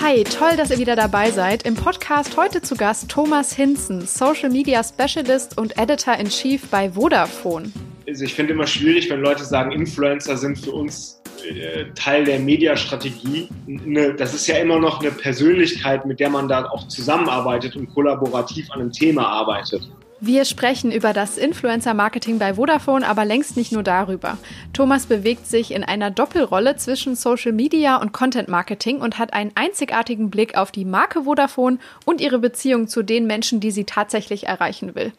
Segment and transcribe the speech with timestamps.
[0.00, 1.62] Hi, toll, dass ihr wieder dabei seid.
[1.62, 6.90] Im Podcast heute zu Gast Thomas Hinzen, Social Media Specialist und Editor in Chief bei
[6.90, 7.72] Vodafone.
[8.06, 12.38] Also ich finde immer schwierig, wenn Leute sagen, Influencer sind für uns äh, Teil der
[12.38, 13.48] Mediastrategie.
[13.66, 17.92] Ne, das ist ja immer noch eine Persönlichkeit, mit der man da auch zusammenarbeitet und
[17.94, 19.88] kollaborativ an einem Thema arbeitet.
[20.26, 24.38] Wir sprechen über das Influencer-Marketing bei Vodafone, aber längst nicht nur darüber.
[24.72, 29.52] Thomas bewegt sich in einer Doppelrolle zwischen Social Media und Content Marketing und hat einen
[29.54, 34.46] einzigartigen Blick auf die Marke Vodafone und ihre Beziehung zu den Menschen, die sie tatsächlich
[34.46, 35.12] erreichen will.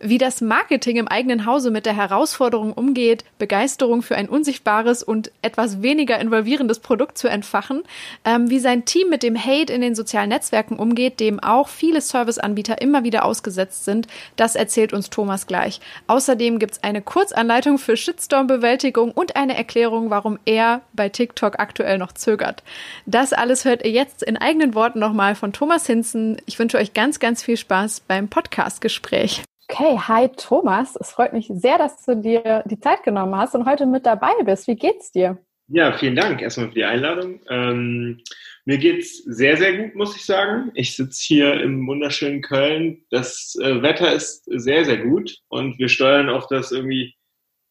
[0.00, 5.30] Wie das Marketing im eigenen Hause mit der Herausforderung umgeht, Begeisterung für ein unsichtbares und
[5.40, 7.84] etwas weniger involvierendes Produkt zu entfachen,
[8.24, 12.00] ähm, wie sein Team mit dem Hate in den sozialen Netzwerken umgeht, dem auch viele
[12.00, 15.78] Serviceanbieter immer wieder ausgesetzt sind, das das erzählt uns Thomas gleich.
[16.06, 21.98] Außerdem gibt es eine Kurzanleitung für Shitstorm-Bewältigung und eine Erklärung, warum er bei TikTok aktuell
[21.98, 22.62] noch zögert.
[23.04, 26.38] Das alles hört ihr jetzt in eigenen Worten nochmal von Thomas Hinzen.
[26.46, 29.42] Ich wünsche euch ganz, ganz viel Spaß beim Podcast-Gespräch.
[29.68, 30.96] Okay, hi Thomas.
[30.96, 34.32] Es freut mich sehr, dass du dir die Zeit genommen hast und heute mit dabei
[34.46, 34.66] bist.
[34.66, 35.36] Wie geht's dir?
[35.66, 37.40] Ja, vielen Dank erstmal für die Einladung.
[37.50, 38.22] Ähm,
[38.68, 40.70] mir geht's sehr, sehr gut, muss ich sagen.
[40.74, 43.02] Ich sitze hier im wunderschönen Köln.
[43.08, 47.14] Das äh, Wetter ist sehr, sehr gut und wir steuern auf das irgendwie,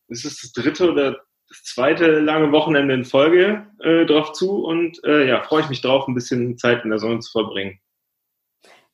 [0.07, 4.99] ist es das dritte oder das zweite lange Wochenende in Folge äh, drauf zu und
[5.03, 7.79] äh, ja, freue ich mich drauf, ein bisschen Zeit in der Sonne zu verbringen.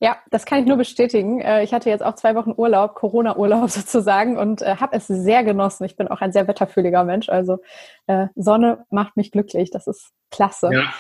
[0.02, 1.40] Ja, das kann ich nur bestätigen.
[1.40, 5.46] Äh, ich hatte jetzt auch zwei Wochen Urlaub, Corona-Urlaub sozusagen, und äh, habe es sehr
[5.46, 5.86] genossen.
[5.86, 7.30] Ich bin auch ein sehr wetterfühliger Mensch.
[7.30, 7.60] Also
[8.08, 9.72] äh, Sonne macht mich glücklich.
[9.72, 10.70] Das ist klasse.
[10.74, 10.94] Ja.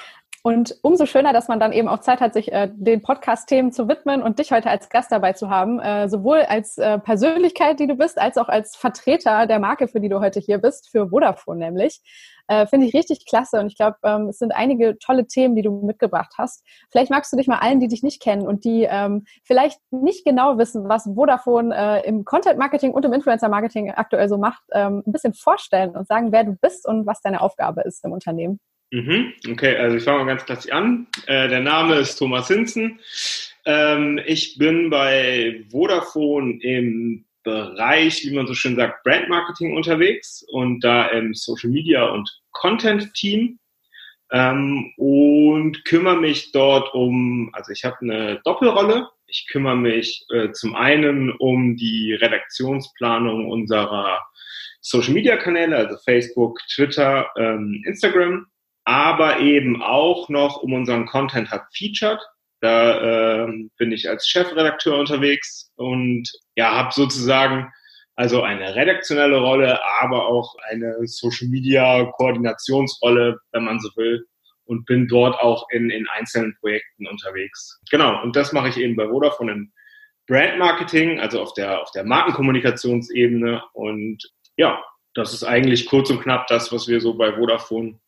[0.45, 3.87] Und umso schöner, dass man dann eben auch Zeit hat, sich äh, den Podcast-Themen zu
[3.87, 7.87] widmen und dich heute als Gast dabei zu haben, äh, sowohl als äh, Persönlichkeit, die
[7.87, 11.07] du bist, als auch als Vertreter der Marke, für die du heute hier bist, für
[11.11, 12.01] Vodafone nämlich.
[12.49, 15.61] Äh, Finde ich richtig klasse und ich glaube, ähm, es sind einige tolle Themen, die
[15.61, 16.65] du mitgebracht hast.
[16.91, 20.25] Vielleicht magst du dich mal allen, die dich nicht kennen und die ähm, vielleicht nicht
[20.25, 25.11] genau wissen, was Vodafone äh, im Content-Marketing und im Influencer-Marketing aktuell so macht, ähm, ein
[25.13, 28.59] bisschen vorstellen und sagen, wer du bist und was deine Aufgabe ist im Unternehmen.
[28.93, 29.33] Mhm.
[29.49, 31.07] Okay, also ich fange mal ganz klassisch an.
[31.25, 32.99] Äh, der Name ist Thomas Hinzen.
[33.65, 40.45] Ähm, ich bin bei Vodafone im Bereich, wie man so schön sagt, Brand Marketing unterwegs
[40.47, 43.57] und da im Social Media und Content Team
[44.31, 49.09] ähm, und kümmere mich dort um, also ich habe eine Doppelrolle.
[49.25, 54.21] Ich kümmere mich äh, zum einen um die Redaktionsplanung unserer
[54.81, 58.45] Social Media Kanäle, also Facebook, Twitter, ähm, Instagram
[58.85, 62.19] aber eben auch noch um unseren Content Hub Featured.
[62.61, 67.71] Da äh, bin ich als Chefredakteur unterwegs und ja, habe sozusagen
[68.15, 74.25] also eine redaktionelle Rolle, aber auch eine Social Media Koordinationsrolle, wenn man so will,
[74.65, 77.79] und bin dort auch in, in einzelnen Projekten unterwegs.
[77.89, 79.73] Genau, und das mache ich eben bei Vodafone im
[80.27, 83.63] Brand Marketing, also auf der, auf der Markenkommunikationsebene.
[83.73, 84.23] Und
[84.55, 84.81] ja,
[85.15, 87.99] das ist eigentlich kurz und knapp das, was wir so bei Vodafone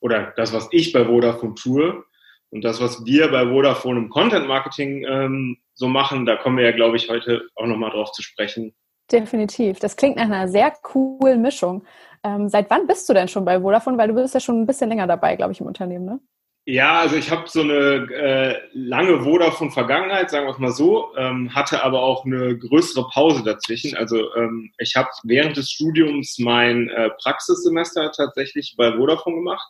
[0.00, 2.04] oder das, was ich bei Vodafone tue
[2.50, 6.64] und das, was wir bei Vodafone im Content Marketing ähm, so machen, da kommen wir
[6.64, 8.74] ja, glaube ich, heute auch nochmal drauf zu sprechen.
[9.10, 9.78] Definitiv.
[9.80, 11.84] Das klingt nach einer sehr coolen Mischung.
[12.22, 13.98] Ähm, seit wann bist du denn schon bei Vodafone?
[13.98, 16.20] Weil du bist ja schon ein bisschen länger dabei, glaube ich, im Unternehmen, ne?
[16.66, 21.54] Ja, also ich habe so eine äh, lange Vodafone-Vergangenheit, sagen wir es mal so, ähm,
[21.54, 23.96] hatte aber auch eine größere Pause dazwischen.
[23.96, 29.66] Also ähm, ich habe während des Studiums mein äh, Praxissemester tatsächlich bei Vodafone gemacht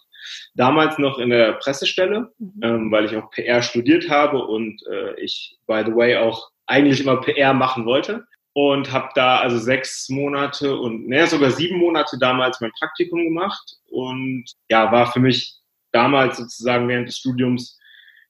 [0.54, 2.60] Damals noch in der Pressestelle, mhm.
[2.62, 7.00] ähm, weil ich auch PR studiert habe und äh, ich, by the way, auch eigentlich
[7.00, 8.26] immer PR machen wollte.
[8.52, 13.76] Und habe da also sechs Monate und naja, sogar sieben Monate damals mein Praktikum gemacht.
[13.90, 15.54] Und ja, war für mich
[15.92, 17.78] damals sozusagen während des Studiums,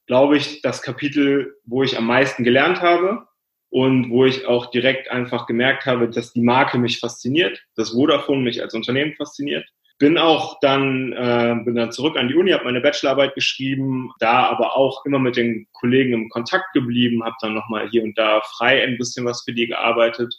[0.06, 3.26] glaube ich, das Kapitel, wo ich am meisten gelernt habe
[3.70, 8.42] und wo ich auch direkt einfach gemerkt habe, dass die Marke mich fasziniert, dass Vodafone
[8.42, 9.66] mich als Unternehmen fasziniert
[10.00, 14.48] bin auch dann, äh, bin dann zurück an die Uni, habe meine Bachelorarbeit geschrieben, da
[14.48, 18.40] aber auch immer mit den Kollegen im Kontakt geblieben, habe dann nochmal hier und da
[18.40, 20.34] frei ein bisschen was für die gearbeitet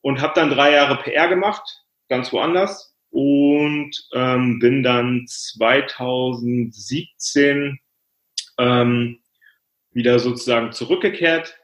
[0.00, 7.80] und habe dann drei Jahre PR gemacht, ganz woanders und ähm, bin dann 2017
[8.58, 9.18] ähm,
[9.90, 11.58] wieder sozusagen zurückgekehrt.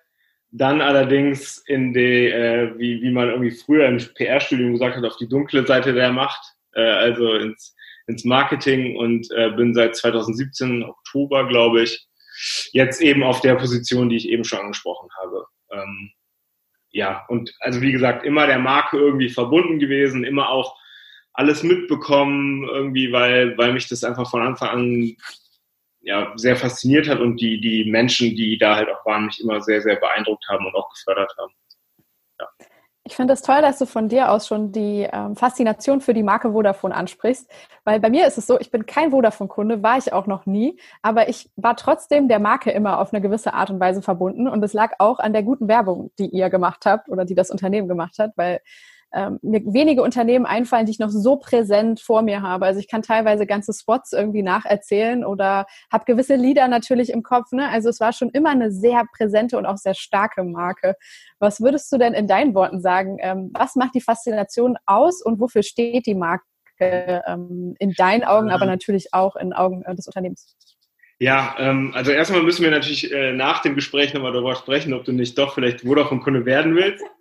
[0.50, 5.16] Dann allerdings in die, äh, wie, wie man irgendwie früher im PR-Studium gesagt hat, auf
[5.16, 7.74] die dunkle Seite der Macht, äh, also ins,
[8.06, 12.06] ins Marketing und äh, bin seit 2017, Oktober, glaube ich,
[12.72, 15.46] jetzt eben auf der Position, die ich eben schon angesprochen habe.
[15.72, 16.12] Ähm,
[16.90, 20.76] ja, und also wie gesagt, immer der Marke irgendwie verbunden gewesen, immer auch
[21.32, 25.16] alles mitbekommen, irgendwie, weil, weil mich das einfach von Anfang an
[26.00, 29.60] ja, sehr fasziniert hat und die, die Menschen, die da halt auch waren, mich immer
[29.60, 31.52] sehr, sehr beeindruckt haben und auch gefördert haben.
[33.10, 36.14] Ich finde es das toll, dass du von dir aus schon die ähm, Faszination für
[36.14, 37.50] die Marke Vodafone ansprichst,
[37.82, 40.78] weil bei mir ist es so, ich bin kein Vodafone-Kunde, war ich auch noch nie,
[41.02, 44.46] aber ich war trotzdem der Marke immer auf eine gewisse Art und Weise verbunden.
[44.46, 47.50] Und es lag auch an der guten Werbung, die ihr gemacht habt oder die das
[47.50, 48.60] Unternehmen gemacht hat, weil
[49.12, 52.66] ähm, mir wenige Unternehmen einfallen, die ich noch so präsent vor mir habe.
[52.66, 57.52] Also ich kann teilweise ganze Spots irgendwie nacherzählen oder habe gewisse Lieder natürlich im Kopf.
[57.52, 57.68] Ne?
[57.68, 60.94] Also es war schon immer eine sehr präsente und auch sehr starke Marke.
[61.38, 63.18] Was würdest du denn in deinen Worten sagen?
[63.20, 66.44] Ähm, was macht die Faszination aus und wofür steht die Marke
[66.78, 70.56] ähm, in deinen Augen, aber natürlich auch in Augen äh, des Unternehmens?
[71.18, 75.04] Ja, ähm, also erstmal müssen wir natürlich äh, nach dem Gespräch nochmal darüber sprechen, ob
[75.04, 77.04] du nicht doch vielleicht Vodafone-Kunde werden willst.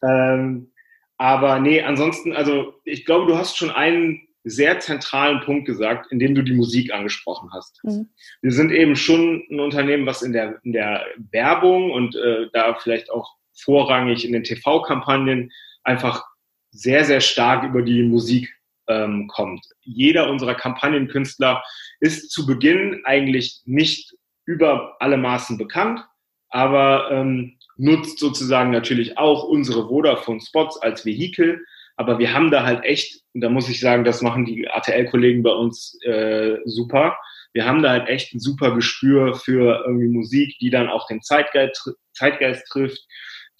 [0.00, 0.70] Ähm,
[1.18, 6.20] aber nee, ansonsten, also ich glaube, du hast schon einen sehr zentralen Punkt gesagt, in
[6.20, 7.80] dem du die Musik angesprochen hast.
[7.82, 8.08] Mhm.
[8.40, 12.74] Wir sind eben schon ein Unternehmen, was in der, in der Werbung und äh, da
[12.74, 15.50] vielleicht auch vorrangig in den TV-Kampagnen
[15.82, 16.24] einfach
[16.70, 18.54] sehr, sehr stark über die Musik
[18.86, 19.66] ähm, kommt.
[19.82, 21.62] Jeder unserer Kampagnenkünstler
[22.00, 24.14] ist zu Beginn eigentlich nicht
[24.46, 26.00] über alle Maßen bekannt,
[26.48, 31.64] aber ähm, nutzt sozusagen natürlich auch unsere Vodafone-Spots als Vehikel.
[31.96, 35.42] Aber wir haben da halt echt, und da muss ich sagen, das machen die RTL-Kollegen
[35.42, 37.16] bei uns äh, super.
[37.52, 41.22] Wir haben da halt echt ein super Gespür für irgendwie Musik, die dann auch den
[41.22, 43.00] Zeitgeist, Zeitgeist trifft,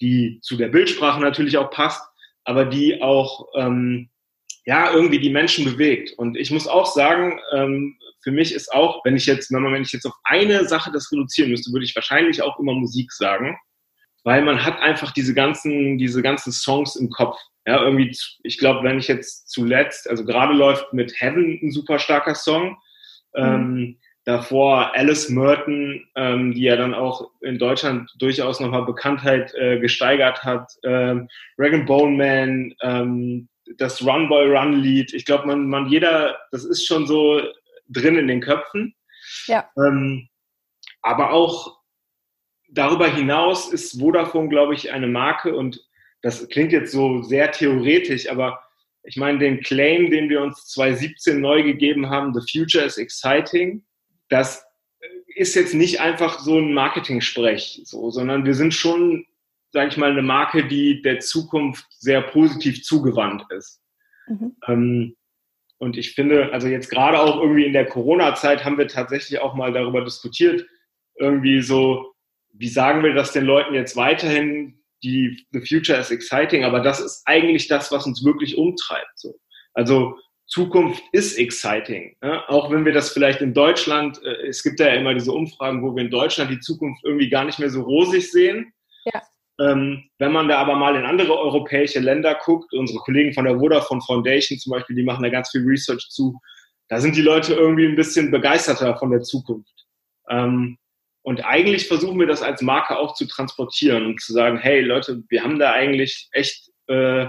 [0.01, 2.01] die zu der Bildsprache natürlich auch passt,
[2.43, 4.09] aber die auch ähm,
[4.65, 6.13] ja irgendwie die Menschen bewegt.
[6.17, 9.91] Und ich muss auch sagen, ähm, für mich ist auch, wenn ich jetzt, wenn ich
[9.91, 13.57] jetzt auf eine Sache das reduzieren müsste, würde ich wahrscheinlich auch immer Musik sagen
[14.23, 17.37] weil man hat einfach diese ganzen, diese ganzen Songs im Kopf.
[17.65, 21.99] Ja, irgendwie, ich glaube, wenn ich jetzt zuletzt, also gerade läuft mit Heaven ein super
[21.99, 22.77] starker Song.
[23.35, 23.43] Mhm.
[23.43, 29.79] Ähm, davor Alice Merton, ähm, die ja dann auch in Deutschland durchaus nochmal Bekanntheit äh,
[29.79, 30.71] gesteigert hat.
[30.83, 31.27] Ähm,
[31.57, 35.13] Rag Bone Man, ähm, das Run Boy Run Lied.
[35.13, 37.41] Ich glaube, man, man, jeder, das ist schon so
[37.87, 38.93] drin in den Köpfen.
[39.47, 39.69] Ja.
[39.77, 40.27] Ähm,
[41.01, 41.78] aber auch
[42.71, 45.85] darüber hinaus ist Vodafone, glaube ich, eine Marke und
[46.21, 48.61] das klingt jetzt so sehr theoretisch, aber
[49.03, 53.83] ich meine, den Claim, den wir uns 2017 neu gegeben haben, The Future is Exciting,
[54.27, 54.63] das
[55.35, 59.25] ist jetzt nicht einfach so ein Marketing-Sprech, so, sondern wir sind schon,
[59.71, 63.81] sage ich mal, eine Marke, die der Zukunft sehr positiv zugewandt ist.
[64.27, 64.55] Mhm.
[64.67, 65.15] Ähm,
[65.77, 69.55] und ich finde, also jetzt gerade auch irgendwie in der Corona-Zeit haben wir tatsächlich auch
[69.55, 70.67] mal darüber diskutiert,
[71.15, 72.13] irgendwie so,
[72.53, 74.79] wie sagen wir das den Leuten jetzt weiterhin?
[75.03, 79.11] Die The Future is exciting, aber das ist eigentlich das, was uns wirklich umtreibt.
[79.15, 79.39] So.
[79.73, 80.17] Also
[80.47, 82.17] Zukunft ist exciting.
[82.21, 82.47] Ne?
[82.49, 85.95] Auch wenn wir das vielleicht in Deutschland, äh, es gibt ja immer diese Umfragen, wo
[85.95, 88.73] wir in Deutschland die Zukunft irgendwie gar nicht mehr so rosig sehen.
[89.05, 89.21] Ja.
[89.61, 93.59] Ähm, wenn man da aber mal in andere europäische Länder guckt, unsere Kollegen von der
[93.59, 96.39] Vodafone Foundation zum Beispiel, die machen da ganz viel Research zu,
[96.87, 99.85] da sind die Leute irgendwie ein bisschen begeisterter von der Zukunft.
[100.29, 100.77] Ähm,
[101.21, 105.23] und eigentlich versuchen wir das als Marke auch zu transportieren und zu sagen, hey Leute,
[105.29, 107.27] wir haben da eigentlich echt, äh,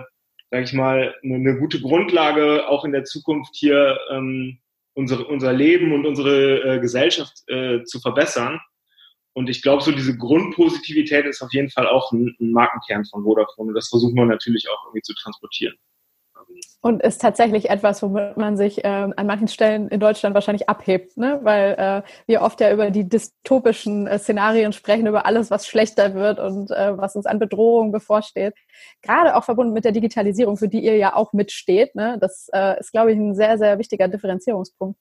[0.50, 4.60] sag ich mal, eine, eine gute Grundlage, auch in der Zukunft hier ähm,
[4.94, 8.60] unsere, unser Leben und unsere äh, Gesellschaft äh, zu verbessern.
[9.32, 13.22] Und ich glaube, so diese Grundpositivität ist auf jeden Fall auch ein, ein Markenkern von
[13.22, 13.68] Vodafone.
[13.68, 15.76] Und das versuchen wir natürlich auch irgendwie zu transportieren.
[16.82, 21.18] Und ist tatsächlich etwas, womit man sich äh, an manchen Stellen in Deutschland wahrscheinlich abhebt,
[21.18, 21.38] ne?
[21.42, 26.14] weil äh, wir oft ja über die dystopischen äh, Szenarien sprechen, über alles, was schlechter
[26.14, 28.54] wird und äh, was uns an Bedrohungen bevorsteht.
[29.02, 31.94] Gerade auch verbunden mit der Digitalisierung, für die ihr ja auch mitsteht.
[31.94, 32.16] Ne?
[32.18, 34.98] Das äh, ist, glaube ich, ein sehr, sehr wichtiger Differenzierungspunkt.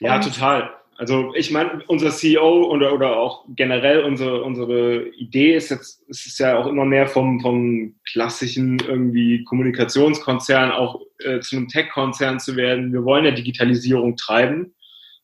[0.00, 0.70] Ja, und total.
[0.96, 6.26] Also ich meine, unser CEO oder, oder auch generell unsere, unsere Idee ist jetzt, es
[6.26, 12.38] ist ja auch immer mehr vom, vom klassischen irgendwie Kommunikationskonzern auch äh, zu einem Tech-Konzern
[12.38, 12.92] zu werden.
[12.92, 14.74] Wir wollen ja Digitalisierung treiben.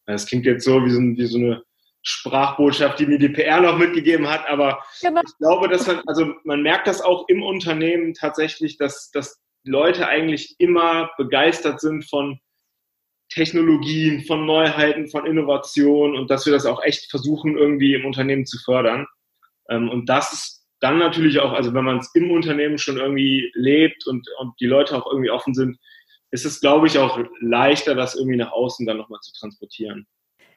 [0.07, 1.63] Das klingt jetzt so wie so, wie so eine
[2.03, 5.21] Sprachbotschaft, die mir die PR noch mitgegeben hat, aber genau.
[5.25, 10.09] ich glaube, dass man, also man merkt das auch im Unternehmen tatsächlich, dass, dass Leute
[10.09, 12.41] eigentlich immer begeistert sind von
[13.31, 18.45] Technologien, von Neuheiten, von Innovationen und dass wir das auch echt versuchen, irgendwie im Unternehmen
[18.45, 19.07] zu fördern.
[19.69, 23.51] Ähm, und das ist dann natürlich auch, also wenn man es im Unternehmen schon irgendwie
[23.55, 25.79] lebt und, und die Leute auch irgendwie offen sind,
[26.31, 30.07] ist es, glaube ich, auch leichter, das irgendwie nach außen dann nochmal zu transportieren.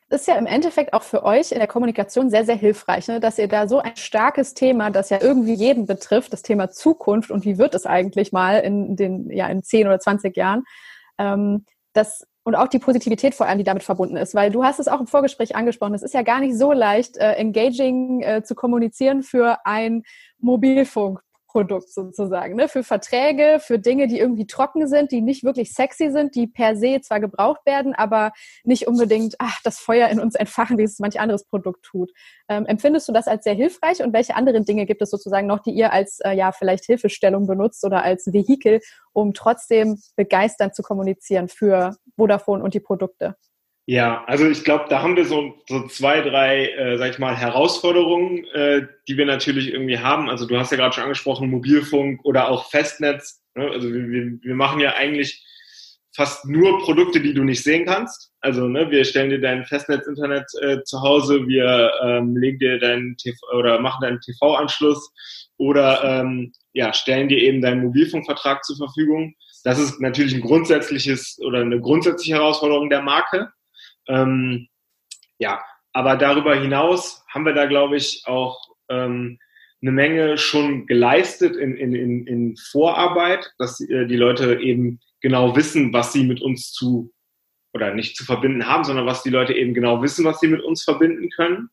[0.10, 3.20] Ist ja im Endeffekt auch für euch in der Kommunikation sehr, sehr hilfreich, ne?
[3.20, 7.32] dass ihr da so ein starkes Thema, das ja irgendwie jeden betrifft, das Thema Zukunft
[7.32, 10.64] und wie wird es eigentlich mal in den, ja, in 10 oder 20 Jahren,
[11.18, 14.80] ähm, das und auch die Positivität vor allem, die damit verbunden ist, weil du hast
[14.80, 18.44] es auch im Vorgespräch angesprochen, es ist ja gar nicht so leicht, äh, engaging äh,
[18.44, 20.04] zu kommunizieren für ein
[20.40, 21.22] Mobilfunk
[21.54, 22.68] Produkt sozusagen, ne?
[22.68, 26.76] für Verträge, für Dinge, die irgendwie trocken sind, die nicht wirklich sexy sind, die per
[26.76, 28.34] se zwar gebraucht werden, aber
[28.64, 32.12] nicht unbedingt ach, das Feuer in uns entfachen, wie es manch anderes Produkt tut.
[32.50, 35.60] Ähm, empfindest du das als sehr hilfreich und welche anderen Dinge gibt es sozusagen noch,
[35.60, 38.82] die ihr als äh, ja vielleicht Hilfestellung benutzt oder als Vehikel,
[39.14, 43.36] um trotzdem begeisternd zu kommunizieren für Vodafone und die Produkte?
[43.86, 47.36] Ja, also ich glaube, da haben wir so, so zwei, drei, äh, sag ich mal,
[47.36, 50.30] Herausforderungen, äh, die wir natürlich irgendwie haben.
[50.30, 53.42] Also du hast ja gerade schon angesprochen, Mobilfunk oder auch Festnetz.
[53.56, 53.70] Ne?
[53.70, 55.46] Also wir, wir machen ja eigentlich
[56.16, 58.32] fast nur Produkte, die du nicht sehen kannst.
[58.40, 63.18] Also ne, wir stellen dir dein Festnetz-Internet äh, zu Hause, wir ähm, legen dir deinen
[63.18, 65.12] TV oder machen deinen TV-Anschluss
[65.58, 69.34] oder ähm, ja, stellen dir eben deinen Mobilfunkvertrag zur Verfügung.
[69.64, 73.50] Das ist natürlich ein grundsätzliches oder eine grundsätzliche Herausforderung der Marke.
[74.08, 74.68] Ähm,
[75.38, 79.40] ja, aber darüber hinaus haben wir da, glaube ich, auch ähm,
[79.82, 85.56] eine Menge schon geleistet in, in, in, in Vorarbeit, dass äh, die Leute eben genau
[85.56, 87.12] wissen, was sie mit uns zu
[87.74, 90.62] oder nicht zu verbinden haben, sondern was die Leute eben genau wissen, was sie mit
[90.62, 91.70] uns verbinden können.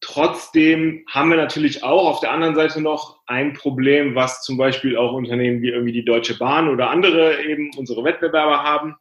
[0.00, 4.96] Trotzdem haben wir natürlich auch auf der anderen Seite noch ein Problem, was zum Beispiel
[4.96, 8.96] auch Unternehmen wie irgendwie die Deutsche Bahn oder andere eben unsere Wettbewerber haben,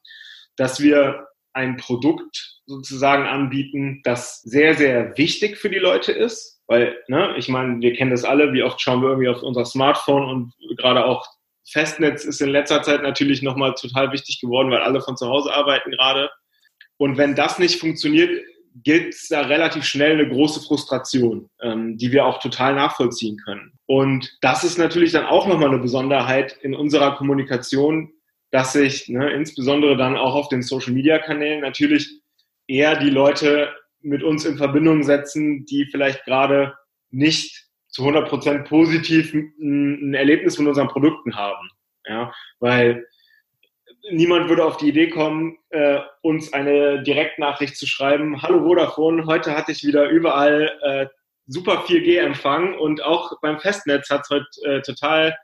[0.57, 6.61] dass wir ein Produkt sozusagen anbieten, das sehr, sehr wichtig für die Leute ist.
[6.67, 9.65] Weil, ne, ich meine, wir kennen das alle, wie oft schauen wir irgendwie auf unser
[9.65, 11.27] Smartphone und gerade auch
[11.69, 15.53] Festnetz ist in letzter Zeit natürlich nochmal total wichtig geworden, weil alle von zu Hause
[15.53, 16.29] arbeiten gerade.
[16.97, 18.41] Und wenn das nicht funktioniert,
[18.83, 23.73] gilt es da relativ schnell eine große Frustration, ähm, die wir auch total nachvollziehen können.
[23.85, 28.11] Und das ist natürlich dann auch nochmal eine Besonderheit in unserer Kommunikation,
[28.51, 32.20] dass sich ne, insbesondere dann auch auf den Social-Media-Kanälen natürlich
[32.71, 36.73] eher die Leute mit uns in Verbindung setzen, die vielleicht gerade
[37.09, 41.69] nicht zu 100 Prozent positiv ein Erlebnis von unseren Produkten haben.
[42.05, 43.05] Ja, weil
[44.09, 48.41] niemand würde auf die Idee kommen, äh, uns eine Direktnachricht zu schreiben.
[48.41, 51.07] Hallo Vodafone, heute hatte ich wieder überall äh,
[51.47, 55.35] super 4G-Empfang und auch beim Festnetz hat es heute äh, total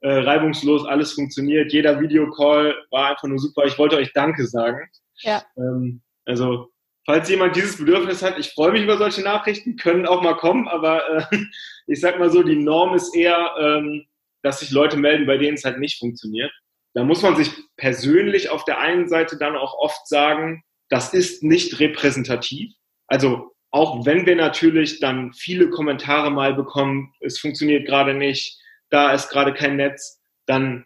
[0.00, 1.72] äh, reibungslos alles funktioniert.
[1.72, 3.64] Jeder Videocall war einfach nur super.
[3.64, 4.86] Ich wollte euch Danke sagen.
[5.22, 5.42] Ja.
[5.56, 6.73] Ähm, also
[7.06, 10.68] falls jemand dieses Bedürfnis hat, ich freue mich über solche Nachrichten, können auch mal kommen,
[10.68, 11.38] aber äh,
[11.86, 14.06] ich sag mal so, die Norm ist eher, ähm,
[14.42, 16.52] dass sich Leute melden, bei denen es halt nicht funktioniert.
[16.94, 21.42] Da muss man sich persönlich auf der einen Seite dann auch oft sagen, das ist
[21.42, 22.72] nicht repräsentativ.
[23.08, 29.12] Also auch wenn wir natürlich dann viele Kommentare mal bekommen, es funktioniert gerade nicht, da
[29.12, 30.84] ist gerade kein Netz, dann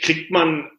[0.00, 0.70] kriegt man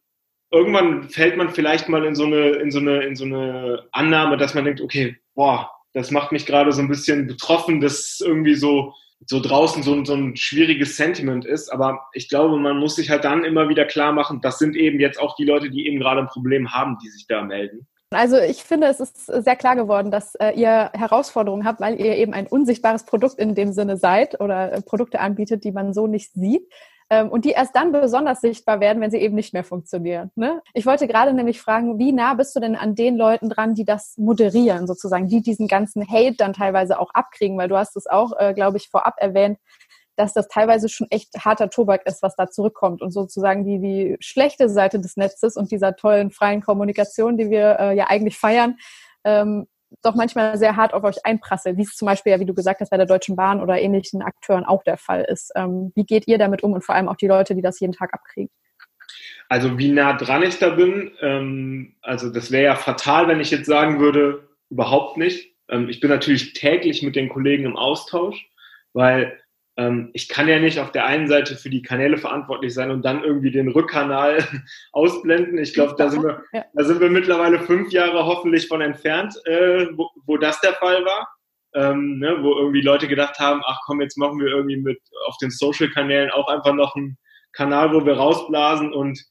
[0.51, 4.37] irgendwann fällt man vielleicht mal in so eine, in so eine, in so eine Annahme,
[4.37, 8.55] dass man denkt, okay, boah, das macht mich gerade so ein bisschen betroffen, dass irgendwie
[8.55, 8.93] so,
[9.25, 11.69] so draußen so, so ein schwieriges Sentiment ist.
[11.69, 14.99] Aber ich glaube, man muss sich halt dann immer wieder klar machen, das sind eben
[14.99, 17.87] jetzt auch die Leute, die eben gerade ein Problem haben, die sich da melden.
[18.13, 22.17] Also ich finde, es ist sehr klar geworden, dass äh, ihr Herausforderungen habt, weil ihr
[22.17, 26.07] eben ein unsichtbares Produkt in dem Sinne seid oder äh, Produkte anbietet, die man so
[26.07, 26.67] nicht sieht
[27.19, 30.31] und die erst dann besonders sichtbar werden, wenn sie eben nicht mehr funktionieren.
[30.35, 30.61] Ne?
[30.73, 33.85] Ich wollte gerade nämlich fragen, wie nah bist du denn an den Leuten dran, die
[33.85, 38.07] das moderieren sozusagen, die diesen ganzen Hate dann teilweise auch abkriegen, weil du hast es
[38.07, 39.57] auch, äh, glaube ich, vorab erwähnt,
[40.15, 44.17] dass das teilweise schon echt harter Tobak ist, was da zurückkommt und sozusagen die, die
[44.19, 48.77] schlechte Seite des Netzes und dieser tollen freien Kommunikation, die wir äh, ja eigentlich feiern,
[49.23, 49.67] ähm,
[50.01, 52.81] doch manchmal sehr hart auf euch einprasselt, wie es zum Beispiel ja, wie du gesagt
[52.81, 55.51] hast, bei der Deutschen Bahn oder ähnlichen Akteuren auch der Fall ist.
[55.55, 57.93] Ähm, wie geht ihr damit um und vor allem auch die Leute, die das jeden
[57.93, 58.49] Tag abkriegen?
[59.49, 63.51] Also wie nah dran ich da bin, ähm, also das wäre ja fatal, wenn ich
[63.51, 65.53] jetzt sagen würde, überhaupt nicht.
[65.69, 68.49] Ähm, ich bin natürlich täglich mit den Kollegen im Austausch,
[68.93, 69.37] weil
[70.13, 73.23] ich kann ja nicht auf der einen Seite für die Kanäle verantwortlich sein und dann
[73.23, 74.37] irgendwie den Rückkanal
[74.91, 75.57] ausblenden.
[75.57, 76.65] Ich glaube, da sind wir, ja.
[76.73, 81.03] da sind wir mittlerweile fünf Jahre hoffentlich von entfernt, äh, wo, wo das der Fall
[81.05, 81.27] war.
[81.73, 85.37] Ähm, ne, wo irgendwie Leute gedacht haben, ach komm, jetzt machen wir irgendwie mit auf
[85.37, 87.17] den Social-Kanälen auch einfach noch einen
[87.53, 89.23] Kanal, wo wir rausblasen und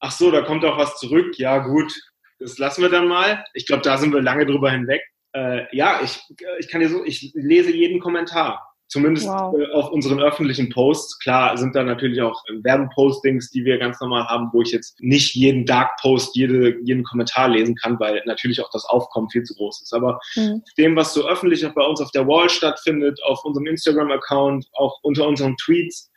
[0.00, 1.38] ach so, da kommt auch was zurück.
[1.38, 1.92] Ja gut,
[2.38, 3.44] das lassen wir dann mal.
[3.52, 5.02] Ich glaube, da sind wir lange drüber hinweg.
[5.34, 6.18] Äh, ja, ich,
[6.58, 9.58] ich kann dir so, ich lese jeden Kommentar Zumindest wow.
[9.58, 11.18] äh, auf unseren öffentlichen Posts.
[11.20, 15.34] Klar sind da natürlich auch Werbepostings, die wir ganz normal haben, wo ich jetzt nicht
[15.34, 19.54] jeden Dark Post, jede, jeden Kommentar lesen kann, weil natürlich auch das Aufkommen viel zu
[19.54, 19.94] groß ist.
[19.94, 20.62] Aber mhm.
[20.76, 24.98] dem, was so öffentlich auch bei uns auf der Wall stattfindet, auf unserem Instagram-Account, auch
[25.00, 26.10] unter unseren Tweets,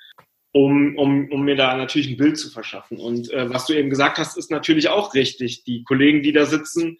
[0.52, 3.00] um, um, um mir da natürlich ein Bild zu verschaffen.
[3.00, 5.64] Und äh, was du eben gesagt hast, ist natürlich auch richtig.
[5.64, 6.98] Die Kollegen, die da sitzen,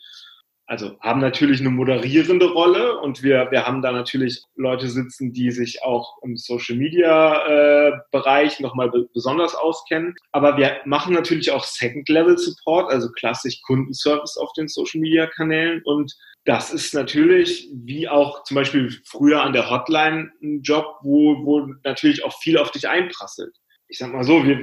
[0.68, 5.52] also haben natürlich eine moderierende Rolle und wir, wir haben da natürlich Leute sitzen, die
[5.52, 10.16] sich auch im Social Media äh, Bereich nochmal be besonders auskennen.
[10.32, 15.28] Aber wir machen natürlich auch Second Level Support, also klassisch Kundenservice auf den Social Media
[15.28, 16.14] Kanälen und
[16.46, 21.68] das ist natürlich wie auch zum Beispiel früher an der Hotline ein Job, wo, wo
[21.84, 23.56] natürlich auch viel auf dich einprasselt.
[23.88, 24.60] Ich sag mal so, wir,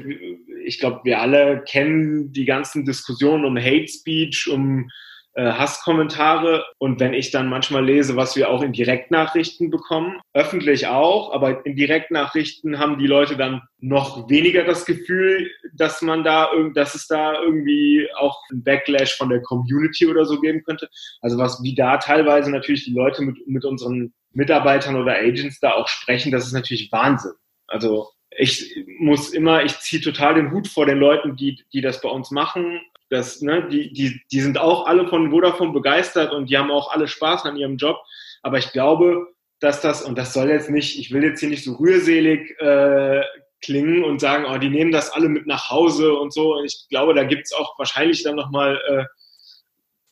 [0.65, 4.89] ich glaube, wir alle kennen die ganzen Diskussionen um Hate Speech, um
[5.35, 11.33] Hasskommentare und wenn ich dann manchmal lese, was wir auch in Direktnachrichten bekommen, öffentlich auch,
[11.33, 16.95] aber in Direktnachrichten haben die Leute dann noch weniger das Gefühl, dass man da dass
[16.95, 20.89] es da irgendwie auch ein Backlash von der Community oder so geben könnte.
[21.21, 25.73] Also was wie da teilweise natürlich die Leute mit, mit unseren Mitarbeitern oder Agents da
[25.73, 27.33] auch sprechen, das ist natürlich Wahnsinn.
[27.67, 28.09] Also
[28.39, 32.09] ich muss immer, ich ziehe total den Hut vor den Leuten, die, die das bei
[32.09, 32.81] uns machen
[33.13, 36.91] das, ne, die, die, die sind auch alle von Vodafone begeistert und die haben auch
[36.91, 37.99] alle Spaß an ihrem Job.
[38.41, 39.29] Aber ich glaube,
[39.61, 43.23] dass das, und das soll jetzt nicht, ich will jetzt hier nicht so rührselig äh,
[43.61, 46.63] klingen und sagen, oh, die nehmen das alle mit nach Hause und so.
[46.65, 49.05] Ich glaube, da gibt es auch wahrscheinlich dann nochmal äh,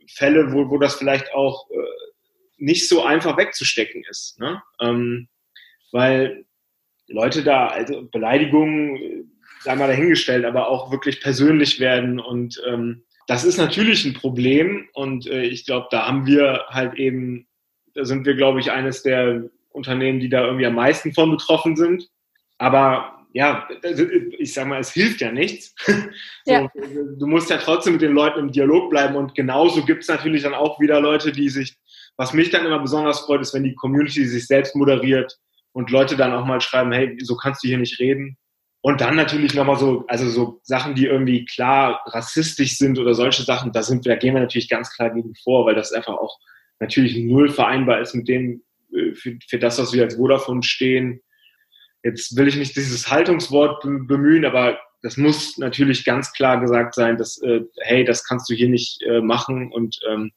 [0.06, 1.76] Fälle, wo, wo das vielleicht auch äh,
[2.58, 4.38] nicht so einfach wegzustecken ist.
[4.38, 4.62] Ne?
[4.78, 5.28] Ähm,
[5.90, 6.44] weil
[7.11, 12.19] Leute da, also Beleidigungen, sei mal dahingestellt, aber auch wirklich persönlich werden.
[12.19, 14.88] Und ähm, das ist natürlich ein Problem.
[14.95, 17.47] Und äh, ich glaube, da haben wir halt eben,
[17.95, 21.76] da sind wir, glaube ich, eines der Unternehmen, die da irgendwie am meisten von betroffen
[21.76, 22.09] sind.
[22.59, 23.69] Aber ja,
[24.38, 25.75] ich sag mal, es hilft ja nichts.
[26.47, 26.69] Ja.
[27.19, 30.43] Du musst ja trotzdem mit den Leuten im Dialog bleiben und genauso gibt es natürlich
[30.43, 31.77] dann auch wieder Leute, die sich,
[32.16, 35.38] was mich dann immer besonders freut, ist, wenn die Community sich selbst moderiert
[35.72, 38.37] und Leute dann auch mal schreiben, hey, so kannst du hier nicht reden.
[38.83, 43.42] Und dann natürlich nochmal so, also so Sachen, die irgendwie klar rassistisch sind oder solche
[43.42, 46.14] Sachen, da sind wir, da gehen wir natürlich ganz klar gegen vor, weil das einfach
[46.14, 46.38] auch
[46.78, 48.62] natürlich null vereinbar ist mit dem,
[48.94, 51.20] äh, für, für das, was wir als Vodafone stehen.
[52.02, 57.18] Jetzt will ich nicht dieses Haltungswort bemühen, aber das muss natürlich ganz klar gesagt sein,
[57.18, 60.33] dass, äh, hey, das kannst du hier nicht äh, machen und ähm,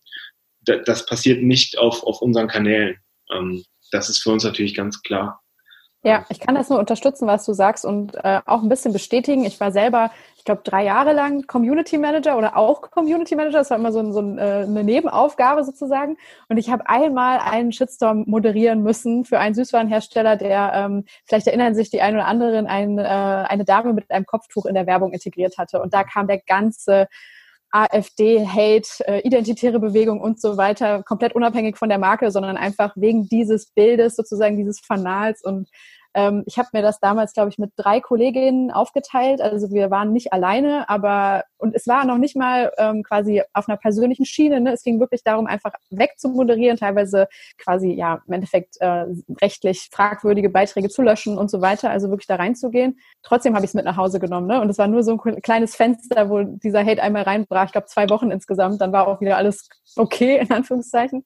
[0.66, 2.98] das passiert nicht auf, auf unseren Kanälen.
[3.34, 3.64] Ähm,
[3.94, 5.40] das ist für uns natürlich ganz klar.
[6.06, 9.46] Ja, ich kann das nur unterstützen, was du sagst und äh, auch ein bisschen bestätigen.
[9.46, 13.60] Ich war selber, ich glaube, drei Jahre lang Community Manager oder auch Community Manager.
[13.60, 16.18] Das war immer so, ein, so ein, äh, eine Nebenaufgabe sozusagen.
[16.50, 21.74] Und ich habe einmal einen Shitstorm moderieren müssen für einen Süßwarenhersteller, der, ähm, vielleicht erinnern
[21.74, 25.14] sich die einen oder anderen, ein, äh, eine Dame mit einem Kopftuch in der Werbung
[25.14, 25.82] integriert hatte.
[25.82, 27.08] Und da kam der ganze
[27.74, 32.94] AfD, Hate, äh, identitäre Bewegung und so weiter, komplett unabhängig von der Marke, sondern einfach
[32.96, 35.68] wegen dieses Bildes, sozusagen dieses Fanals und
[36.14, 39.42] ähm, ich habe mir das damals, glaube ich, mit drei Kolleginnen aufgeteilt.
[39.42, 43.70] Also wir waren nicht alleine, aber und es war noch nicht mal ähm, quasi auf
[43.70, 44.60] einer persönlichen Schiene.
[44.60, 44.74] Ne?
[44.74, 49.06] Es ging wirklich darum, einfach wegzumoderieren, teilweise quasi ja im Endeffekt äh,
[49.42, 51.90] rechtlich fragwürdige Beiträge zu löschen und so weiter.
[51.90, 53.00] Also wirklich da reinzugehen.
[53.24, 54.48] Trotzdem habe ich es mit nach Hause genommen.
[54.48, 54.62] Ne?
[54.62, 57.66] Und es war nur so ein kleines Fenster, wo dieser Hate einmal reinbrach.
[57.66, 58.82] Ich glaube zwei Wochen insgesamt.
[58.82, 61.26] Dann war auch wieder alles okay in Anführungszeichen.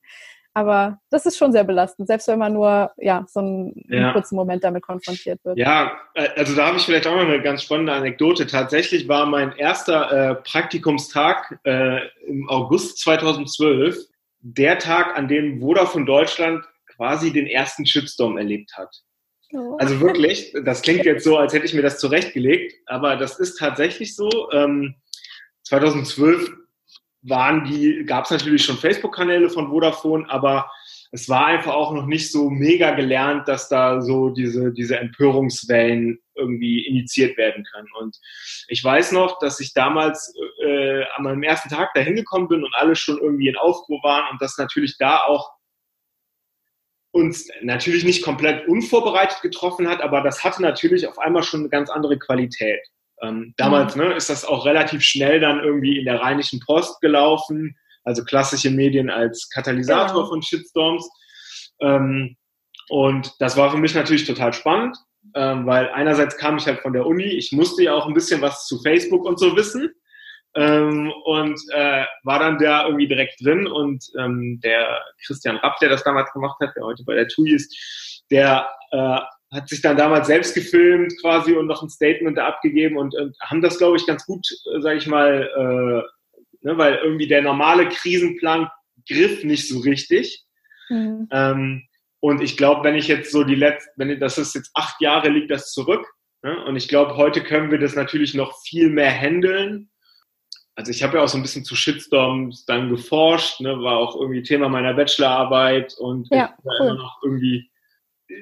[0.58, 4.12] Aber das ist schon sehr belastend, selbst wenn man nur ja, so einen, ja.
[4.12, 5.56] kurzen Moment damit konfrontiert wird.
[5.56, 8.48] Ja, äh, also da habe ich vielleicht auch noch eine ganz spannende Anekdote.
[8.48, 14.00] Tatsächlich war mein erster äh, Praktikumstag äh, im August 2012
[14.40, 16.66] der Tag, an dem Vodafone Deutschland
[16.96, 18.90] quasi den ersten Shitstorm erlebt hat.
[19.54, 19.78] Oh.
[19.78, 23.60] Also wirklich, das klingt jetzt so, als hätte ich mir das zurechtgelegt, aber das ist
[23.60, 24.50] tatsächlich so.
[24.52, 24.96] Ähm,
[25.66, 26.50] 2012
[27.22, 30.70] waren die, gab es natürlich schon Facebook-Kanäle von Vodafone, aber
[31.12, 36.20] es war einfach auch noch nicht so mega gelernt, dass da so diese, diese Empörungswellen
[36.36, 37.88] irgendwie initiiert werden können.
[38.00, 38.18] Und
[38.68, 42.74] ich weiß noch, dass ich damals äh, an meinem ersten Tag da hingekommen bin und
[42.76, 45.52] alle schon irgendwie in Aufruhr waren und das natürlich da auch
[47.12, 51.70] uns natürlich nicht komplett unvorbereitet getroffen hat, aber das hatte natürlich auf einmal schon eine
[51.70, 52.80] ganz andere Qualität.
[53.22, 54.04] Ähm, damals mhm.
[54.04, 58.70] ne, ist das auch relativ schnell dann irgendwie in der Rheinischen Post gelaufen, also klassische
[58.70, 60.30] Medien als Katalysator genau.
[60.30, 61.10] von Shitstorms.
[61.82, 62.38] Ähm,
[62.90, 64.98] und das war für mich natürlich total spannend,
[65.36, 68.42] ähm, weil einerseits kam ich halt von der Uni, ich musste ja auch ein bisschen
[68.42, 69.90] was zu Facebook und so wissen.
[70.56, 75.90] Ähm, und äh, war dann da irgendwie direkt drin und ähm, der Christian Rapp, der
[75.90, 79.20] das damals gemacht hat, der heute bei der TUI ist, der äh,
[79.52, 83.38] hat sich dann damals selbst gefilmt quasi und noch ein Statement da abgegeben und, und
[83.40, 87.42] haben das, glaube ich, ganz gut, äh, sage ich mal, äh, ne, weil irgendwie der
[87.42, 88.70] normale Krisenplan
[89.08, 90.44] griff nicht so richtig.
[90.90, 91.28] Mhm.
[91.32, 91.84] Ähm,
[92.20, 95.30] und ich glaube, wenn ich jetzt so die letzten, wenn das ist jetzt acht Jahre
[95.30, 96.06] liegt das zurück.
[96.44, 96.66] Ne?
[96.66, 99.90] Und ich glaube, heute können wir das natürlich noch viel mehr handeln.
[100.76, 103.82] Also ich habe ja auch so ein bisschen zu Shitstorms dann geforscht, ne?
[103.82, 106.96] war auch irgendwie Thema meiner Bachelorarbeit und ja, cool.
[106.96, 107.70] noch irgendwie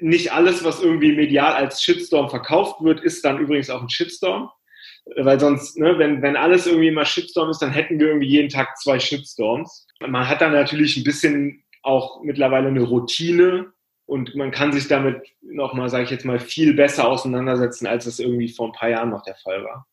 [0.02, 4.50] nicht alles, was irgendwie medial als Shitstorm verkauft wird, ist dann übrigens auch ein Shitstorm.
[5.18, 8.50] Weil sonst, ne, wenn, wenn alles irgendwie immer Shitstorm ist, dann hätten wir irgendwie jeden
[8.50, 9.88] Tag zwei Shitstorms.
[10.00, 13.72] Man hat dann natürlich ein bisschen auch mittlerweile eine Routine
[14.08, 18.20] und man kann sich damit nochmal, sage ich jetzt mal, viel besser auseinandersetzen, als es
[18.20, 19.88] irgendwie vor ein paar Jahren noch der Fall war.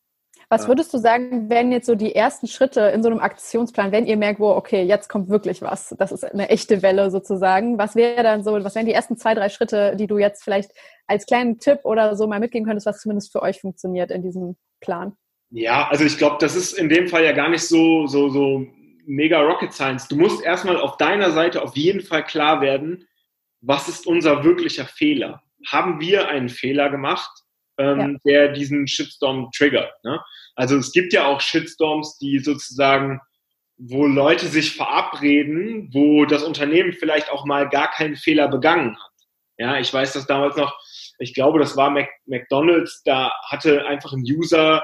[0.49, 4.05] Was würdest du sagen, wären jetzt so die ersten Schritte in so einem Aktionsplan, wenn
[4.05, 7.77] ihr merkt, wo, okay, jetzt kommt wirklich was, das ist eine echte Welle sozusagen.
[7.77, 10.71] Was wäre dann so, was wären die ersten zwei, drei Schritte, die du jetzt vielleicht
[11.07, 14.55] als kleinen Tipp oder so mal mitgeben könntest, was zumindest für euch funktioniert in diesem
[14.79, 15.13] Plan?
[15.49, 18.65] Ja, also ich glaube, das ist in dem Fall ja gar nicht so, so, so
[19.05, 20.07] mega Rocket Science.
[20.07, 23.07] Du musst erstmal auf deiner Seite auf jeden Fall klar werden,
[23.61, 25.41] was ist unser wirklicher Fehler?
[25.67, 27.42] Haben wir einen Fehler gemacht?
[27.77, 28.31] Ähm, ja.
[28.31, 29.91] der diesen Shitstorm triggert.
[30.03, 30.21] Ne?
[30.55, 33.19] Also es gibt ja auch Shitstorms, die sozusagen,
[33.77, 39.11] wo Leute sich verabreden, wo das Unternehmen vielleicht auch mal gar keinen Fehler begangen hat.
[39.57, 40.77] Ja, ich weiß das damals noch,
[41.19, 44.83] ich glaube, das war Mac McDonald's, da hatte einfach ein User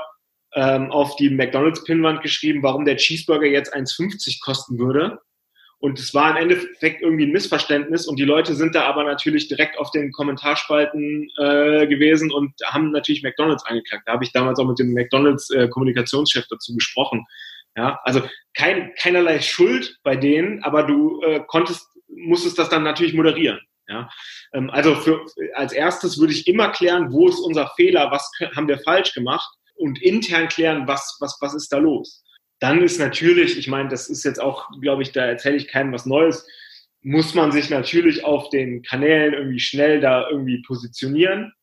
[0.56, 5.19] ähm, auf die McDonald's-Pinwand geschrieben, warum der Cheeseburger jetzt 1,50 kosten würde.
[5.82, 9.48] Und es war im Endeffekt irgendwie ein Missverständnis und die Leute sind da aber natürlich
[9.48, 14.04] direkt auf den Kommentarspalten äh, gewesen und haben natürlich McDonalds angeklagt.
[14.06, 17.26] Da habe ich damals auch mit dem McDonalds äh, Kommunikationschef dazu gesprochen.
[17.78, 18.22] Ja, also
[18.56, 23.62] kein, keinerlei Schuld bei denen, aber du äh, konntest, musstest das dann natürlich moderieren.
[23.88, 24.10] Ja,
[24.54, 28.68] ähm, also für, als erstes würde ich immer klären, wo ist unser Fehler, was haben
[28.68, 32.24] wir falsch gemacht und intern klären, was, was, was ist da los.
[32.60, 35.93] Dann ist natürlich, ich meine, das ist jetzt auch, glaube ich, da erzähle ich keinem
[35.93, 36.45] was Neues,
[37.02, 41.54] muss man sich natürlich auf den Kanälen irgendwie schnell da irgendwie positionieren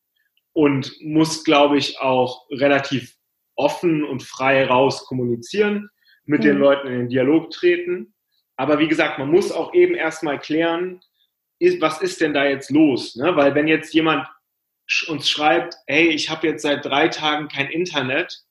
[0.52, 3.14] und muss, glaube ich, auch relativ
[3.54, 5.90] offen und frei raus kommunizieren,
[6.24, 6.44] mit mhm.
[6.44, 8.14] den Leuten in den Dialog treten.
[8.56, 11.00] Aber wie gesagt, man muss auch eben erstmal klären,
[11.58, 13.16] ist, was ist denn da jetzt los?
[13.16, 13.36] Ne?
[13.36, 14.26] Weil wenn jetzt jemand
[15.08, 18.45] uns schreibt, hey, ich habe jetzt seit drei Tagen kein Internet,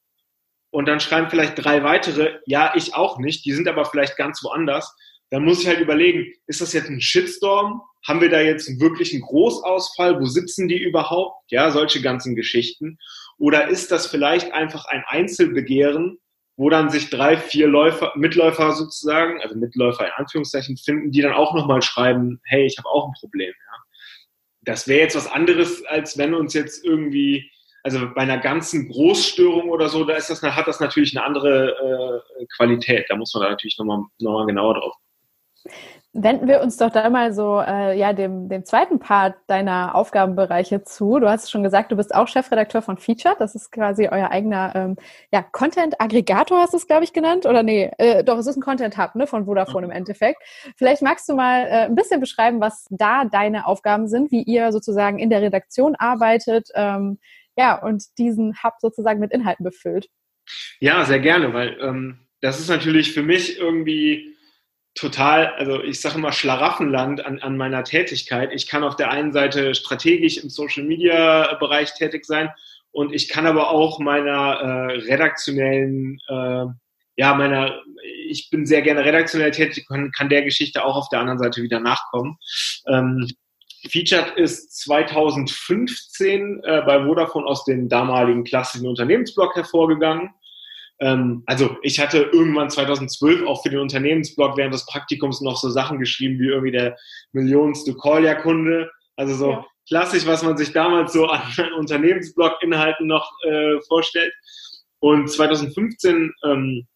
[0.76, 4.44] und dann schreiben vielleicht drei weitere, ja, ich auch nicht, die sind aber vielleicht ganz
[4.44, 4.94] woanders,
[5.30, 7.82] dann muss ich halt überlegen, ist das jetzt ein Shitstorm?
[8.06, 10.20] Haben wir da jetzt wirklich einen Großausfall?
[10.20, 11.50] Wo sitzen die überhaupt?
[11.50, 12.98] Ja, solche ganzen Geschichten.
[13.38, 16.18] Oder ist das vielleicht einfach ein Einzelbegehren,
[16.58, 21.34] wo dann sich drei, vier Läufer, Mitläufer sozusagen, also Mitläufer in Anführungszeichen finden, die dann
[21.34, 23.54] auch nochmal schreiben, hey, ich habe auch ein Problem.
[23.54, 23.78] Ja.
[24.64, 27.50] Das wäre jetzt was anderes, als wenn uns jetzt irgendwie
[27.86, 32.24] also bei einer ganzen Großstörung oder so, da ist das, hat das natürlich eine andere
[32.40, 33.06] äh, Qualität.
[33.10, 34.96] Da muss man da natürlich nochmal noch mal genauer drauf.
[36.14, 40.84] Wenden wir uns doch da mal so äh, ja dem, dem zweiten Part deiner Aufgabenbereiche
[40.84, 41.20] zu.
[41.20, 43.36] Du hast schon gesagt, du bist auch Chefredakteur von Featured.
[43.40, 44.96] Das ist quasi euer eigener ähm,
[45.32, 47.46] ja, Content-Aggregator, hast du es, glaube ich, genannt.
[47.46, 50.42] Oder nee, äh, doch, es ist ein Content-Hub ne, von Vodafone im Endeffekt.
[50.76, 54.72] Vielleicht magst du mal äh, ein bisschen beschreiben, was da deine Aufgaben sind, wie ihr
[54.72, 56.70] sozusagen in der Redaktion arbeitet.
[56.74, 57.20] Ähm,
[57.58, 60.08] ja, und diesen Hub sozusagen mit Inhalten befüllt.
[60.80, 64.36] Ja, sehr gerne, weil ähm, das ist natürlich für mich irgendwie
[64.94, 68.52] total, also ich sage immer Schlaraffenland an, an meiner Tätigkeit.
[68.54, 72.50] Ich kann auf der einen Seite strategisch im Social-Media-Bereich tätig sein
[72.92, 76.66] und ich kann aber auch meiner äh, redaktionellen, äh,
[77.18, 77.82] ja, meiner,
[78.30, 81.62] ich bin sehr gerne redaktionell tätig, kann, kann der Geschichte auch auf der anderen Seite
[81.62, 82.38] wieder nachkommen.
[82.88, 83.28] Ähm,
[83.90, 90.30] Featured ist 2015 äh, bei Vodafone aus dem damaligen klassischen Unternehmensblog hervorgegangen.
[91.00, 95.70] Ähm, also ich hatte irgendwann 2012 auch für den Unternehmensblog während des Praktikums noch so
[95.70, 96.98] Sachen geschrieben wie irgendwie der
[97.34, 98.90] millionste Callja-Kunde.
[99.18, 99.66] Also so ja.
[99.88, 101.42] klassisch, was man sich damals so an
[101.78, 104.34] Unternehmensblog-Inhalten noch äh, vorstellt.
[105.00, 106.88] Und 2015 ähm,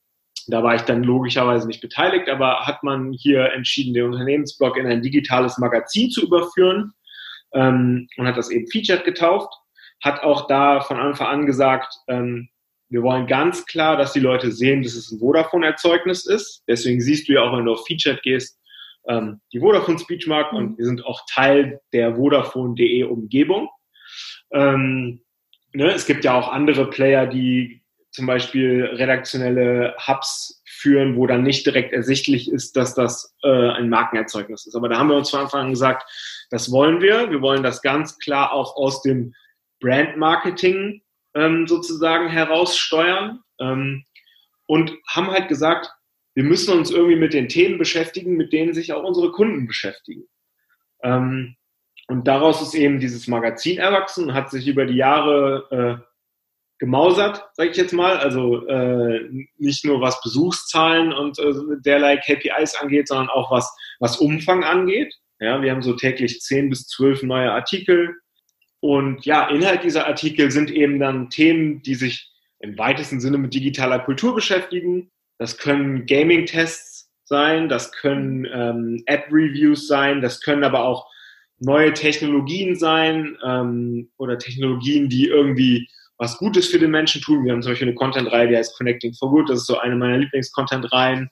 [0.52, 4.88] da war ich dann logischerweise nicht beteiligt, aber hat man hier entschieden, den Unternehmensblog in
[4.88, 6.94] ein digitales Magazin zu überführen
[7.54, 9.54] ähm, und hat das eben Featured getauft.
[10.04, 12.50] Hat auch da von Anfang an gesagt, ähm,
[12.90, 16.64] wir wollen ganz klar, dass die Leute sehen, dass es ein Vodafone-Erzeugnis ist.
[16.68, 18.60] Deswegen siehst du ja auch, wenn du auf Featured gehst,
[19.08, 20.58] ähm, die Vodafone Speechmark mhm.
[20.58, 23.70] und wir sind auch Teil der Vodafone.de Umgebung.
[24.52, 25.22] Ähm,
[25.74, 27.84] ne, es gibt ja auch andere Player, die
[28.20, 33.88] zum Beispiel redaktionelle Hubs führen, wo dann nicht direkt ersichtlich ist, dass das äh, ein
[33.88, 34.76] Markenerzeugnis ist.
[34.76, 36.04] Aber da haben wir uns von Anfang an gesagt,
[36.50, 37.32] das wollen wir.
[37.32, 39.34] Wir wollen das ganz klar auch aus dem
[39.80, 41.02] Brand-Marketing
[41.34, 44.04] ähm, sozusagen heraussteuern ähm,
[44.66, 45.90] und haben halt gesagt,
[46.36, 50.26] wir müssen uns irgendwie mit den Themen beschäftigen, mit denen sich auch unsere Kunden beschäftigen.
[51.04, 51.56] Ähm,
[52.08, 56.09] und daraus ist eben dieses Magazin erwachsen und hat sich über die Jahre äh,
[56.80, 58.18] gemausert, sage ich jetzt mal.
[58.18, 61.54] Also äh, nicht nur was Besuchszahlen und äh,
[61.86, 65.14] derlei KPIs angeht, sondern auch was, was Umfang angeht.
[65.40, 68.16] Ja, wir haben so täglich zehn bis zwölf neue Artikel.
[68.82, 73.54] Und ja, Inhalt dieser Artikel sind eben dann Themen, die sich im weitesten Sinne mit
[73.54, 75.12] digitaler Kultur beschäftigen.
[75.38, 81.08] Das können Gaming-Tests sein, das können ähm, App-Reviews sein, das können aber auch
[81.60, 85.88] neue Technologien sein ähm, oder Technologien, die irgendwie
[86.20, 87.46] was Gutes für den Menschen tun.
[87.46, 89.50] Wir haben zum Beispiel eine Content-Reihe, die heißt Connecting for Good.
[89.50, 91.32] Das ist so eine meiner Lieblings-Content-Reihen.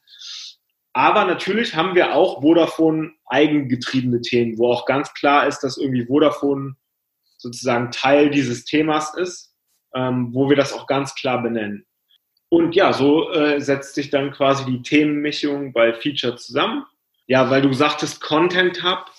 [0.94, 6.06] Aber natürlich haben wir auch Vodafone eigengetriebene Themen, wo auch ganz klar ist, dass irgendwie
[6.06, 6.76] Vodafone
[7.38, 9.54] sozusagen Teil dieses Themas ist,
[9.94, 11.86] ähm, wo wir das auch ganz klar benennen.
[12.50, 16.86] Und ja, so äh, setzt sich dann quasi die Themenmischung bei Feature zusammen.
[17.28, 19.12] Ja, weil du sagtest Content Hub,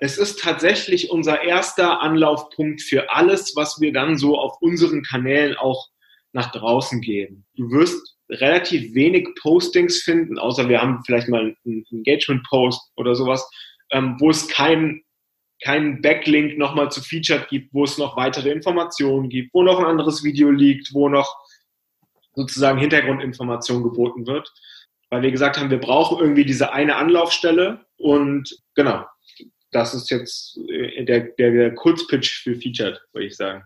[0.00, 5.56] es ist tatsächlich unser erster Anlaufpunkt für alles, was wir dann so auf unseren Kanälen
[5.56, 5.88] auch
[6.32, 7.44] nach draußen geben.
[7.54, 13.48] Du wirst relativ wenig Postings finden, außer wir haben vielleicht mal einen Engagement-Post oder sowas,
[13.90, 15.02] ähm, wo es keinen
[15.62, 19.86] kein Backlink nochmal zu Featured gibt, wo es noch weitere Informationen gibt, wo noch ein
[19.86, 21.36] anderes Video liegt, wo noch
[22.34, 24.52] sozusagen Hintergrundinformation geboten wird.
[25.10, 29.04] Weil wir gesagt haben, wir brauchen irgendwie diese eine Anlaufstelle und genau,
[29.78, 33.64] das ist jetzt äh, der, der, der Kurzpitch für Featured, würde ich sagen.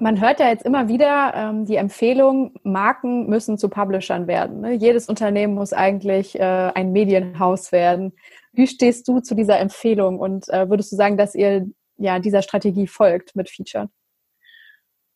[0.00, 4.60] Man hört ja jetzt immer wieder ähm, die Empfehlung, Marken müssen zu Publishern werden.
[4.60, 4.74] Ne?
[4.74, 8.12] Jedes Unternehmen muss eigentlich äh, ein Medienhaus werden.
[8.52, 11.66] Wie stehst du zu dieser Empfehlung und äh, würdest du sagen, dass ihr
[11.96, 13.88] ja dieser Strategie folgt mit Featured?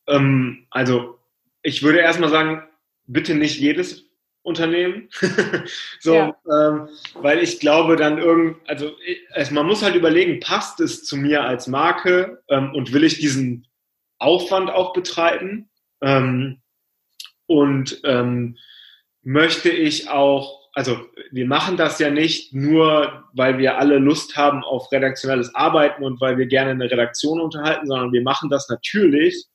[0.08, 1.18] Ähm, also
[1.62, 2.62] ich würde erstmal sagen,
[3.06, 4.04] bitte nicht jedes
[4.42, 5.08] Unternehmen.
[6.00, 6.36] so, ja.
[6.50, 11.16] ähm, weil ich glaube dann irgend, also ich, man muss halt überlegen, passt es zu
[11.16, 13.66] mir als Marke ähm, und will ich diesen
[14.18, 15.70] Aufwand auch betreiben?
[16.00, 16.60] Ähm,
[17.46, 18.56] und ähm,
[19.22, 20.98] möchte ich auch, also
[21.30, 26.20] wir machen das ja nicht nur, weil wir alle Lust haben auf redaktionelles Arbeiten und
[26.20, 29.46] weil wir gerne eine Redaktion unterhalten, sondern wir machen das natürlich,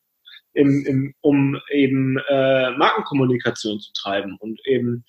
[0.58, 5.06] im, im, um eben äh, Markenkommunikation zu treiben und eben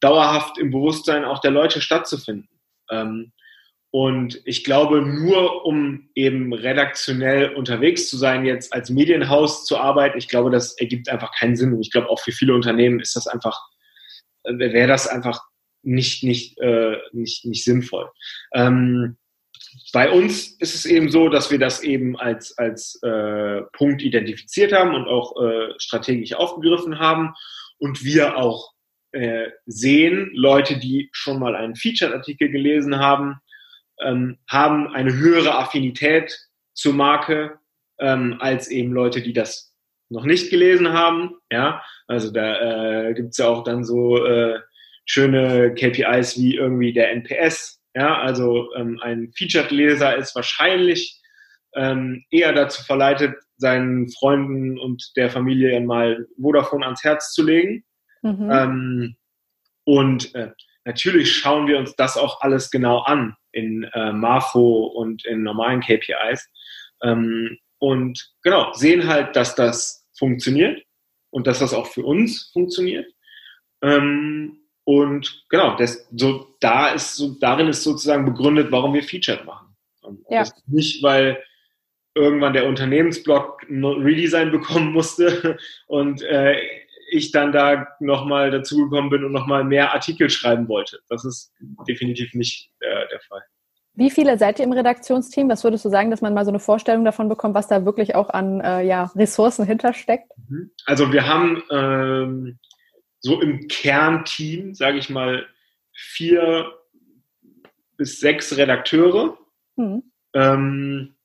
[0.00, 2.48] dauerhaft im Bewusstsein auch der Leute stattzufinden.
[2.90, 3.32] Ähm,
[3.90, 10.18] und ich glaube, nur um eben redaktionell unterwegs zu sein, jetzt als Medienhaus zu arbeiten,
[10.18, 11.72] ich glaube, das ergibt einfach keinen Sinn.
[11.72, 13.56] Und ich glaube, auch für viele Unternehmen ist das einfach,
[14.42, 15.40] äh, wäre das einfach
[15.82, 18.10] nicht, nicht, äh, nicht, nicht sinnvoll.
[18.52, 19.16] Ähm,
[19.92, 24.72] bei uns ist es eben so, dass wir das eben als, als äh, Punkt identifiziert
[24.72, 27.34] haben und auch äh, strategisch aufgegriffen haben
[27.78, 28.72] und wir auch
[29.12, 33.36] äh, sehen, Leute, die schon mal einen Featured-Artikel gelesen haben,
[34.00, 36.36] ähm, haben eine höhere Affinität
[36.74, 37.58] zur Marke
[37.98, 39.74] ähm, als eben Leute, die das
[40.10, 41.36] noch nicht gelesen haben.
[41.50, 44.60] Ja, also da äh, gibt es ja auch dann so äh,
[45.04, 51.20] schöne KPIs wie irgendwie der NPS ja, also ähm, ein Featured-Leser ist wahrscheinlich
[51.74, 57.84] ähm, eher dazu verleitet, seinen Freunden und der Familie mal Vodafone ans Herz zu legen.
[58.22, 58.50] Mhm.
[58.52, 59.16] Ähm,
[59.82, 60.52] und äh,
[60.84, 65.80] natürlich schauen wir uns das auch alles genau an in äh, Marfo und in normalen
[65.80, 66.48] KPIs.
[67.02, 70.80] Ähm, und genau, sehen halt, dass das funktioniert
[71.30, 73.10] und dass das auch für uns funktioniert.
[73.82, 79.44] Ähm, und genau, das, so, da ist so, darin ist sozusagen begründet, warum wir Featured
[79.44, 79.76] machen.
[80.30, 80.44] Ja.
[80.66, 81.42] nicht, weil
[82.14, 86.58] irgendwann der Unternehmensblog ein Redesign bekommen musste und äh,
[87.10, 91.00] ich dann da nochmal dazugekommen bin und nochmal mehr Artikel schreiben wollte.
[91.10, 91.52] Das ist
[91.86, 93.42] definitiv nicht äh, der Fall.
[93.92, 95.50] Wie viele seid ihr im Redaktionsteam?
[95.50, 98.14] Was würdest du sagen, dass man mal so eine Vorstellung davon bekommt, was da wirklich
[98.14, 100.32] auch an äh, ja, Ressourcen hintersteckt?
[100.48, 100.70] Mhm.
[100.86, 102.58] Also wir haben ähm,
[103.20, 105.46] so im Kernteam, sage ich mal,
[105.92, 106.72] vier
[107.96, 109.36] bis sechs Redakteure,
[109.76, 110.04] mhm.
[110.34, 111.16] ähm,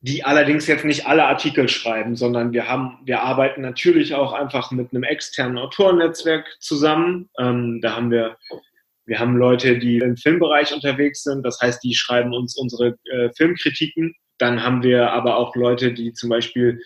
[0.00, 4.70] die allerdings jetzt nicht alle Artikel schreiben, sondern wir haben, wir arbeiten natürlich auch einfach
[4.70, 7.28] mit einem externen Autorennetzwerk zusammen.
[7.38, 8.36] Ähm, da haben wir,
[9.06, 13.30] wir haben Leute, die im Filmbereich unterwegs sind, das heißt, die schreiben uns unsere äh,
[13.36, 14.14] Filmkritiken.
[14.38, 16.80] Dann haben wir aber auch Leute, die zum Beispiel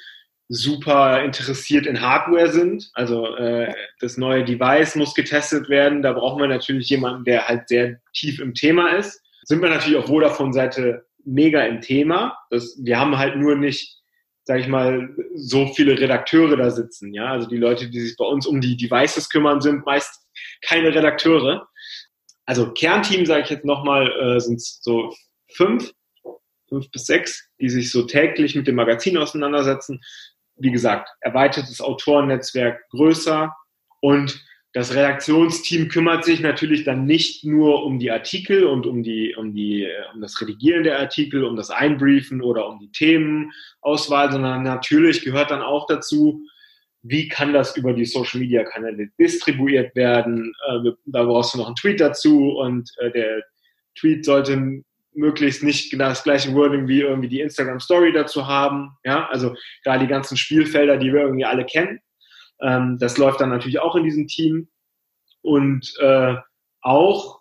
[0.55, 2.91] super interessiert in Hardware sind.
[2.93, 6.03] Also äh, das neue Device muss getestet werden.
[6.03, 9.23] Da brauchen wir natürlich jemanden, der halt sehr tief im Thema ist.
[9.45, 12.37] Sind wir natürlich auf Vodafone-Seite mega im Thema.
[12.51, 13.97] Das, wir haben halt nur nicht,
[14.45, 17.15] sag ich mal, so viele Redakteure da sitzen.
[17.15, 20.21] Ja, also die Leute, die sich bei uns um die Devices kümmern, sind meist
[20.61, 21.67] keine Redakteure.
[22.45, 25.15] Also Kernteam, sage ich jetzt nochmal, äh, sind so
[25.55, 25.93] fünf,
[26.69, 30.01] fünf bis sechs, die sich so täglich mit dem Magazin auseinandersetzen
[30.57, 33.55] wie gesagt, erweitertes Autorennetzwerk größer
[34.01, 39.35] und das Redaktionsteam kümmert sich natürlich dann nicht nur um die Artikel und um die,
[39.37, 44.62] um die, um das Redigieren der Artikel, um das Einbriefen oder um die Themenauswahl, sondern
[44.62, 46.47] natürlich gehört dann auch dazu,
[47.03, 50.55] wie kann das über die Social Media Kanäle distribuiert werden?
[50.69, 53.43] Äh, da brauchst du noch einen Tweet dazu und äh, der
[53.99, 54.83] Tweet sollte
[55.14, 58.96] möglichst nicht genau das gleiche Wording wie irgendwie die Instagram Story dazu haben.
[59.05, 62.01] Ja, also da die ganzen Spielfelder, die wir irgendwie alle kennen.
[62.61, 64.68] Ähm, das läuft dann natürlich auch in diesem Team.
[65.42, 66.37] Und äh,
[66.83, 67.40] auch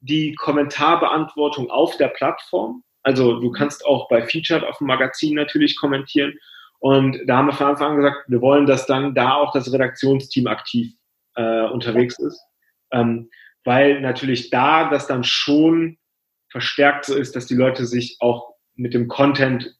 [0.00, 2.82] die Kommentarbeantwortung auf der Plattform.
[3.02, 6.34] Also du kannst auch bei Featured auf dem Magazin natürlich kommentieren.
[6.80, 9.72] Und da haben wir von Anfang an gesagt, wir wollen, dass dann da auch das
[9.72, 10.92] Redaktionsteam aktiv
[11.34, 12.40] äh, unterwegs ist.
[12.92, 13.28] Ähm,
[13.64, 15.97] weil natürlich da das dann schon
[16.50, 19.76] verstärkt so ist, dass die Leute sich auch mit dem Content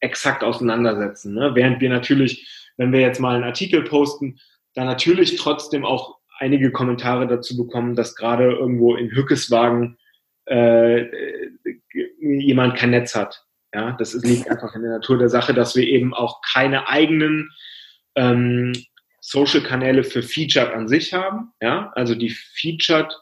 [0.00, 1.34] exakt auseinandersetzen.
[1.34, 1.54] Ne?
[1.54, 4.38] Während wir natürlich, wenn wir jetzt mal einen Artikel posten,
[4.74, 9.98] da natürlich trotzdem auch einige Kommentare dazu bekommen, dass gerade irgendwo in Hückeswagen
[10.46, 11.06] äh,
[12.20, 13.44] jemand kein Netz hat.
[13.74, 17.50] Ja, das liegt einfach in der Natur der Sache, dass wir eben auch keine eigenen
[18.14, 18.72] ähm,
[19.20, 21.52] Social-Kanäle für Featured an sich haben.
[21.60, 23.12] Ja, also die Featured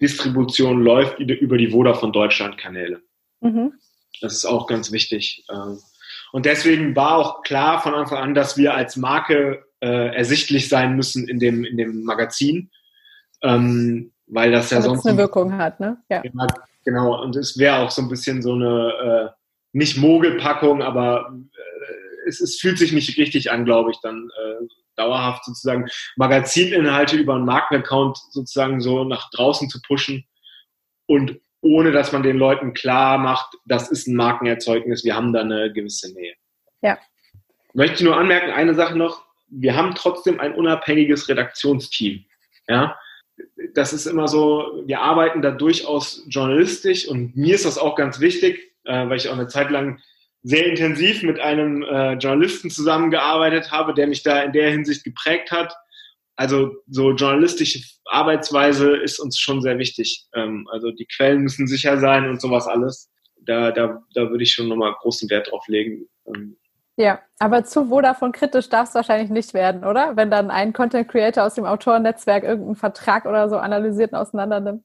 [0.00, 3.02] Distribution läuft über die Vodafone Deutschland Kanäle.
[3.40, 3.72] Mhm.
[4.20, 5.44] Das ist auch ganz wichtig.
[5.50, 5.78] Ähm,
[6.32, 10.96] und deswegen war auch klar von Anfang an, dass wir als Marke äh, ersichtlich sein
[10.96, 12.70] müssen in dem, in dem Magazin,
[13.42, 15.98] ähm, weil das ja sonst eine Wirkung hat, ne?
[16.08, 16.22] Ja.
[16.22, 16.46] ja
[16.84, 17.20] genau.
[17.22, 19.40] Und es wäre auch so ein bisschen so eine äh,
[19.72, 24.66] nicht Mogelpackung, aber äh, es, es fühlt sich nicht richtig an, glaube ich, dann äh,
[24.96, 30.24] dauerhaft sozusagen Magazininhalte über einen Markenaccount sozusagen so nach draußen zu pushen
[31.06, 35.40] und ohne dass man den Leuten klar macht, das ist ein Markenerzeugnis, wir haben da
[35.40, 36.34] eine gewisse Nähe.
[36.82, 36.98] Ja.
[37.74, 42.24] Möchte ich nur anmerken, eine Sache noch, wir haben trotzdem ein unabhängiges Redaktionsteam.
[42.68, 42.96] Ja,
[43.74, 48.20] das ist immer so, wir arbeiten da durchaus journalistisch und mir ist das auch ganz
[48.20, 50.00] wichtig, äh, weil ich auch eine Zeit lang
[50.42, 55.50] sehr intensiv mit einem äh, Journalisten zusammengearbeitet habe, der mich da in der Hinsicht geprägt
[55.50, 55.74] hat.
[56.36, 60.26] Also so journalistische Arbeitsweise ist uns schon sehr wichtig.
[60.34, 63.10] Ähm, also die Quellen müssen sicher sein und sowas alles.
[63.42, 66.06] Da, da, da würde ich schon nochmal großen Wert drauf legen.
[66.26, 66.56] Ähm,
[66.96, 70.16] ja, aber zu Vodafone kritisch darf es wahrscheinlich nicht werden, oder?
[70.16, 74.84] Wenn dann ein Content Creator aus dem Autorennetzwerk irgendeinen Vertrag oder so analysiert und auseinandernimmt.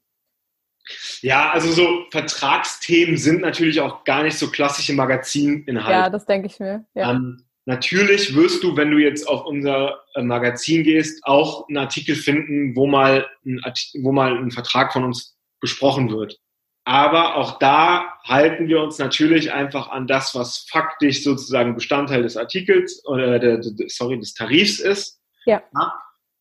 [1.21, 5.91] Ja, also so Vertragsthemen sind natürlich auch gar nicht so klassische Magazininhalte.
[5.91, 6.85] Ja, das denke ich mir.
[6.93, 7.11] Ja.
[7.11, 12.15] Ähm, natürlich wirst du, wenn du jetzt auf unser äh, Magazin gehst, auch einen Artikel
[12.15, 13.61] finden, wo mal ein,
[14.01, 16.39] wo mal ein Vertrag von uns besprochen wird.
[16.87, 22.37] Aber auch da halten wir uns natürlich einfach an das, was faktisch sozusagen Bestandteil des
[22.37, 25.19] Artikels oder der, der, sorry, des Tarifs ist.
[25.47, 25.63] Ja.
[25.73, 25.93] ja?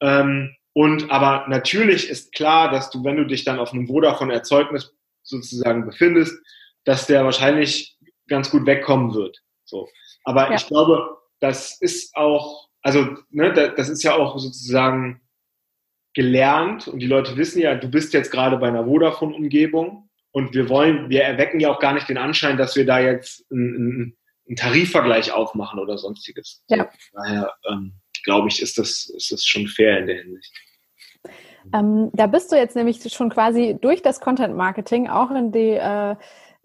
[0.02, 4.92] Ähm, und aber natürlich ist klar, dass du, wenn du dich dann auf einem Vodafone-Erzeugnis
[5.22, 6.36] sozusagen befindest,
[6.84, 7.96] dass der wahrscheinlich
[8.28, 9.40] ganz gut wegkommen wird.
[9.64, 9.88] So.
[10.24, 10.56] Aber ja.
[10.56, 15.22] ich glaube, das ist auch, also ne, das ist ja auch sozusagen
[16.12, 20.68] gelernt und die Leute wissen ja, du bist jetzt gerade bei einer Vodafone-Umgebung und wir
[20.68, 24.56] wollen, wir erwecken ja auch gar nicht den Anschein, dass wir da jetzt einen, einen
[24.56, 26.64] Tarifvergleich aufmachen oder sonstiges.
[26.68, 26.90] Ja.
[26.90, 30.52] So, daher ähm, glaube ich, ist das, ist das schon fair in der Hinsicht.
[31.72, 35.70] Ähm, da bist du jetzt nämlich schon quasi durch das Content Marketing auch in die
[35.70, 36.16] äh,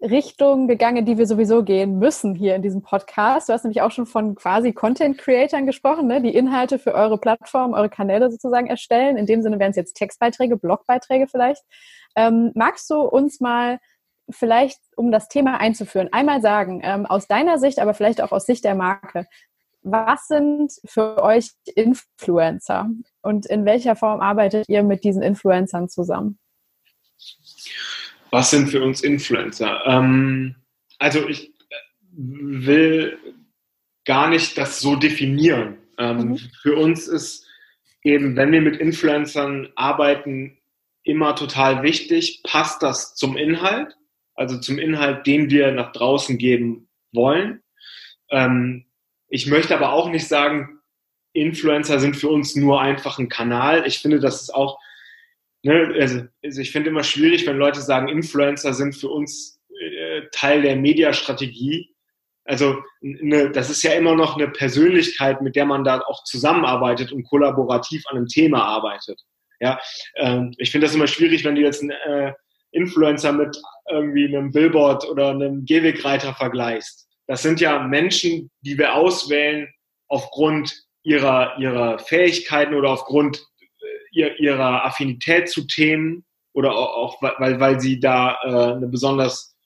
[0.02, 3.48] Richtung gegangen, die wir sowieso gehen müssen hier in diesem Podcast.
[3.48, 6.22] Du hast nämlich auch schon von quasi Content Creatern gesprochen, ne?
[6.22, 9.16] die Inhalte für eure Plattform, eure Kanäle sozusagen erstellen.
[9.16, 11.62] In dem Sinne wären es jetzt Textbeiträge, Blogbeiträge vielleicht.
[12.16, 13.78] Ähm, magst du uns mal
[14.30, 18.46] vielleicht, um das Thema einzuführen, einmal sagen, ähm, aus deiner Sicht, aber vielleicht auch aus
[18.46, 19.26] Sicht der Marke,
[19.82, 22.90] was sind für euch Influencer
[23.22, 26.38] und in welcher Form arbeitet ihr mit diesen Influencern zusammen?
[28.30, 29.84] Was sind für uns Influencer?
[29.86, 30.56] Ähm,
[30.98, 31.52] also ich
[32.12, 33.18] will
[34.04, 35.78] gar nicht das so definieren.
[35.98, 36.38] Ähm, mhm.
[36.62, 37.46] Für uns ist
[38.02, 40.58] eben, wenn wir mit Influencern arbeiten,
[41.02, 43.96] immer total wichtig, passt das zum Inhalt,
[44.34, 47.62] also zum Inhalt, den wir nach draußen geben wollen.
[48.30, 48.86] Ähm,
[49.30, 50.80] ich möchte aber auch nicht sagen,
[51.32, 53.86] Influencer sind für uns nur einfach ein Kanal.
[53.86, 54.78] Ich finde, das ist auch,
[55.62, 60.22] ne, also, also ich finde immer schwierig, wenn Leute sagen, Influencer sind für uns äh,
[60.32, 61.94] Teil der Mediastrategie.
[62.44, 67.12] Also ne, das ist ja immer noch eine Persönlichkeit, mit der man da auch zusammenarbeitet
[67.12, 69.22] und kollaborativ an einem Thema arbeitet.
[69.60, 69.78] Ja,
[70.16, 72.32] ähm, ich finde das immer schwierig, wenn du jetzt einen äh,
[72.72, 73.56] Influencer mit
[73.88, 77.09] irgendwie einem Billboard oder einem Gehwegreiter vergleichst.
[77.30, 79.72] Das sind ja Menschen, die wir auswählen
[80.08, 80.74] aufgrund
[81.04, 83.46] ihrer, ihrer Fähigkeiten oder aufgrund
[84.12, 86.24] äh, ihrer Affinität zu Themen
[86.54, 89.56] oder auch, weil, weil sie da äh, eine besonders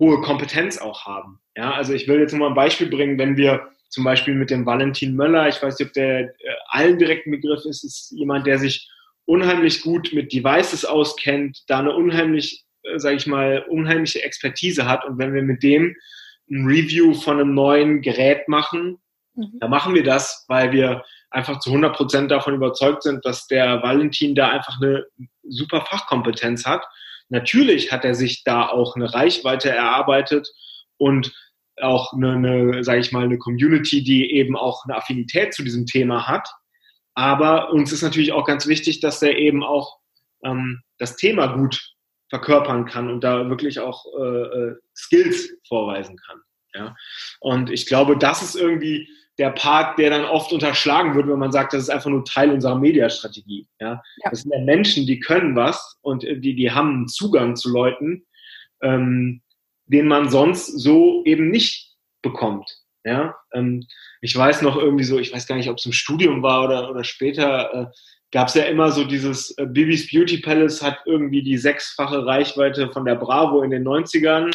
[0.00, 1.38] hohe Kompetenz auch haben.
[1.54, 4.48] Ja, also ich will jetzt nur mal ein Beispiel bringen, wenn wir zum Beispiel mit
[4.48, 6.32] dem Valentin Möller, ich weiß nicht, ob der äh,
[6.68, 8.88] allen direkten Begriff ist, ist jemand, der sich
[9.26, 12.64] unheimlich gut mit Devices auskennt, da eine unheimlich,
[12.96, 15.04] sage ich mal, unheimliche Expertise hat.
[15.04, 15.94] Und wenn wir mit dem
[16.52, 18.98] ein Review von einem neuen Gerät machen,
[19.34, 19.58] mhm.
[19.58, 23.82] dann machen wir das, weil wir einfach zu 100 Prozent davon überzeugt sind, dass der
[23.82, 25.06] Valentin da einfach eine
[25.42, 26.84] super Fachkompetenz hat.
[27.30, 30.48] Natürlich hat er sich da auch eine Reichweite erarbeitet
[30.98, 31.32] und
[31.80, 35.86] auch eine, eine sage ich mal, eine Community, die eben auch eine Affinität zu diesem
[35.86, 36.48] Thema hat.
[37.14, 39.98] Aber uns ist natürlich auch ganz wichtig, dass er eben auch
[40.44, 41.80] ähm, das Thema gut
[42.32, 46.40] verkörpern kann und da wirklich auch äh, äh, Skills vorweisen kann.
[46.72, 46.96] Ja?
[47.40, 49.06] Und ich glaube, das ist irgendwie
[49.36, 52.50] der Part, der dann oft unterschlagen wird, wenn man sagt, das ist einfach nur Teil
[52.50, 53.68] unserer Mediastrategie.
[53.80, 54.02] Ja?
[54.24, 54.30] ja.
[54.30, 57.70] Das sind ja Menschen, die können was und äh, die, die haben einen Zugang zu
[57.70, 58.24] Leuten,
[58.80, 59.42] ähm,
[59.84, 62.78] den man sonst so eben nicht bekommt.
[63.04, 63.84] Ja, ähm,
[64.22, 66.88] ich weiß noch irgendwie so, ich weiß gar nicht, ob es im Studium war oder,
[66.88, 67.86] oder später, äh,
[68.32, 72.90] gab es ja immer so dieses äh, Bibis Beauty Palace hat irgendwie die sechsfache Reichweite
[72.90, 74.54] von der Bravo in den 90ern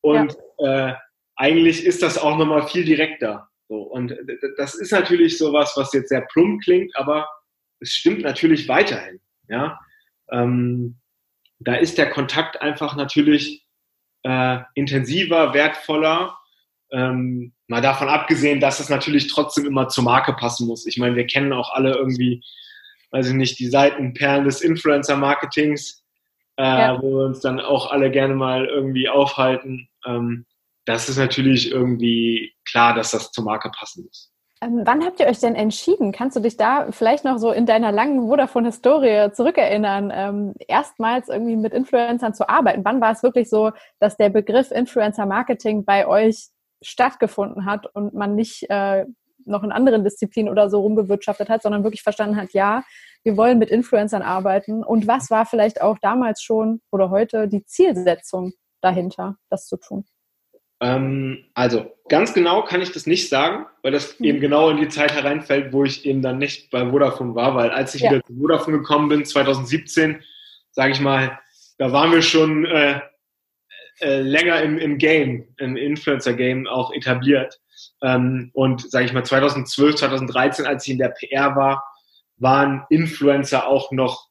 [0.00, 0.88] und ja.
[0.88, 0.94] äh,
[1.36, 3.48] eigentlich ist das auch nochmal viel direkter.
[3.68, 4.14] So, und
[4.56, 7.28] das ist natürlich sowas, was jetzt sehr plump klingt, aber
[7.78, 9.20] es stimmt natürlich weiterhin.
[9.48, 9.78] Ja,
[10.30, 10.98] ähm,
[11.60, 13.64] da ist der Kontakt einfach natürlich
[14.22, 16.36] äh, intensiver, wertvoller
[16.92, 20.86] ähm, mal davon abgesehen, dass es natürlich trotzdem immer zur Marke passen muss.
[20.86, 22.42] Ich meine, wir kennen auch alle irgendwie,
[23.10, 26.04] weiß ich nicht, die Seitenperlen des Influencer-Marketings,
[26.56, 27.02] äh, ja.
[27.02, 29.88] wo wir uns dann auch alle gerne mal irgendwie aufhalten.
[30.06, 30.46] Ähm,
[30.84, 34.32] das ist natürlich irgendwie klar, dass das zur Marke passen muss.
[34.62, 36.12] Ähm, wann habt ihr euch denn entschieden?
[36.12, 41.56] Kannst du dich da vielleicht noch so in deiner langen Vodafone-Historie zurückerinnern, ähm, erstmals irgendwie
[41.56, 42.84] mit Influencern zu arbeiten?
[42.84, 46.48] Wann war es wirklich so, dass der Begriff Influencer-Marketing bei euch
[46.82, 49.06] stattgefunden hat und man nicht äh,
[49.50, 52.84] noch in anderen Disziplinen oder so rumgewirtschaftet hat, sondern wirklich verstanden hat, ja,
[53.22, 54.82] wir wollen mit Influencern arbeiten.
[54.82, 60.06] Und was war vielleicht auch damals schon oder heute die Zielsetzung dahinter, das zu tun?
[60.80, 64.26] Ähm, also ganz genau kann ich das nicht sagen, weil das mhm.
[64.26, 67.70] eben genau in die Zeit hereinfällt, wo ich eben dann nicht bei Vodafone war, weil
[67.70, 68.10] als ich ja.
[68.10, 70.22] wieder zu Vodafone gekommen bin, 2017,
[70.70, 71.38] sage ich mal,
[71.76, 73.00] da waren wir schon äh,
[74.00, 77.60] äh, länger im, im Game, im Influencer-Game auch etabliert.
[78.02, 81.84] Ähm, und sage ich mal 2012, 2013, als ich in der PR war,
[82.36, 84.28] waren Influencer auch noch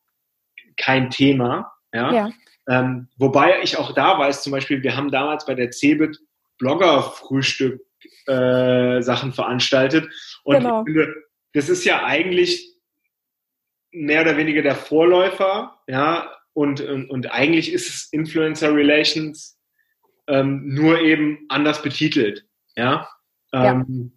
[0.77, 1.71] kein Thema.
[1.93, 2.13] Ja.
[2.13, 2.29] ja.
[2.67, 6.19] Ähm, wobei ich auch da weiß, zum Beispiel, wir haben damals bei der CeBIT
[6.59, 7.81] Blogger-Frühstück
[8.27, 10.07] äh, Sachen veranstaltet.
[10.43, 10.81] Und genau.
[10.81, 11.15] ich finde,
[11.53, 12.75] das ist ja eigentlich
[13.91, 19.58] mehr oder weniger der Vorläufer, ja, und, und, und eigentlich ist es Influencer Relations
[20.29, 22.45] ähm, nur eben anders betitelt.
[22.75, 23.09] Ja.
[23.51, 24.13] Ähm,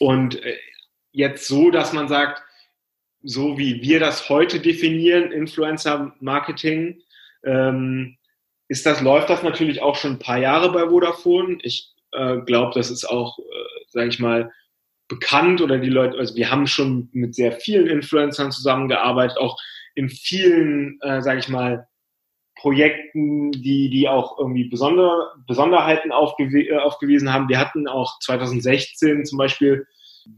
[0.00, 0.06] ja.
[0.06, 0.56] Und äh,
[1.12, 2.42] jetzt so, dass man sagt,
[3.22, 7.00] so wie wir das heute definieren, Influencer Marketing,
[7.44, 8.18] ähm,
[8.68, 11.58] ist das, läuft das natürlich auch schon ein paar Jahre bei Vodafone.
[11.62, 14.50] Ich äh, glaube, das ist auch, äh, sage ich mal,
[15.08, 19.58] bekannt oder die Leute, also wir haben schon mit sehr vielen Influencern zusammengearbeitet, auch
[19.94, 21.86] in vielen, äh, sage ich mal,
[22.62, 27.48] Projekten, die, die auch irgendwie Besonder, Besonderheiten aufgew äh, aufgewiesen haben.
[27.48, 29.84] Wir hatten auch 2016 zum Beispiel,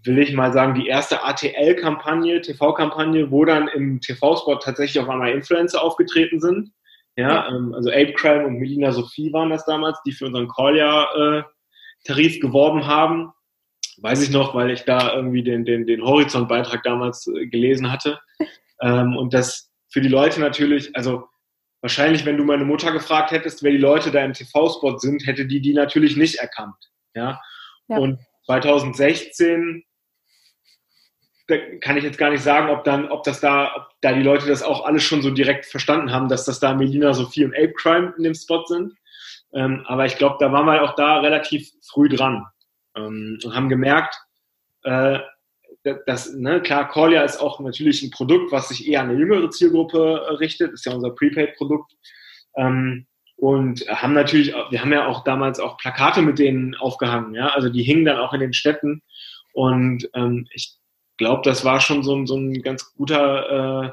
[0.04, 5.32] will ich mal sagen, die erste ATL-Kampagne, TV-Kampagne, wo dann im TV-Spot tatsächlich auf einmal
[5.32, 6.70] Influencer aufgetreten sind.
[7.14, 12.36] Ja, ähm, also Ape Crime und Melina Sophie waren das damals, die für unseren Callja-Tarif
[12.36, 13.32] äh, geworben haben.
[13.98, 18.18] Weiß ich noch, weil ich da irgendwie den, den, den Horizont-Beitrag damals äh, gelesen hatte.
[18.80, 21.28] Ähm, und das für die Leute natürlich, also
[21.84, 25.44] wahrscheinlich, wenn du meine Mutter gefragt hättest, wer die Leute da im TV-Spot sind, hätte
[25.44, 26.76] die die natürlich nicht erkannt.
[27.14, 27.42] Ja?
[27.88, 27.98] ja.
[27.98, 29.84] Und 2016
[31.46, 34.22] da kann ich jetzt gar nicht sagen, ob dann, ob das da, ob da die
[34.22, 37.54] Leute das auch alles schon so direkt verstanden haben, dass das da Melina, Sophie und
[37.54, 38.94] Ape Crime in dem Spot sind.
[39.52, 42.46] Ähm, aber ich glaube, da waren wir auch da relativ früh dran.
[42.96, 44.16] ähm, und haben gemerkt,
[44.84, 45.18] äh,
[46.06, 49.50] dass, ne, klar, Corlia ist auch natürlich ein Produkt, was sich eher an eine jüngere
[49.50, 51.92] Zielgruppe äh, richtet, ist ja unser Prepaid-Produkt.
[52.56, 53.06] Ähm,
[53.36, 57.68] und haben natürlich, wir haben ja auch damals auch Plakate mit denen aufgehangen, ja, also
[57.68, 59.02] die hingen dann auch in den Städten
[59.52, 60.76] und ähm, ich
[61.16, 63.90] glaube, das war schon so, so ein ganz guter, äh,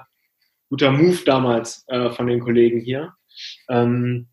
[0.69, 3.13] guter Move damals äh, von den Kollegen hier.
[3.69, 4.27] Ähm,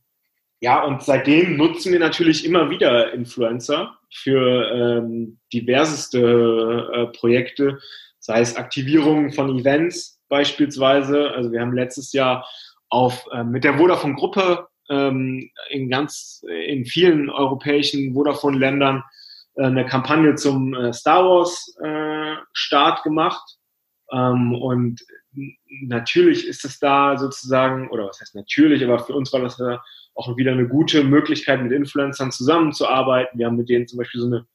[0.61, 7.79] ja, und seitdem nutzen wir natürlich immer wieder Influencer für ähm, diverseste äh, Projekte,
[8.19, 11.31] sei es Aktivierungen von Events beispielsweise.
[11.31, 12.45] Also wir haben letztes Jahr
[12.89, 19.05] auf äh, mit der Vodafone Gruppe ähm, in ganz in vielen europäischen Vodafone Ländern
[19.55, 23.59] äh, eine Kampagne zum äh, Star Wars äh, gemacht
[24.11, 25.01] ähm, und
[25.83, 29.83] natürlich ist es da sozusagen oder was heißt natürlich, aber für uns war das ja
[30.19, 33.39] auch wieder eine gute Möglichkeit, mit Influencern zusammenzuarbeiten.
[33.39, 34.47] Wir haben mit denen zum Beispiel so eine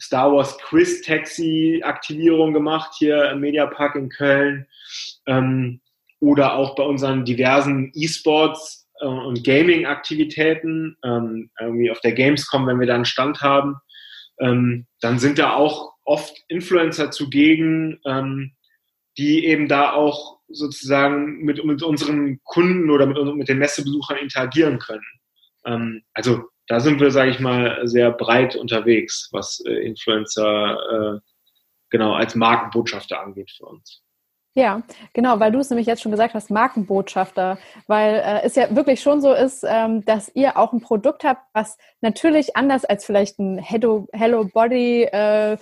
[0.00, 4.66] Star Wars Quiz Taxi Aktivierung gemacht hier im Mediapark in Köln
[5.26, 5.80] ähm,
[6.20, 12.66] oder auch bei unseren diversen E-Sports äh, und Gaming Aktivitäten ähm, irgendwie auf der Gamescom,
[12.68, 13.76] wenn wir da einen Stand haben,
[14.38, 18.52] ähm, dann sind da auch oft Influencer zugegen, ähm,
[19.18, 24.78] die eben da auch sozusagen mit, mit unseren Kunden oder mit, mit den Messebesuchern interagieren
[24.78, 25.04] können.
[25.64, 31.20] Ähm, also da sind wir, sage ich mal, sehr breit unterwegs, was äh, Influencer äh,
[31.90, 34.02] genau als Markenbotschafter angeht für uns.
[34.54, 34.82] Ja,
[35.14, 39.00] genau, weil du es nämlich jetzt schon gesagt hast, Markenbotschafter, weil äh, es ja wirklich
[39.00, 43.38] schon so ist, ähm, dass ihr auch ein Produkt habt, was natürlich anders als vielleicht
[43.38, 45.56] ein Hello, Hello Body, äh,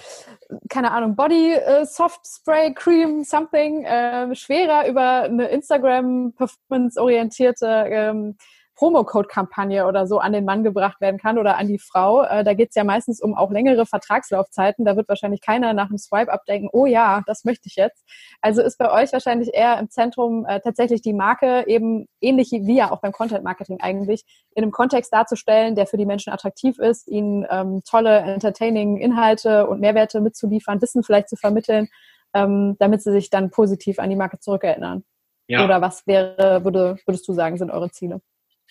[0.68, 7.86] keine Ahnung, Body äh, Soft Spray Cream, something, äh, schwerer über eine Instagram Performance orientierte
[7.88, 8.36] ähm,
[8.80, 12.22] Promocode-Kampagne oder so an den Mann gebracht werden kann oder an die Frau.
[12.22, 14.86] Äh, da geht es ja meistens um auch längere Vertragslaufzeiten.
[14.86, 18.02] Da wird wahrscheinlich keiner nach einem Swipe-Up denken, oh ja, das möchte ich jetzt.
[18.40, 22.74] Also ist bei euch wahrscheinlich eher im Zentrum äh, tatsächlich die Marke eben ähnlich wie
[22.74, 24.24] ja auch beim Content-Marketing eigentlich,
[24.54, 29.66] in einem Kontext darzustellen, der für die Menschen attraktiv ist, ihnen ähm, tolle, entertaining Inhalte
[29.66, 31.88] und Mehrwerte mitzuliefern, Wissen vielleicht zu vermitteln,
[32.32, 35.04] ähm, damit sie sich dann positiv an die Marke zurückerinnern.
[35.48, 35.66] Ja.
[35.66, 38.22] Oder was wäre, würde, würdest du sagen, sind eure Ziele?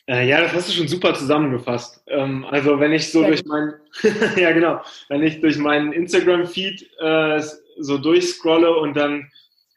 [0.09, 2.01] Äh, ja, das hast du schon super zusammengefasst.
[2.07, 3.75] Ähm, also wenn ich so durch mein,
[4.37, 7.43] ja genau, wenn ich durch meinen Instagram-Feed äh,
[7.77, 9.29] so durchscrolle und dann,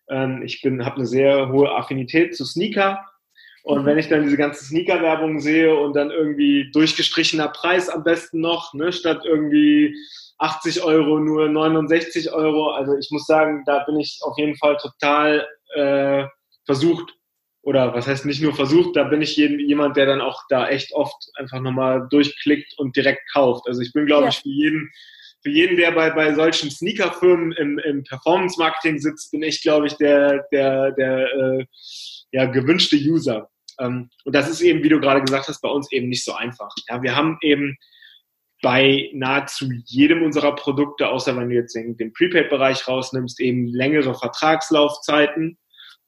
[0.09, 3.05] ähm, ich bin, habe eine sehr hohe Affinität zu Sneaker
[3.63, 3.87] und mhm.
[3.87, 8.73] wenn ich dann diese ganze Sneaker-Werbung sehe und dann irgendwie durchgestrichener Preis am besten noch,
[8.73, 9.95] ne, statt irgendwie
[10.39, 14.79] 80 Euro nur 69 Euro, also ich muss sagen, da bin ich auf jeden Fall
[14.79, 16.25] total äh,
[16.65, 17.13] versucht
[17.63, 20.69] oder was heißt nicht nur versucht, da bin ich jeden, jemand, der dann auch da
[20.69, 23.67] echt oft einfach nochmal durchklickt und direkt kauft.
[23.69, 24.29] Also ich bin, glaube ja.
[24.31, 24.91] ich, für jeden,
[25.43, 29.95] für jeden, der bei, bei solchen Sneakerfirmen im, im Performance-Marketing sitzt, bin ich, glaube ich,
[29.95, 31.67] der, der, der äh,
[32.33, 33.49] ja, gewünschte User.
[33.79, 36.35] Ähm, und das ist eben, wie du gerade gesagt hast, bei uns eben nicht so
[36.35, 36.71] einfach.
[36.89, 37.77] Ja, wir haben eben
[38.61, 44.15] bei nahezu jedem unserer Produkte, außer wenn du jetzt den, den Prepaid-Bereich rausnimmst, eben längere
[44.15, 45.59] Vertragslaufzeiten.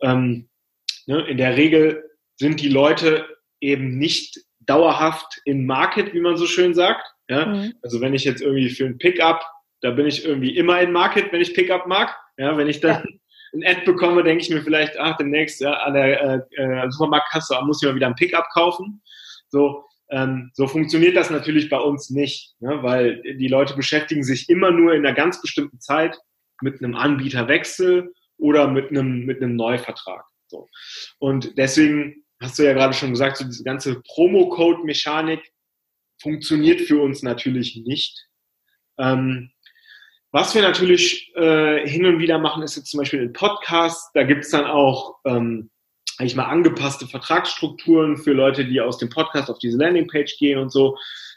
[0.00, 0.48] Ähm,
[1.06, 1.26] Ne?
[1.28, 2.04] In der Regel
[2.36, 3.26] sind die Leute
[3.60, 7.06] eben nicht dauerhaft in Market, wie man so schön sagt.
[7.28, 7.46] Ja?
[7.46, 7.74] Mhm.
[7.82, 9.44] Also wenn ich jetzt irgendwie für ein Pickup,
[9.80, 12.16] da bin ich irgendwie immer in Market, wenn ich Pickup mag.
[12.36, 13.10] Ja, wenn ich dann ja.
[13.54, 17.56] ein Ad bekomme, denke ich mir vielleicht, ach, demnächst ja, an der äh, äh Supermarktkasse
[17.64, 19.02] muss ich mal wieder ein Pickup kaufen.
[19.48, 22.82] So, ähm, so funktioniert das natürlich bei uns nicht, ne?
[22.82, 26.18] weil die Leute beschäftigen sich immer nur in einer ganz bestimmten Zeit
[26.60, 30.24] mit einem Anbieterwechsel oder mit einem, mit einem Neuvertrag.
[30.48, 30.68] So.
[31.18, 35.40] Und deswegen hast du ja gerade schon gesagt, so diese ganze Promo-Code-Mechanik
[36.20, 38.26] funktioniert für uns natürlich nicht.
[38.98, 39.50] Ähm,
[40.30, 44.10] was wir natürlich äh, hin und wieder machen, ist jetzt zum Beispiel in Podcasts.
[44.14, 45.70] Da gibt es dann auch ähm,
[46.18, 50.70] eigentlich mal angepasste Vertragsstrukturen für Leute, die aus dem Podcast auf diese Landingpage gehen und
[50.70, 50.96] so.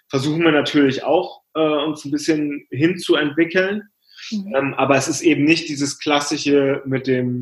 [0.10, 3.84] Versuchen wir natürlich auch, äh, uns ein bisschen hinzuentwickeln.
[4.32, 4.56] Mhm.
[4.56, 7.40] Ähm, aber es ist eben nicht dieses klassische mit dem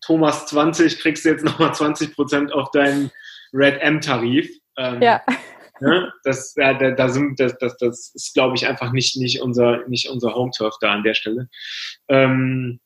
[0.00, 3.10] Thomas 20 kriegst du jetzt nochmal 20 Prozent auf deinen
[3.52, 4.50] Red M-Tarif.
[4.76, 5.22] Ähm, ja.
[5.80, 6.12] Ne?
[6.24, 10.10] Das, ja, da, sind, das, das, das ist, glaube ich, einfach nicht, nicht unser, nicht
[10.10, 11.48] unser Home-Turf da an der Stelle.
[12.08, 12.80] Ähm,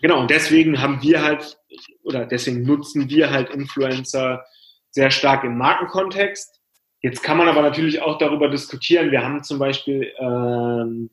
[0.00, 1.58] genau, und deswegen haben wir halt,
[2.02, 4.44] oder deswegen nutzen wir halt Influencer
[4.90, 6.60] sehr stark im Markenkontext.
[7.02, 9.10] Jetzt kann man aber natürlich auch darüber diskutieren.
[9.10, 11.10] Wir haben zum Beispiel ähm,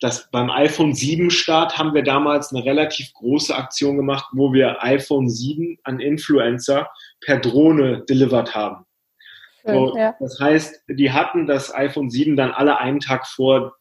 [0.00, 4.82] das beim iPhone 7 Start haben wir damals eine relativ große Aktion gemacht, wo wir
[4.82, 6.90] iPhone 7 an Influencer
[7.20, 8.86] per Drohne delivered haben.
[9.60, 10.14] Schön, so, ja.
[10.18, 13.76] Das heißt, die hatten das iPhone 7 dann alle einen Tag vor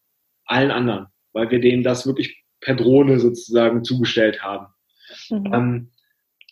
[0.45, 4.67] allen anderen, weil wir denen das wirklich per Drohne sozusagen zugestellt haben.
[5.29, 5.53] Mhm.
[5.53, 5.91] Ähm,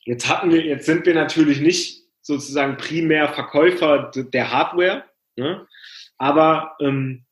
[0.06, 5.04] jetzt hatten wir, jetzt sind wir natürlich nicht sozusagen primär Verkäufer der Hardware,
[5.36, 5.68] ne?
[6.18, 7.26] aber ähm,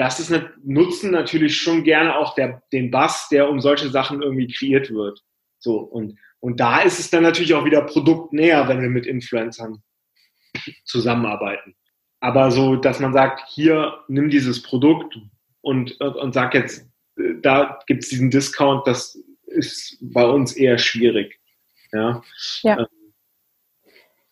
[0.00, 4.22] das ist eine, nutzen natürlich schon gerne auch der, den Bass, der um solche Sachen
[4.22, 5.22] irgendwie kreiert wird.
[5.58, 9.82] So und und da ist es dann natürlich auch wieder produktnäher, wenn wir mit Influencern
[10.84, 11.76] zusammenarbeiten.
[12.20, 15.18] Aber so, dass man sagt, hier nimm dieses Produkt
[15.60, 16.88] und und sag jetzt,
[17.42, 21.38] da gibt es diesen Discount, das ist bei uns eher schwierig.
[21.92, 22.22] Ja.
[22.62, 22.78] ja.
[22.78, 22.86] Ähm,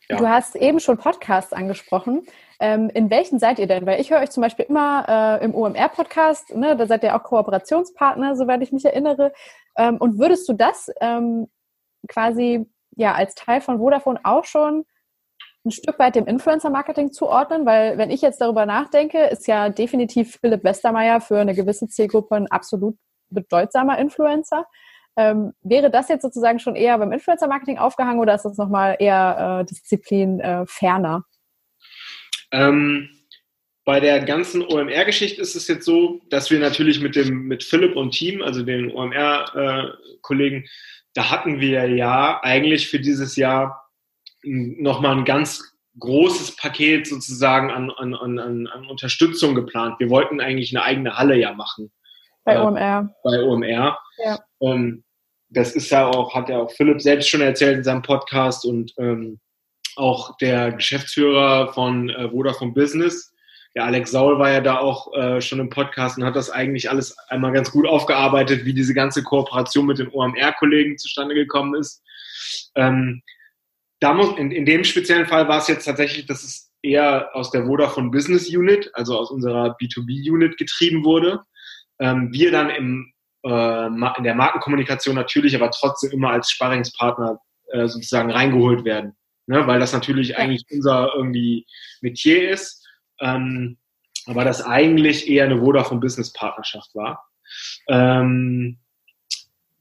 [0.09, 0.17] ja.
[0.17, 2.27] Du hast eben schon Podcasts angesprochen.
[2.61, 3.87] Ähm, in welchen seid ihr denn?
[3.87, 5.05] Weil ich höre euch zum Beispiel immer
[5.41, 6.77] äh, im OMR-Podcast, ne?
[6.77, 9.33] da seid ihr auch Kooperationspartner, soweit ich mich erinnere.
[9.77, 11.49] Ähm, und würdest du das ähm,
[12.09, 14.85] quasi ja als Teil von Vodafone auch schon
[15.65, 17.65] ein Stück weit dem Influencer-Marketing zuordnen?
[17.65, 22.35] Weil wenn ich jetzt darüber nachdenke, ist ja definitiv Philipp Westermeier für eine gewisse Zielgruppe
[22.35, 22.97] ein absolut
[23.31, 24.67] bedeutsamer Influencer.
[25.17, 29.61] Ähm, wäre das jetzt sozusagen schon eher beim Influencer-Marketing aufgehangen oder ist das nochmal eher
[29.61, 31.25] äh, Disziplin äh, ferner?
[32.53, 33.11] Ähm,
[33.85, 37.97] bei der ganzen OMR-Geschichte ist es jetzt so, dass wir natürlich mit dem mit Philipp
[37.97, 40.69] und Team, also den OMR-Kollegen, äh,
[41.15, 43.89] da hatten wir ja eigentlich für dieses Jahr
[44.45, 49.99] nochmal ein ganz großes Paket sozusagen an, an, an, an Unterstützung geplant.
[49.99, 51.91] Wir wollten eigentlich eine eigene Halle ja machen.
[52.45, 53.15] Bei äh, OMR.
[53.25, 53.99] Bei OMR.
[54.25, 54.39] Ja.
[54.61, 55.03] Ähm,
[55.49, 58.93] das ist ja auch, hat ja auch Philipp selbst schon erzählt in seinem Podcast und
[58.99, 59.41] ähm,
[59.99, 63.33] auch der Geschäftsführer von äh, Vodafone Business,
[63.75, 66.91] der Alex Saul war ja da auch äh, schon im Podcast und hat das eigentlich
[66.91, 72.03] alles einmal ganz gut aufgearbeitet, wie diese ganze Kooperation mit den OMR-Kollegen zustande gekommen ist.
[72.75, 73.23] Ähm,
[74.01, 77.51] da muss, in, in dem speziellen Fall war es jetzt tatsächlich, dass es eher aus
[77.51, 81.43] der Vodafone Business Unit, also aus unserer B2B-Unit getrieben wurde.
[82.01, 83.13] Ähm, wir dann im,
[83.45, 87.39] äh, in der Markenkommunikation natürlich aber trotzdem immer als Sparringspartner
[87.73, 89.18] äh, sozusagen reingeholt werden
[89.49, 90.39] ne, weil das natürlich ja.
[90.39, 91.67] eigentlich unser irgendwie
[92.01, 92.87] Metier ist,
[93.21, 93.79] ähm,
[94.27, 97.27] aber das eigentlich eher eine Vodafone Business Partnerschaft war.
[97.89, 98.79] Ähm,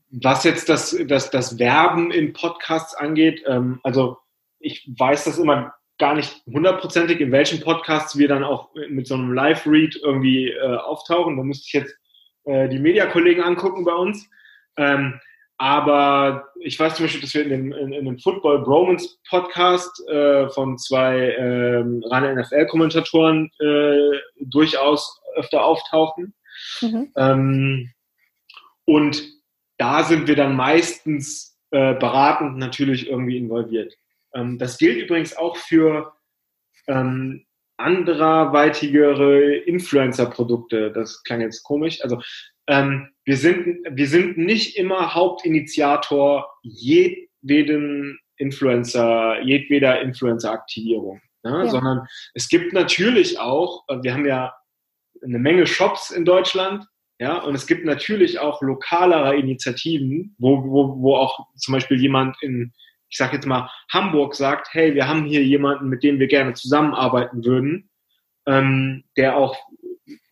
[0.09, 4.18] was jetzt das, das, das Werben in Podcasts angeht, ähm, also
[4.59, 9.15] ich weiß das immer gar nicht hundertprozentig, in welchen Podcasts wir dann auch mit so
[9.15, 11.38] einem Live-Read irgendwie äh, auftauchen.
[11.38, 11.95] Da müsste ich jetzt
[12.45, 14.30] äh, die Mediakollegen angucken bei uns.
[14.78, 15.20] Ähm,
[15.58, 20.08] aber ich weiß zum Beispiel, dass wir in dem, in, in dem Football Bromance Podcast
[20.08, 26.36] äh, von zwei ähm, reine NFL-Kommentatoren äh, durchaus öfter auftauchen.
[26.82, 27.12] Mhm.
[27.16, 27.91] Ähm,
[28.86, 29.24] und
[29.78, 33.93] da sind wir dann meistens äh, beratend natürlich irgendwie involviert.
[34.34, 36.14] Ähm, das gilt übrigens auch für
[36.88, 37.45] ähm,
[37.78, 40.91] anderweitigere Influencer-Produkte.
[40.91, 42.01] Das klang jetzt komisch.
[42.03, 42.22] Also
[42.68, 51.63] ähm, wir, sind, wir sind nicht immer Hauptinitiator jedweden Influencer, jedweder Influencer-Aktivierung, ne?
[51.65, 51.68] ja.
[51.68, 54.53] sondern es gibt natürlich auch, äh, wir haben ja
[55.24, 56.86] eine Menge Shops in Deutschland,
[57.20, 62.38] ja, und es gibt natürlich auch lokalere Initiativen, wo, wo, wo auch zum Beispiel jemand
[62.41, 62.74] in,
[63.09, 66.53] ich sag jetzt mal, Hamburg sagt, hey, wir haben hier jemanden, mit dem wir gerne
[66.53, 67.89] zusammenarbeiten würden,
[68.45, 69.57] ähm, der auch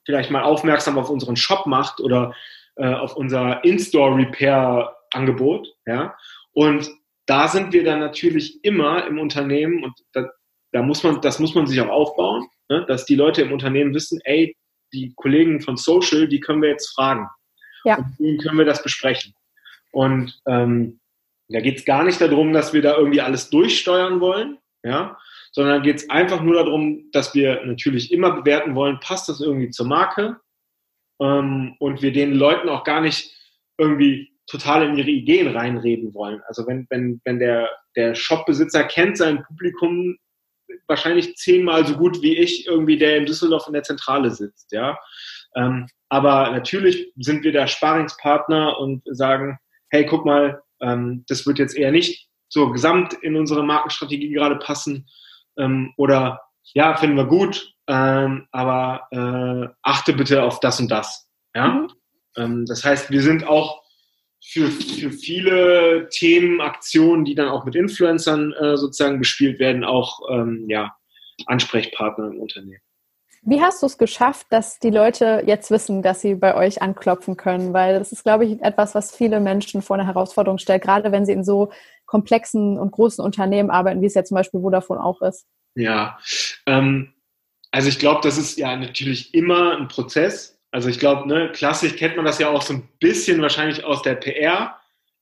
[0.06, 2.34] vielleicht mal aufmerksam auf unseren Shop macht oder
[2.76, 5.68] äh, auf unser In-Store-Repair-Angebot.
[5.86, 6.16] Ja?
[6.53, 6.89] Und
[7.26, 10.30] da sind wir dann natürlich immer im Unternehmen und da,
[10.72, 12.86] da muss man, das muss man sich auch aufbauen, ne?
[12.88, 14.56] dass die Leute im Unternehmen wissen, ey,
[14.93, 17.28] die Kollegen von Social, die können wir jetzt fragen.
[17.84, 17.97] Ja.
[17.97, 19.34] Und denen können wir das besprechen.
[19.91, 20.99] Und ähm,
[21.49, 25.18] da geht es gar nicht darum, dass wir da irgendwie alles durchsteuern wollen, ja,
[25.56, 29.70] sondern geht es einfach nur darum, dass wir natürlich immer bewerten wollen, passt das irgendwie
[29.70, 30.36] zur Marke
[31.22, 33.32] ähm, und wir den Leuten auch gar nicht
[33.78, 36.41] irgendwie total in ihre Ideen reinreden wollen.
[36.47, 40.18] Also wenn, wenn, wenn der, der Shopbesitzer kennt sein Publikum
[40.88, 44.99] wahrscheinlich zehnmal so gut wie ich, irgendwie, der in Düsseldorf in der Zentrale sitzt, ja.
[45.56, 49.58] Ähm, aber natürlich sind wir der Sparingspartner und sagen,
[49.89, 54.58] hey, guck mal, ähm, das wird jetzt eher nicht so gesamt in unsere Markenstrategie gerade
[54.58, 55.08] passen
[55.58, 56.41] ähm, oder
[56.74, 61.30] ja, finden wir gut, ähm, aber äh, achte bitte auf das und das.
[61.53, 61.68] Ja?
[61.68, 61.91] Mhm.
[62.38, 63.84] Ähm, das heißt, wir sind auch
[64.43, 70.20] für, für viele Themen, Aktionen, die dann auch mit Influencern äh, sozusagen bespielt werden, auch
[70.30, 70.95] ähm, ja,
[71.47, 72.82] Ansprechpartner im Unternehmen.
[73.48, 77.38] Wie hast du es geschafft, dass die Leute jetzt wissen, dass sie bei euch anklopfen
[77.38, 77.74] können?
[77.74, 81.28] Weil das ist, glaube ich, etwas, was viele Menschen vor eine Herausforderung stellt, gerade wenn
[81.28, 81.72] sie in so
[82.08, 85.46] komplexen und großen Unternehmen arbeiten, wie es ja zum Beispiel Vodafone auch ist.
[85.76, 86.18] Ja,
[86.66, 87.14] ähm,
[87.70, 90.58] also ich glaube, das ist ja natürlich immer ein Prozess.
[90.72, 94.02] Also ich glaube, ne, klassisch kennt man das ja auch so ein bisschen wahrscheinlich aus
[94.02, 94.76] der PR.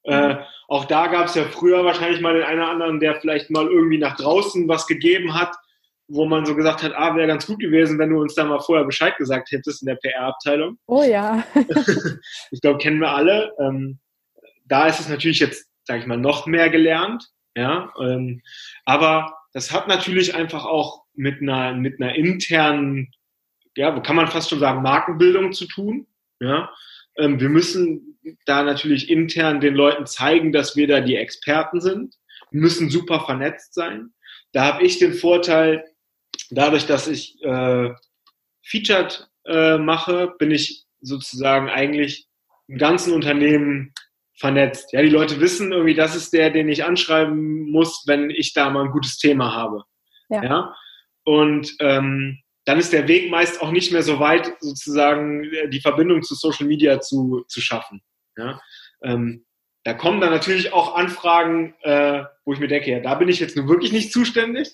[0.03, 0.37] Äh,
[0.69, 3.67] auch da gab es ja früher wahrscheinlich mal den einen oder anderen, der vielleicht mal
[3.67, 5.55] irgendwie nach draußen was gegeben hat,
[6.13, 8.59] wo man so gesagt hat, ah, wäre ganz gut gewesen, wenn du uns da mal
[8.59, 10.77] vorher Bescheid gesagt hättest in der PR-Abteilung.
[10.87, 11.43] Oh ja.
[12.51, 13.53] ich glaube, kennen wir alle.
[13.59, 13.99] Ähm,
[14.65, 17.27] da ist es natürlich jetzt, sage ich mal, noch mehr gelernt.
[17.55, 18.41] Ja, ähm,
[18.85, 23.11] aber das hat natürlich einfach auch mit einer, mit einer internen,
[23.75, 26.07] ja, kann man fast schon sagen, Markenbildung zu tun.
[26.39, 26.71] Ja,
[27.17, 32.15] ähm, wir müssen da natürlich intern den Leuten zeigen, dass wir da die Experten sind,
[32.51, 34.13] wir müssen super vernetzt sein.
[34.51, 35.83] Da habe ich den Vorteil,
[36.57, 37.89] dadurch, dass ich äh,
[38.63, 42.27] Featured äh, mache, bin ich sozusagen eigentlich
[42.67, 43.93] im ganzen Unternehmen
[44.35, 44.93] vernetzt.
[44.93, 48.69] Ja, die Leute wissen irgendwie, das ist der, den ich anschreiben muss, wenn ich da
[48.69, 49.83] mal ein gutes Thema habe.
[50.29, 50.43] Ja.
[50.43, 50.75] ja?
[51.23, 56.23] Und ähm, dann ist der Weg meist auch nicht mehr so weit, sozusagen die Verbindung
[56.23, 58.01] zu Social Media zu, zu schaffen.
[58.37, 58.61] Ja?
[59.03, 59.45] Ähm,
[59.83, 63.39] da kommen dann natürlich auch Anfragen, äh, wo ich mir denke, ja, da bin ich
[63.39, 64.69] jetzt nur wirklich nicht zuständig.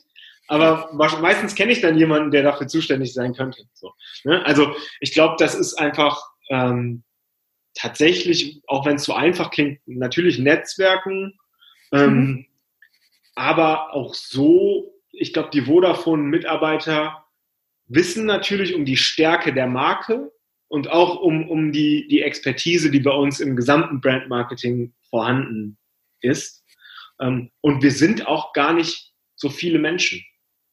[0.49, 3.61] Aber meistens kenne ich dann jemanden, der dafür zuständig sein könnte.
[3.73, 3.93] So,
[4.23, 4.43] ne?
[4.47, 6.19] Also ich glaube, das ist einfach
[6.49, 7.03] ähm,
[7.75, 11.37] tatsächlich, auch wenn es so einfach klingt, natürlich Netzwerken,
[11.91, 12.45] ähm, mhm.
[13.35, 17.23] aber auch so, ich glaube, die Vodafone-Mitarbeiter
[17.85, 20.31] wissen natürlich um die Stärke der Marke
[20.67, 25.77] und auch um, um die, die Expertise, die bei uns im gesamten Brandmarketing vorhanden
[26.21, 26.63] ist.
[27.19, 30.23] Ähm, und wir sind auch gar nicht so viele Menschen.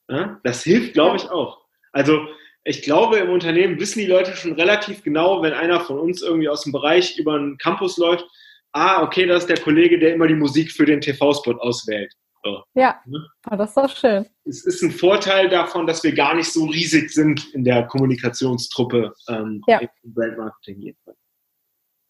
[0.08, 0.40] Ja?
[0.44, 1.64] Das hilft, glaube ich, auch.
[1.92, 2.26] Also
[2.64, 6.48] ich glaube, im Unternehmen wissen die Leute schon relativ genau, wenn einer von uns irgendwie
[6.48, 8.26] aus dem Bereich über einen Campus läuft,
[8.72, 12.12] ah, okay, das ist der Kollege, der immer die Musik für den TV-Spot auswählt.
[12.42, 12.62] So.
[12.74, 13.26] Ja, ne?
[13.50, 14.26] oh, das ist doch schön.
[14.44, 19.12] Es ist ein Vorteil davon, dass wir gar nicht so riesig sind in der Kommunikationstruppe
[19.28, 19.80] ähm, ja.
[19.80, 21.18] im Brandmarketing jedenfalls.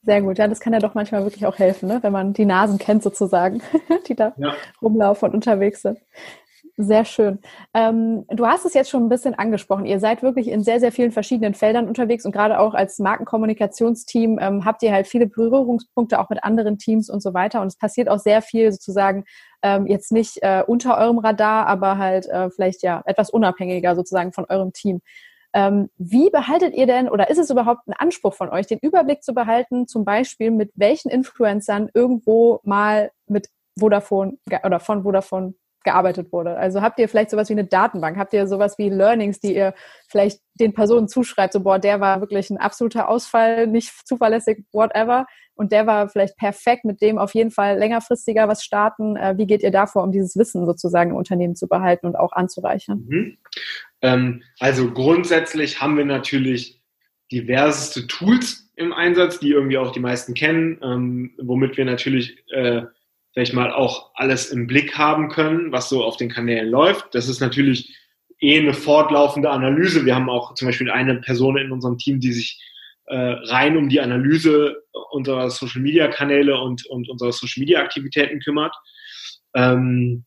[0.03, 1.99] Sehr gut, ja, das kann ja doch manchmal wirklich auch helfen, ne?
[2.03, 3.63] wenn man die Nasen kennt sozusagen,
[4.09, 4.55] die da ja.
[4.81, 5.99] rumlaufen und unterwegs sind.
[6.79, 7.39] Sehr schön.
[7.73, 9.87] Ähm, du hast es jetzt schon ein bisschen angesprochen.
[9.87, 14.39] Ihr seid wirklich in sehr, sehr vielen verschiedenen Feldern unterwegs und gerade auch als Markenkommunikationsteam
[14.39, 17.63] ähm, habt ihr halt viele Berührungspunkte auch mit anderen Teams und so weiter.
[17.63, 19.25] Und es passiert auch sehr viel sozusagen
[19.63, 24.35] ähm, jetzt nicht äh, unter eurem Radar, aber halt äh, vielleicht ja etwas unabhängiger sozusagen
[24.35, 25.01] von eurem Team.
[25.55, 29.23] Ähm, wie behaltet ihr denn oder ist es überhaupt ein Anspruch von euch, den Überblick
[29.23, 33.49] zu behalten, zum Beispiel mit welchen Influencern irgendwo mal mit
[33.79, 35.55] Vodafone oder von Vodafone
[35.87, 36.59] gearbeitet wurde.
[36.59, 38.19] Also habt ihr vielleicht sowas wie eine Datenbank?
[38.19, 39.73] Habt ihr sowas wie Learnings, die ihr
[40.09, 45.27] vielleicht den Personen zuschreibt, so boah, der war wirklich ein absoluter Ausfall, nicht zuverlässig, whatever.
[45.55, 49.17] Und der war vielleicht perfekt, mit dem auf jeden Fall längerfristiger was starten.
[49.17, 52.33] Äh, wie geht ihr davor, um dieses Wissen sozusagen im Unternehmen zu behalten und auch
[52.33, 53.07] anzureichern?
[53.09, 53.39] Mhm.
[54.03, 56.83] Ähm, also grundsätzlich haben wir natürlich
[57.33, 62.83] diverseste Tools im Einsatz, die irgendwie auch die meisten kennen, ähm, womit wir natürlich äh,
[63.45, 67.15] ich mal, auch alles im Blick haben können, was so auf den Kanälen läuft.
[67.15, 67.95] Das ist natürlich
[68.41, 70.05] eh eine fortlaufende Analyse.
[70.05, 72.61] Wir haben auch zum Beispiel eine Person in unserem Team, die sich
[73.07, 78.41] äh, rein um die Analyse unserer Social Media Kanäle und, und unserer Social Media Aktivitäten
[78.41, 78.75] kümmert.
[79.55, 80.25] Ähm,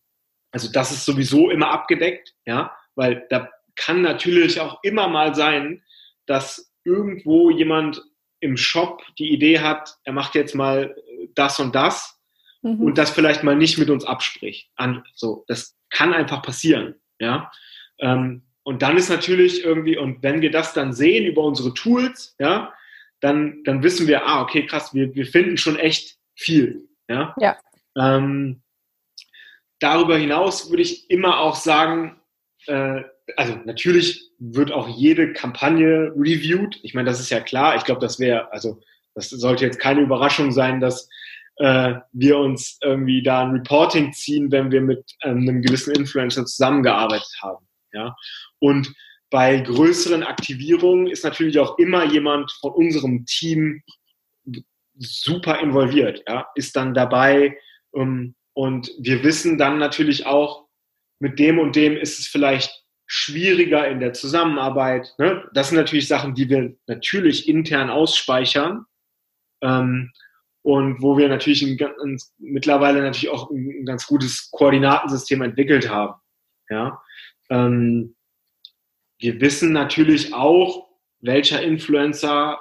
[0.51, 5.84] also das ist sowieso immer abgedeckt, ja, weil da kann natürlich auch immer mal sein,
[6.26, 8.01] dass irgendwo jemand
[8.39, 10.95] im Shop die Idee hat, er macht jetzt mal
[11.36, 12.18] das und das
[12.62, 12.82] mhm.
[12.82, 14.70] und das vielleicht mal nicht mit uns abspricht.
[14.76, 17.51] An, so, das kann einfach passieren, ja.
[17.99, 22.36] Ähm, und dann ist natürlich irgendwie, und wenn wir das dann sehen über unsere Tools,
[22.39, 22.72] ja,
[23.20, 27.36] dann, dann wissen wir, ah, okay, krass, wir, wir finden schon echt viel, ja.
[27.39, 27.57] ja.
[27.97, 28.62] Ähm,
[29.80, 32.22] darüber hinaus würde ich immer auch sagen,
[32.68, 33.03] äh,
[33.36, 36.80] also natürlich wird auch jede Kampagne reviewed.
[36.84, 37.76] Ich meine, das ist ja klar.
[37.76, 38.82] Ich glaube, das wäre, also
[39.14, 41.10] das sollte jetzt keine Überraschung sein, dass
[41.60, 46.45] äh, wir uns irgendwie da ein Reporting ziehen, wenn wir mit ähm, einem gewissen Influencer
[46.45, 47.68] zusammengearbeitet haben.
[47.93, 48.16] Ja?
[48.60, 48.93] Und
[49.30, 53.84] bei größeren Aktivierungen ist natürlich auch immer jemand von unserem Team
[54.97, 56.47] super involviert, ja?
[56.55, 57.57] ist dann dabei
[57.93, 60.68] ähm, und wir wissen dann natürlich auch,
[61.22, 65.14] mit dem und dem ist es vielleicht schwieriger in der Zusammenarbeit.
[65.18, 65.49] Ne?
[65.53, 68.86] Das sind natürlich Sachen, die wir natürlich intern ausspeichern.
[69.62, 70.12] Ähm,
[70.70, 76.13] und wo wir natürlich ein, ein, mittlerweile natürlich auch ein, ganz gutes Koordinatensystem entwickelt haben.
[76.70, 77.01] Ja,
[77.49, 78.15] ähm,
[79.17, 80.88] wir wissen natürlich auch,
[81.22, 82.59] welcher Influencer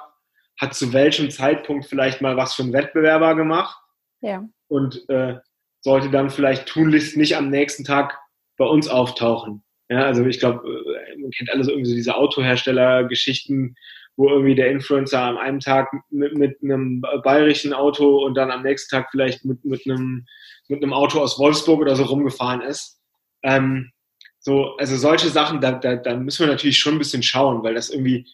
[0.59, 3.79] hat zu welchem Zeitpunkt vielleicht mal was für einen Wettbewerber gemacht.
[4.21, 4.43] Ja.
[4.67, 5.37] Und äh,
[5.81, 8.19] sollte dann vielleicht tunlichst nicht am nächsten Tag
[8.57, 9.63] bei uns auftauchen.
[9.87, 13.75] Ja, also ich glaube, äh, man kennt alles irgendwie so diese Autohersteller-Geschichten,
[14.19, 18.63] wo irgendwie der Influencer am einem Tag mit, mit einem bayerischen Auto und dann am
[18.63, 20.25] nächsten Tag vielleicht mit, mit, einem,
[20.67, 22.99] mit einem Auto aus Wolfsburg oder so rumgefahren ist.
[23.43, 23.91] Ähm,
[24.39, 27.75] so, also solche Sachen, da, da, da müssen wir natürlich schon ein bisschen schauen, weil
[27.75, 28.27] das irgendwie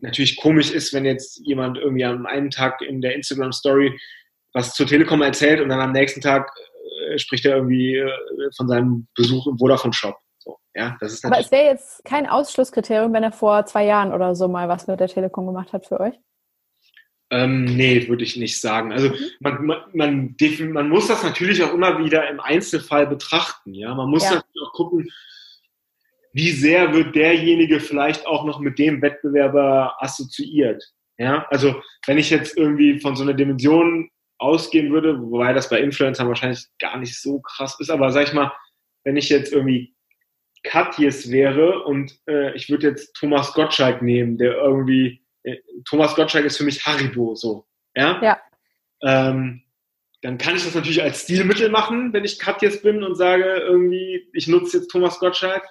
[0.00, 3.98] natürlich komisch ist, wenn jetzt jemand irgendwie am einen Tag in der Instagram Story
[4.52, 6.52] was zur Telekom erzählt und dann am nächsten Tag
[7.08, 8.10] äh, spricht er irgendwie äh,
[8.54, 10.18] von seinem Besuch im Vodafone Shop.
[10.74, 14.34] Ja, das ist Aber es wäre jetzt kein Ausschlusskriterium, wenn er vor zwei Jahren oder
[14.34, 16.14] so mal was mit der Telekom gemacht hat für euch?
[17.32, 18.92] Ähm, nee, würde ich nicht sagen.
[18.92, 19.16] Also mhm.
[19.40, 20.36] man, man, man,
[20.72, 23.74] man, muss das natürlich auch immer wieder im Einzelfall betrachten.
[23.74, 24.34] Ja, man muss ja.
[24.34, 25.08] natürlich auch gucken,
[26.32, 30.84] wie sehr wird derjenige vielleicht auch noch mit dem Wettbewerber assoziiert.
[31.18, 35.80] Ja, also wenn ich jetzt irgendwie von so einer Dimension ausgehen würde, wobei das bei
[35.80, 38.52] Influencern wahrscheinlich gar nicht so krass ist, aber sag ich mal,
[39.04, 39.94] wenn ich jetzt irgendwie
[40.62, 45.56] Katjes wäre und äh, ich würde jetzt Thomas Gottschalk nehmen, der irgendwie, äh,
[45.88, 48.20] Thomas Gottschalk ist für mich Haribo, so, ja?
[48.22, 48.40] Ja.
[49.02, 49.62] Ähm,
[50.22, 54.28] dann kann ich das natürlich als Stilmittel machen, wenn ich Katjes bin und sage irgendwie,
[54.34, 55.66] ich nutze jetzt Thomas Gottschalk.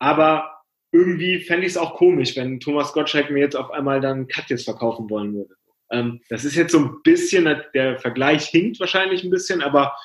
[0.00, 4.26] Aber irgendwie fände ich es auch komisch, wenn Thomas Gottschalk mir jetzt auf einmal dann
[4.26, 5.54] Katjes verkaufen wollen würde.
[5.90, 9.96] Ähm, das ist jetzt so ein bisschen, der Vergleich hinkt wahrscheinlich ein bisschen, aber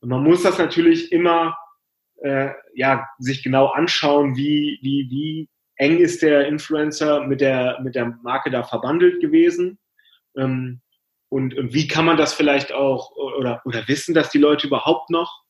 [0.00, 1.56] man muss das natürlich immer
[2.22, 7.94] äh, ja, sich genau anschauen, wie, wie, wie eng ist der Influencer mit der, mit
[7.94, 9.78] der Marke da verbandelt gewesen.
[10.36, 10.80] Ähm,
[11.28, 15.10] und, und wie kann man das vielleicht auch oder, oder wissen das die Leute überhaupt
[15.10, 15.42] noch?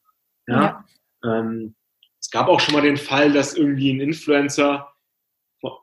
[0.47, 0.85] Ja.
[1.25, 1.39] ja.
[1.39, 1.75] Ähm,
[2.21, 4.89] es gab auch schon mal den Fall, dass irgendwie ein Influencer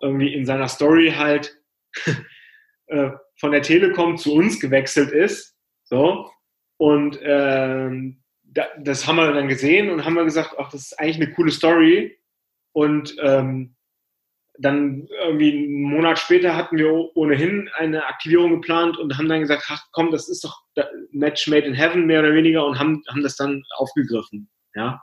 [0.01, 1.57] irgendwie in seiner Story halt
[2.87, 5.55] äh, von der Telekom zu uns gewechselt ist.
[5.83, 6.29] So.
[6.77, 8.23] Und ähm,
[8.79, 11.51] das haben wir dann gesehen und haben wir gesagt, ach, das ist eigentlich eine coole
[11.51, 12.17] Story.
[12.71, 13.75] Und ähm,
[14.59, 19.65] dann irgendwie einen Monat später hatten wir ohnehin eine Aktivierung geplant und haben dann gesagt,
[19.69, 20.63] ach komm, das ist doch
[21.11, 24.49] Match made in heaven mehr oder weniger und haben, haben das dann aufgegriffen.
[24.75, 25.01] Ja.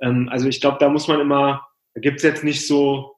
[0.00, 3.16] Ähm, also ich glaube, da muss man immer, da gibt es jetzt nicht so,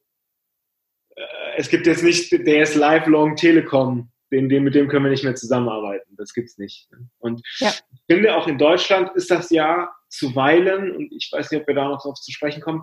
[1.16, 1.22] äh,
[1.56, 5.24] es gibt jetzt nicht, der ist lifelong Telekom, den, den, mit dem können wir nicht
[5.24, 6.16] mehr zusammenarbeiten.
[6.16, 6.88] Das gibt's nicht.
[7.18, 7.68] Und ja.
[7.68, 11.74] ich finde, auch in Deutschland ist das ja zuweilen, und ich weiß nicht, ob wir
[11.74, 12.82] da noch drauf zu sprechen kommen,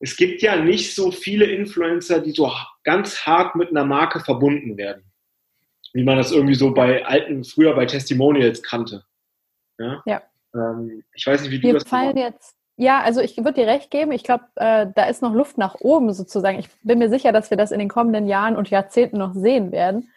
[0.00, 2.50] es gibt ja nicht so viele Influencer, die so
[2.84, 5.04] ganz hart mit einer Marke verbunden werden.
[5.92, 9.04] Wie man das irgendwie so bei alten, früher bei Testimonials kannte.
[9.78, 10.02] Ja.
[10.06, 10.22] ja.
[10.54, 13.66] Ähm, ich weiß nicht, wie du Wir das fallen jetzt ja, also ich würde dir
[13.66, 14.12] recht geben.
[14.12, 16.60] Ich glaube, äh, da ist noch Luft nach oben sozusagen.
[16.60, 19.72] Ich bin mir sicher, dass wir das in den kommenden Jahren und Jahrzehnten noch sehen
[19.72, 20.10] werden.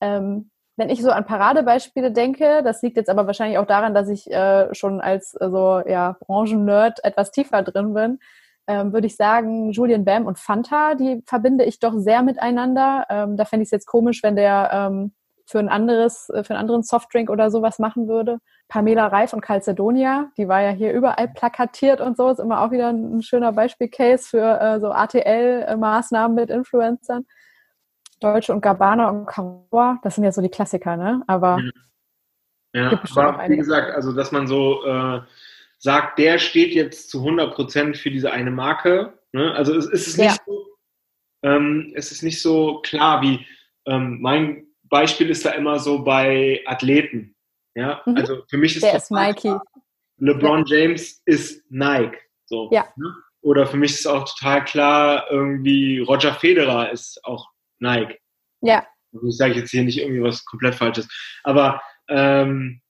[0.00, 4.08] Ähm, wenn ich so an Paradebeispiele denke, das liegt jetzt aber wahrscheinlich auch daran, dass
[4.08, 8.18] ich äh, schon als äh, so ja, Branchen-Nerd etwas tiefer drin bin,
[8.66, 13.04] ähm, würde ich sagen, Julian Bam und Fanta, die verbinde ich doch sehr miteinander.
[13.10, 15.12] Ähm, da fände ich es jetzt komisch, wenn der ähm,
[15.44, 18.38] für ein anderes, äh, für einen anderen Softdrink oder sowas machen würde.
[18.68, 22.70] Pamela Reif und Calcedonia, die war ja hier überall plakatiert und so, ist immer auch
[22.70, 27.26] wieder ein schöner Beispielcase für äh, so ATL-Maßnahmen mit Influencern.
[28.20, 31.22] Deutsche und Gabbana und Kawa, das sind ja so die Klassiker, ne?
[31.26, 31.60] Aber
[32.72, 35.20] ja, aber wie gesagt, also dass man so äh,
[35.78, 39.14] sagt, der steht jetzt zu 100 Prozent für diese eine Marke.
[39.32, 39.52] Ne?
[39.54, 40.44] Also es, es ist nicht ja.
[40.46, 40.66] so,
[41.42, 43.44] ähm, es ist nicht so klar wie
[43.86, 47.34] ähm, mein Beispiel ist da immer so bei Athleten.
[47.74, 48.16] Ja, mhm.
[48.16, 49.58] also für mich ist der ist Nike.
[50.18, 50.76] LeBron ja.
[50.76, 52.18] James ist Nike.
[52.44, 52.68] So.
[52.72, 52.86] Ja.
[52.96, 53.14] Ne?
[53.42, 57.49] Oder für mich ist auch total klar, irgendwie Roger Federer ist auch
[57.80, 58.18] Nike.
[58.60, 58.86] Ja.
[59.12, 61.08] Also ich sage jetzt hier nicht irgendwie was komplett Falsches.
[61.42, 62.80] Aber ähm,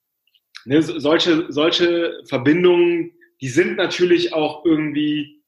[0.64, 5.42] ne, solche, solche Verbindungen, die sind natürlich auch irgendwie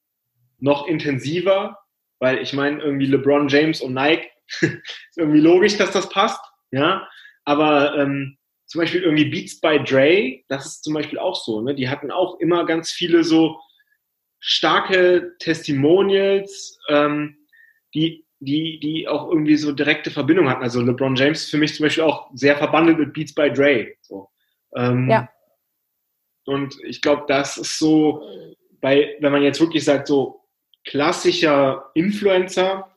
[0.58, 1.78] noch intensiver,
[2.20, 4.30] weil ich meine, irgendwie LeBron James und Nike
[4.60, 6.40] ist irgendwie logisch, dass das passt,
[6.70, 7.08] ja.
[7.44, 11.74] Aber ähm, zum Beispiel irgendwie Beats by Dre, das ist zum Beispiel auch so, ne?
[11.74, 13.60] Die hatten auch immer ganz viele so
[14.38, 17.36] starke Testimonials, ähm,
[17.94, 20.62] die, die, die auch irgendwie so direkte Verbindung hatten.
[20.62, 23.94] Also LeBron James ist für mich zum Beispiel auch sehr verbandelt mit Beats by Dre.
[24.00, 24.28] So.
[24.76, 25.28] Ähm, ja.
[26.44, 28.22] Und ich glaube, das ist so,
[28.80, 30.44] bei, wenn man jetzt wirklich sagt, so
[30.84, 32.90] klassischer Influencer,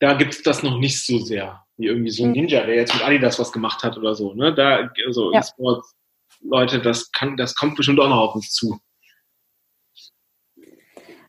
[0.00, 2.34] da gibt es das noch nicht so sehr, wie irgendwie so ein mhm.
[2.34, 4.34] Ninja, der jetzt mit Adidas was gemacht hat oder so.
[4.34, 4.52] Ne?
[4.52, 5.38] Da, also ja.
[5.38, 5.94] E-Sports,
[6.40, 8.80] Leute, das kann, das kommt bestimmt auch noch auf uns zu.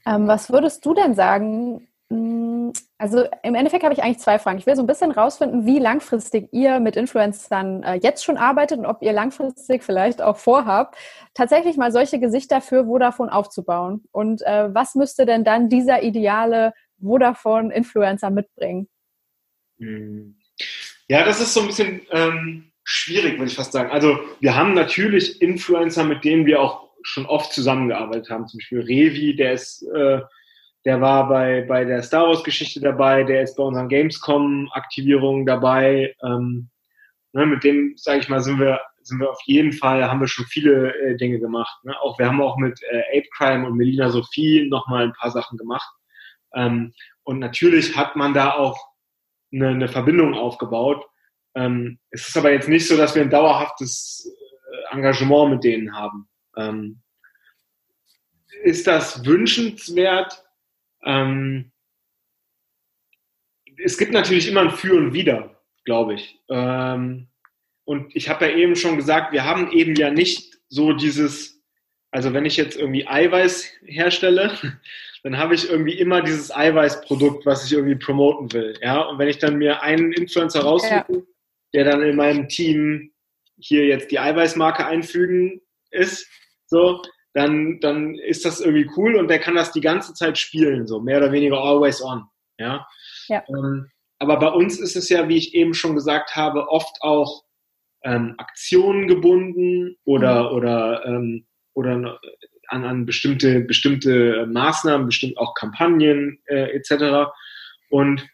[0.08, 1.88] Ähm, was würdest du denn sagen?
[3.04, 4.60] Also im Endeffekt habe ich eigentlich zwei Fragen.
[4.60, 8.80] Ich will so ein bisschen rausfinden, wie langfristig ihr mit Influencern äh, jetzt schon arbeitet
[8.80, 10.96] und ob ihr langfristig vielleicht auch vorhabt,
[11.34, 14.06] tatsächlich mal solche Gesichter für Vodafone aufzubauen.
[14.14, 18.88] Und äh, was müsste denn dann dieser ideale Vodafone-Influencer mitbringen?
[19.80, 20.38] Hm.
[21.10, 23.92] Ja, das ist so ein bisschen ähm, schwierig, würde ich fast sagen.
[23.92, 28.48] Also wir haben natürlich Influencer, mit denen wir auch schon oft zusammengearbeitet haben.
[28.48, 30.22] Zum Beispiel Revi, der ist, äh,
[30.86, 36.16] der war bei, bei der Star Wars Geschichte dabei, der ist bei unseren Gamescom-Aktivierungen dabei.
[36.24, 36.70] Ähm,
[37.32, 40.28] ne, mit dem, sage ich mal, sind wir sind wir auf jeden Fall, haben wir
[40.28, 41.84] schon viele äh, Dinge gemacht.
[41.84, 41.94] Ne?
[42.02, 45.58] Auch wir haben auch mit äh, Ape Crime und Melina Sophie nochmal ein paar Sachen
[45.58, 45.90] gemacht.
[46.56, 48.78] Ähm, und natürlich hat man da auch
[49.52, 51.06] eine, eine Verbindung aufgebaut.
[51.56, 54.32] Ähm, es ist aber jetzt nicht so, dass wir ein dauerhaftes
[54.72, 56.28] äh, Engagement mit denen haben.
[56.58, 57.02] Ähm,
[58.64, 60.43] ist das wünschenswert?
[61.06, 61.72] Ähm,
[63.84, 66.40] es gibt natürlich immer ein Für und Wider, glaube ich.
[66.50, 67.28] Ähm,
[67.86, 71.62] und ich habe ja eben schon gesagt, wir haben eben ja nicht so dieses,
[72.12, 74.58] also wenn ich jetzt irgendwie Eiweiß herstelle,
[75.24, 78.78] dann habe ich irgendwie immer dieses Eiweißprodukt, was ich irgendwie promoten will.
[78.82, 81.22] Ja, und wenn ich dann mir einen Influencer raussuche, ja.
[81.74, 83.12] der dann in meinem Team
[83.60, 86.28] hier jetzt die Eiweißmarke einfügen ist,
[86.66, 87.02] so,
[87.34, 91.00] dann, dann ist das irgendwie cool und der kann das die ganze Zeit spielen, so
[91.00, 92.26] mehr oder weniger always on.
[92.58, 92.88] Ja.
[93.28, 93.44] ja.
[93.50, 97.44] Ähm, aber bei uns ist es ja, wie ich eben schon gesagt habe, oft auch
[98.04, 100.56] ähm, Aktionen gebunden oder, mhm.
[100.56, 102.20] oder, ähm, oder
[102.68, 107.32] an, an bestimmte, bestimmte Maßnahmen, bestimmt auch Kampagnen äh, etc.
[107.90, 108.28] Und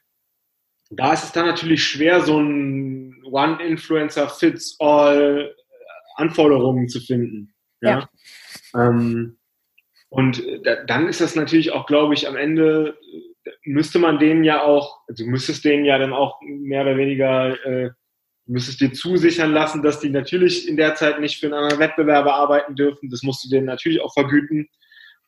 [0.89, 5.55] da ist es dann natürlich schwer, so ein One-Influencer-Fits-All
[6.15, 7.53] Anforderungen zu finden.
[7.81, 7.89] Ja.
[7.89, 8.09] ja.
[8.75, 9.37] Ähm,
[10.09, 12.97] und da, dann ist das natürlich auch, glaube ich, am Ende
[13.63, 17.91] müsste man denen ja auch, also müsstest denen ja dann auch mehr oder weniger äh,
[18.49, 21.77] Du müsstest dir zusichern lassen, dass die natürlich in der Zeit nicht für einen anderen
[21.77, 23.11] Wettbewerber arbeiten dürfen.
[23.11, 24.67] Das musst du denen natürlich auch vergüten.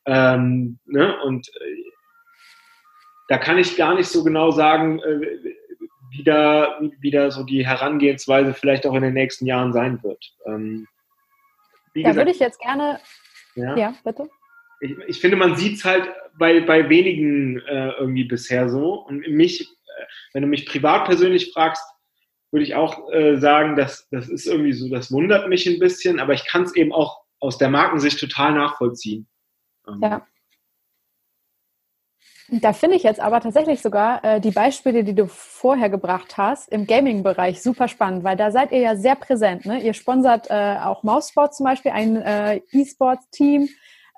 [0.08, 1.22] Ähm, ne?
[1.22, 1.84] Und äh,
[3.28, 5.20] da kann ich gar nicht so genau sagen, äh,
[6.10, 10.34] wie, da, wie da so die Herangehensweise vielleicht auch in den nächsten Jahren sein wird.
[10.48, 10.88] Ähm,
[11.94, 13.00] da gesagt, würde ich jetzt gerne.
[13.56, 14.30] Ja, ja bitte.
[14.80, 18.94] Ich, ich, finde, man sieht es halt bei, bei wenigen äh, irgendwie bisher so.
[18.94, 21.84] Und mich, äh, wenn du mich privat persönlich fragst,
[22.52, 26.20] würde ich auch äh, sagen, dass das ist irgendwie so, das wundert mich ein bisschen,
[26.20, 29.28] aber ich kann es eben auch aus der Markensicht total nachvollziehen.
[29.88, 30.00] Ähm.
[30.02, 30.28] Ja.
[32.54, 36.70] Da finde ich jetzt aber tatsächlich sogar äh, die Beispiele, die du vorher gebracht hast,
[36.70, 39.66] im Gaming-Bereich super spannend, weil da seid ihr ja sehr präsent.
[39.66, 39.82] Ne?
[39.82, 43.70] Ihr sponsert äh, auch Mousesport zum Beispiel, ein äh, E-Sports-Team.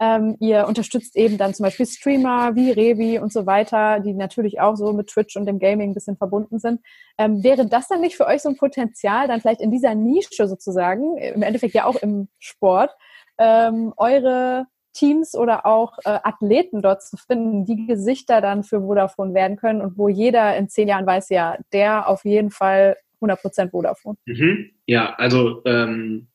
[0.01, 4.59] Ähm, ihr unterstützt eben dann zum Beispiel Streamer wie Revi und so weiter, die natürlich
[4.59, 6.81] auch so mit Twitch und dem Gaming ein bisschen verbunden sind.
[7.19, 10.47] Ähm, wäre das dann nicht für euch so ein Potenzial, dann vielleicht in dieser Nische
[10.47, 12.89] sozusagen, im Endeffekt ja auch im Sport,
[13.38, 19.33] ähm, eure Teams oder auch äh, Athleten dort zu finden, die Gesichter dann für Vodafone
[19.33, 23.71] werden können und wo jeder in zehn Jahren weiß, ja, der auf jeden Fall 100%
[23.71, 24.17] Vodafone.
[24.25, 24.71] Mhm.
[24.85, 26.27] Ja, also ähm,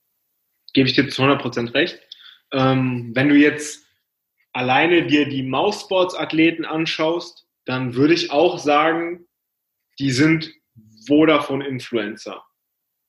[0.73, 2.01] gebe ich dir zu 100% recht.
[2.53, 3.85] Ähm, wenn du jetzt
[4.53, 9.27] alleine dir die Moussports-Athleten anschaust, dann würde ich auch sagen,
[9.99, 10.53] die sind
[11.07, 12.43] Vodafone-Influencer.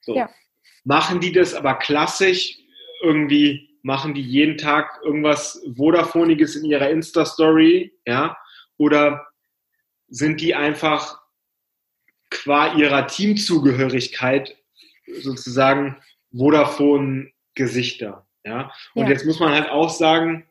[0.02, 0.16] So.
[0.16, 0.30] Ja.
[0.84, 2.58] Machen die das aber klassisch
[3.02, 8.38] irgendwie, machen die jeden Tag irgendwas Vodafoniges in ihrer Insta-Story, ja?
[8.78, 9.28] Oder
[10.08, 11.20] sind die einfach
[12.30, 14.56] qua ihrer Teamzugehörigkeit
[15.22, 15.98] sozusagen
[16.32, 18.28] Vodafone-Gesichter?
[18.44, 18.72] Ja?
[18.94, 19.10] Und ja.
[19.12, 20.48] jetzt muss man halt auch sagen,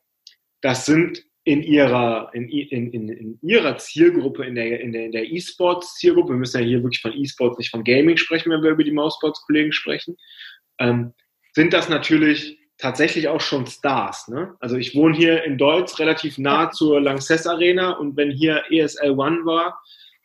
[0.60, 5.12] das sind in ihrer, in, in, in, in ihrer Zielgruppe, in der, in der, in
[5.12, 8.72] der E-Sports-Zielgruppe, wir müssen ja hier wirklich von E-Sports, nicht von Gaming sprechen, wenn wir
[8.72, 10.16] über die Mousebots-Kollegen sprechen,
[10.78, 11.14] ähm,
[11.54, 14.28] sind das natürlich tatsächlich auch schon Stars.
[14.28, 14.54] Ne?
[14.60, 19.10] Also ich wohne hier in Deutsch relativ nah zur Lanxess Arena und wenn hier ESL
[19.10, 19.80] One war,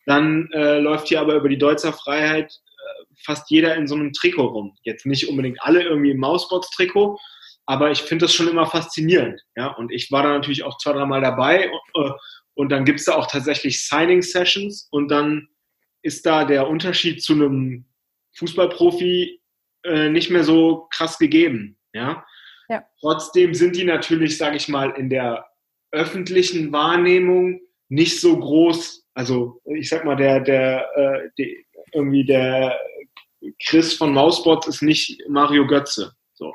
[0.05, 4.13] dann äh, läuft hier aber über die Deutzer Freiheit äh, fast jeder in so einem
[4.13, 4.77] Trikot rum.
[4.83, 7.17] Jetzt nicht unbedingt alle irgendwie im Mousebots-Trikot,
[7.65, 9.41] aber ich finde das schon immer faszinierend.
[9.55, 9.67] Ja?
[9.67, 12.11] Und ich war da natürlich auch zwei, dreimal dabei und, äh,
[12.55, 15.47] und dann gibt es da auch tatsächlich Signing-Sessions und dann
[16.03, 17.85] ist da der Unterschied zu einem
[18.35, 19.41] Fußballprofi
[19.85, 21.77] äh, nicht mehr so krass gegeben.
[21.93, 22.23] Ja?
[22.69, 22.85] Ja.
[22.99, 25.45] Trotzdem sind die natürlich, sage ich mal, in der
[25.91, 29.05] öffentlichen Wahrnehmung nicht so groß.
[29.13, 32.77] Also ich sag mal, der, der, äh, die, irgendwie der
[33.65, 36.13] Chris von Mausbots ist nicht Mario Götze.
[36.33, 36.53] So.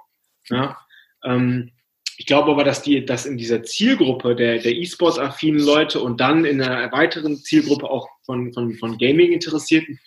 [0.48, 0.76] Ja?
[1.24, 1.72] Ähm,
[2.16, 6.44] ich glaube aber, dass die, dass in dieser Zielgruppe der, der E-Sports-affinen Leute und dann
[6.44, 10.00] in einer weiteren Zielgruppe auch von, von, von Gaming-Interessierten,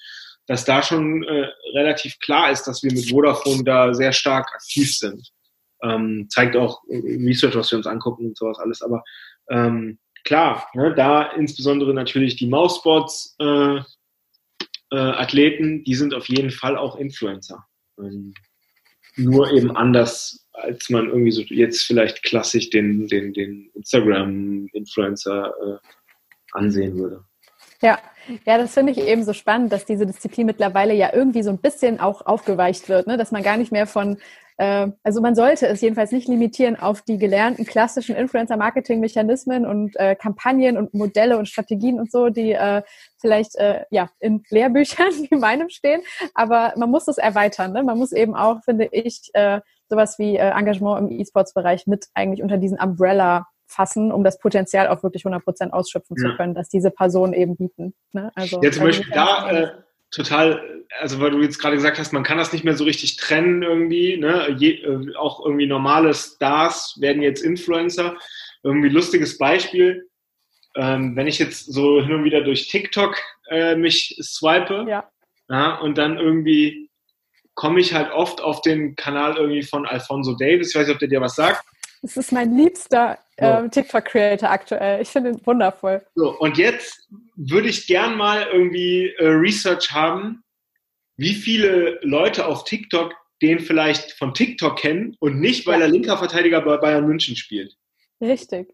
[0.45, 4.93] dass da schon äh, relativ klar ist, dass wir mit Vodafone da sehr stark aktiv
[4.97, 5.32] sind.
[5.84, 8.82] Ähm, zeigt auch Research, was wir uns angucken und sowas alles.
[8.82, 9.04] Aber
[9.50, 16.52] ähm, klar, ne, da insbesondere natürlich die Mousebots äh, äh, Athleten, die sind auf jeden
[16.52, 17.66] Fall auch Influencer.
[18.00, 18.34] Ähm,
[19.16, 25.78] nur eben anders, als man irgendwie so jetzt vielleicht klassisch den, den, den Instagram-Influencer äh,
[26.54, 27.24] ansehen würde.
[27.82, 28.00] Ja,
[28.46, 31.58] ja, das finde ich eben so spannend, dass diese Disziplin mittlerweile ja irgendwie so ein
[31.58, 33.18] bisschen auch aufgeweicht wird, ne?
[33.18, 34.20] dass man gar nicht mehr von, äh,
[34.62, 40.78] also man sollte es jedenfalls nicht limitieren auf die gelernten klassischen Influencer-Marketing-Mechanismen und äh, Kampagnen
[40.78, 42.84] und Modelle und Strategien und so, die äh,
[43.20, 46.01] vielleicht äh, ja in Lehrbüchern wie meinem stehen,
[46.36, 47.74] aber man muss es erweitern.
[47.74, 47.84] Ne?
[47.84, 52.43] Man muss eben auch, finde ich, äh, sowas wie äh, Engagement im E-Sports-Bereich mit eigentlich
[52.43, 56.30] unter diesen Umbrella fassen, um das Potenzial auch wirklich 100% ausschöpfen ja.
[56.30, 57.93] zu können, dass diese Personen eben bieten.
[58.12, 58.32] Ne?
[58.36, 59.72] Also, ja, zum Beispiel da äh,
[60.12, 63.16] total, also weil du jetzt gerade gesagt hast, man kann das nicht mehr so richtig
[63.16, 64.55] trennen irgendwie, ne?
[64.57, 68.18] Je, äh, auch irgendwie normale Stars werden jetzt Influencer.
[68.64, 70.07] Irgendwie lustiges Beispiel,
[70.76, 73.18] ähm, wenn ich jetzt so hin und wieder durch TikTok
[73.49, 75.09] äh, mich swipe ja.
[75.49, 76.89] Ja, und dann irgendwie
[77.55, 80.99] komme ich halt oft auf den Kanal irgendwie von Alfonso Davis, ich weiß nicht, ob
[80.99, 81.64] der dir was sagt.
[82.01, 85.01] Das ist mein liebster äh, TikTok-Creator aktuell.
[85.01, 86.01] Ich finde ihn wundervoll.
[86.16, 87.07] So, und jetzt
[87.50, 90.44] würde ich gern mal irgendwie äh, Research haben,
[91.18, 96.18] wie viele Leute auf TikTok den vielleicht von TikTok kennen und nicht, weil er linker
[96.18, 97.76] Verteidiger bei Bayern München spielt.
[98.22, 98.72] Richtig.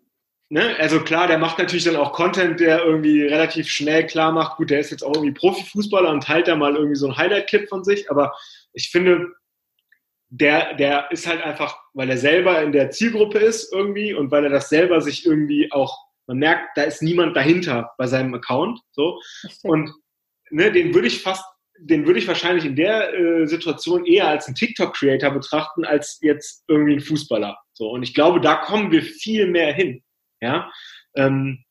[0.49, 0.75] Ne?
[0.77, 4.69] Also klar, der macht natürlich dann auch Content, der irgendwie relativ schnell klar macht, gut,
[4.69, 7.83] der ist jetzt auch irgendwie Profifußballer und teilt da mal irgendwie so ein Highlight-Clip von
[7.83, 8.33] sich, aber
[8.73, 9.27] ich finde,
[10.29, 14.43] der, der ist halt einfach, weil er selber in der Zielgruppe ist irgendwie und weil
[14.43, 15.97] er das selber sich irgendwie auch,
[16.27, 19.19] man merkt, da ist niemand dahinter bei seinem Account, so.
[19.63, 19.91] Und
[20.49, 21.43] ne, den würde ich fast,
[21.79, 26.63] den würde ich wahrscheinlich in der äh, Situation eher als einen TikTok-Creator betrachten, als jetzt
[26.67, 27.57] irgendwie ein Fußballer.
[27.73, 27.89] So.
[27.89, 30.03] Und ich glaube, da kommen wir viel mehr hin.
[30.41, 30.71] Ja.
[31.15, 31.63] Ähm,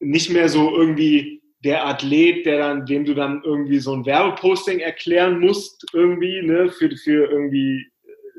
[0.00, 4.80] nicht mehr so irgendwie, der Athlet, der dann, dem du dann irgendwie so ein Werbeposting
[4.80, 7.86] erklären musst, irgendwie, ne, für, für irgendwie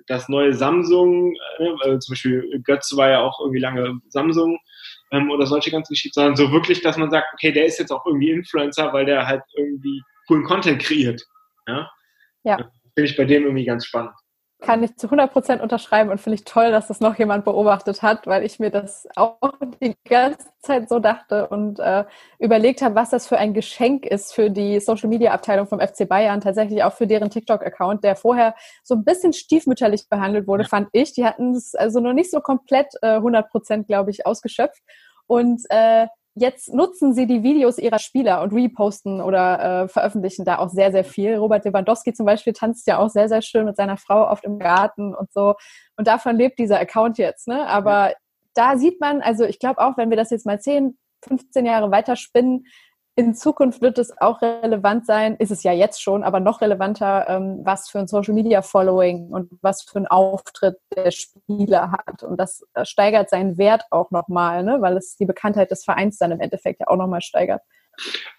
[0.07, 4.59] das neue Samsung, äh, also zum Beispiel Götze war ja auch irgendwie lange Samsung
[5.13, 7.91] ähm, oder solche ganzen Geschichten, sondern so wirklich, dass man sagt, okay, der ist jetzt
[7.91, 11.23] auch irgendwie Influencer, weil der halt irgendwie coolen Content kreiert.
[11.67, 11.89] Ja.
[12.43, 12.57] ja.
[12.95, 14.13] Finde ich bei dem irgendwie ganz spannend
[14.63, 18.01] kann ich zu 100 Prozent unterschreiben und finde ich toll, dass das noch jemand beobachtet
[18.01, 19.37] hat, weil ich mir das auch
[19.81, 22.05] die ganze Zeit so dachte und äh,
[22.39, 26.07] überlegt habe, was das für ein Geschenk ist für die Social Media Abteilung vom FC
[26.07, 30.87] Bayern, tatsächlich auch für deren TikTok-Account, der vorher so ein bisschen stiefmütterlich behandelt wurde, fand
[30.93, 31.13] ich.
[31.13, 34.81] Die hatten es also noch nicht so komplett äh, 100 Prozent, glaube ich, ausgeschöpft.
[35.27, 40.57] Und äh, Jetzt nutzen sie die Videos ihrer Spieler und reposten oder äh, veröffentlichen da
[40.57, 41.35] auch sehr, sehr viel.
[41.35, 44.57] Robert Lewandowski zum Beispiel tanzt ja auch sehr, sehr schön mit seiner Frau oft im
[44.57, 45.53] Garten und so.
[45.95, 47.47] Und davon lebt dieser Account jetzt.
[47.47, 47.67] Ne?
[47.67, 48.15] Aber ja.
[48.55, 51.91] da sieht man, also ich glaube auch, wenn wir das jetzt mal 10, 15 Jahre
[51.91, 52.65] weiter spinnen,
[53.15, 57.25] in Zukunft wird es auch relevant sein, ist es ja jetzt schon, aber noch relevanter,
[57.29, 62.23] ähm, was für ein Social Media Following und was für ein Auftritt der Spieler hat.
[62.23, 64.77] Und das äh, steigert seinen Wert auch nochmal, ne?
[64.81, 67.61] weil es die Bekanntheit des Vereins dann im Endeffekt ja auch nochmal steigert.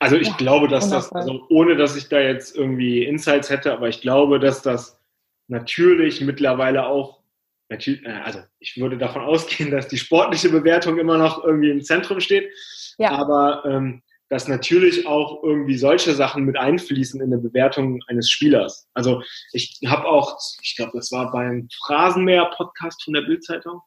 [0.01, 3.73] Also ich ja, glaube, dass das, also ohne dass ich da jetzt irgendwie Insights hätte,
[3.73, 4.99] aber ich glaube, dass das
[5.47, 7.21] natürlich mittlerweile auch,
[7.69, 7.79] äh,
[8.25, 12.51] also ich würde davon ausgehen, dass die sportliche Bewertung immer noch irgendwie im Zentrum steht.
[12.99, 13.11] Ja.
[13.11, 18.89] Aber ähm, dass natürlich auch irgendwie solche Sachen mit einfließen in der Bewertung eines Spielers.
[18.95, 19.23] Also
[19.53, 23.81] ich habe auch, ich glaube, das war beim Phrasenmäher-Podcast von der Bildzeitung,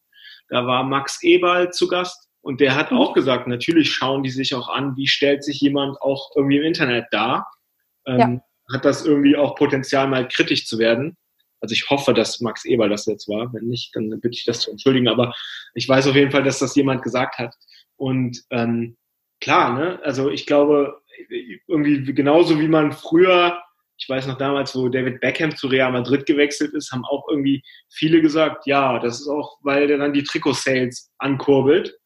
[0.49, 2.97] da war Max Eberl zu Gast und der hat mhm.
[2.97, 6.63] auch gesagt, natürlich schauen die sich auch an, wie stellt sich jemand auch irgendwie im
[6.63, 7.47] Internet dar.
[8.05, 8.41] Ähm, ja.
[8.73, 11.17] Hat das irgendwie auch Potenzial, mal kritisch zu werden?
[11.59, 13.51] Also ich hoffe, dass Max Eberl das jetzt war.
[13.53, 15.07] Wenn nicht, dann bitte ich das zu entschuldigen.
[15.07, 15.33] Aber
[15.73, 17.53] ich weiß auf jeden Fall, dass das jemand gesagt hat.
[17.95, 18.95] Und ähm,
[19.47, 19.99] klar, ne?
[20.03, 21.01] Also ich glaube,
[21.67, 23.57] irgendwie genauso wie man früher,
[23.97, 27.63] ich weiß noch damals, wo David Beckham zu Real Madrid gewechselt ist, haben auch irgendwie
[27.89, 31.97] viele gesagt, ja, das ist auch, weil der dann die Trikot-Sales ankurbelt.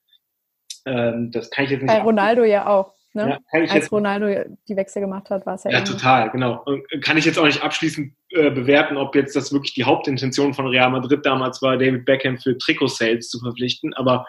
[0.86, 1.92] Ähm, das kann ich jetzt nicht.
[1.92, 2.94] Bei Ronaldo ja auch.
[3.14, 3.40] Ne?
[3.52, 5.72] Ja, Als jetzt, Ronaldo die Wechsel gemacht hat, war es ja.
[5.72, 5.92] Ja, ähnlich.
[5.92, 6.62] total, genau.
[6.66, 10.54] Und kann ich jetzt auch nicht abschließend äh, bewerten, ob jetzt das wirklich die Hauptintention
[10.54, 13.94] von Real Madrid damals war, David Beckham für Trikot-Sales zu verpflichten.
[13.96, 14.26] Aber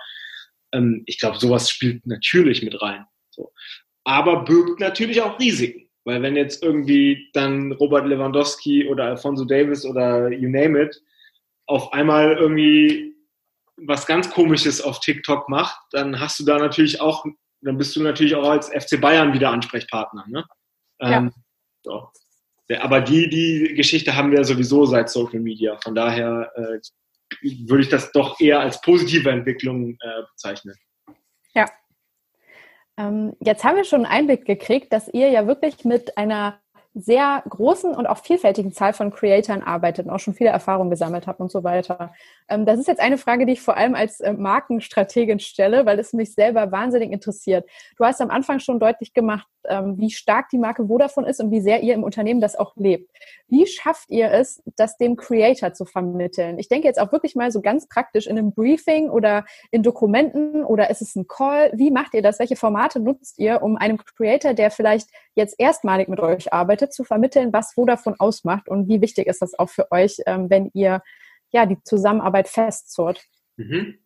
[0.72, 3.04] ähm, ich glaube, sowas spielt natürlich mit rein.
[3.30, 3.52] So.
[4.04, 5.88] Aber birgt natürlich auch Risiken.
[6.04, 11.00] Weil wenn jetzt irgendwie dann Robert Lewandowski oder Alfonso Davis oder you name it
[11.66, 13.14] auf einmal irgendwie
[13.76, 17.24] was ganz Komisches auf TikTok macht, dann hast du da natürlich auch,
[17.60, 20.26] dann bist du natürlich auch als FC Bayern wieder Ansprechpartner.
[20.28, 20.44] Ne?
[21.00, 21.18] Ja.
[21.18, 21.32] Ähm,
[21.84, 22.08] so.
[22.80, 25.76] Aber die, die Geschichte haben wir sowieso seit Social Media.
[25.82, 26.78] Von daher äh,
[27.40, 30.74] würde ich das doch eher als positive Entwicklung äh, bezeichnen.
[31.54, 31.66] Ja.
[32.96, 36.60] Ähm, jetzt haben wir schon einen Einblick gekriegt, dass ihr ja wirklich mit einer
[36.94, 41.26] sehr großen und auch vielfältigen Zahl von Creatoren arbeitet und auch schon viele Erfahrungen gesammelt
[41.26, 42.12] habt und so weiter.
[42.48, 45.98] Ähm, das ist jetzt eine Frage, die ich vor allem als äh, Markenstrategin stelle, weil
[45.98, 47.68] es mich selber wahnsinnig interessiert.
[47.96, 51.50] Du hast am Anfang schon deutlich gemacht, ähm, wie stark die Marke Vodafone ist und
[51.50, 53.10] wie sehr ihr im Unternehmen das auch lebt.
[53.48, 56.58] Wie schafft ihr es, das dem Creator zu vermitteln?
[56.58, 60.64] Ich denke jetzt auch wirklich mal so ganz praktisch in einem Briefing oder in Dokumenten
[60.64, 61.70] oder ist es ein Call?
[61.74, 62.38] Wie macht ihr das?
[62.38, 67.04] Welche Formate nutzt ihr, um einem Creator, der vielleicht jetzt erstmalig mit euch arbeitet, zu
[67.04, 71.02] vermitteln, was Vodafone ausmacht und wie wichtig ist das auch für euch, ähm, wenn ihr
[71.52, 73.22] ja die Zusammenarbeit festzurrt?
[73.56, 73.98] Mhm.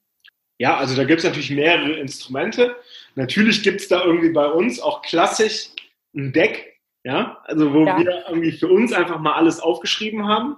[0.58, 2.76] Ja, also da gibt es natürlich mehrere Instrumente.
[3.14, 5.68] Natürlich gibt es da irgendwie bei uns auch klassisch
[6.14, 7.98] ein Deck, ja, also wo ja.
[7.98, 10.56] wir irgendwie für uns einfach mal alles aufgeschrieben haben.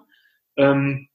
[0.57, 1.09] Ähm,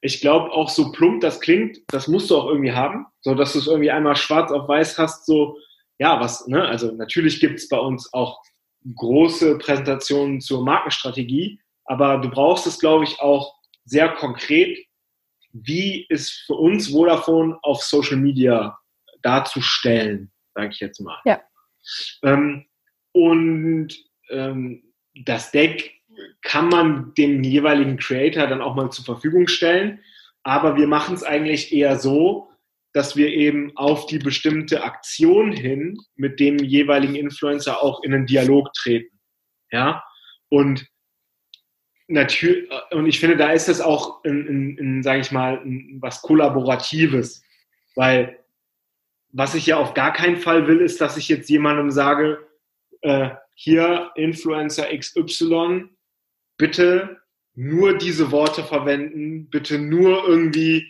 [0.00, 3.52] ich glaube auch so plump das klingt, das musst du auch irgendwie haben, so dass
[3.52, 5.58] du es irgendwie einmal schwarz auf weiß hast, so
[5.98, 8.40] ja, was, ne, also natürlich gibt es bei uns auch
[8.96, 13.54] große Präsentationen zur Markenstrategie, aber du brauchst es, glaube ich, auch
[13.84, 14.78] sehr konkret
[15.52, 18.78] wie ist für uns Vodafone auf Social Media
[19.22, 21.20] darzustellen, sage ich jetzt mal.
[21.24, 21.40] Ja.
[22.22, 22.66] Ähm,
[23.12, 23.88] und
[24.30, 24.82] ähm,
[25.24, 25.94] das Deck
[26.42, 30.00] kann man dem jeweiligen Creator dann auch mal zur Verfügung stellen,
[30.42, 32.50] aber wir machen es eigentlich eher so,
[32.92, 38.26] dass wir eben auf die bestimmte Aktion hin mit dem jeweiligen Influencer auch in einen
[38.26, 39.20] Dialog treten.
[39.70, 40.02] Ja,
[40.48, 40.86] und
[42.10, 45.98] natürlich, und ich finde, da ist das auch, in, in, in sage ich mal, in,
[46.00, 47.42] was Kollaboratives.
[47.94, 48.38] Weil
[49.32, 52.46] was ich ja auf gar keinen Fall will, ist, dass ich jetzt jemandem sage,
[53.02, 55.88] äh, hier Influencer XY,
[56.56, 57.20] bitte
[57.54, 60.86] nur diese Worte verwenden, bitte nur irgendwie,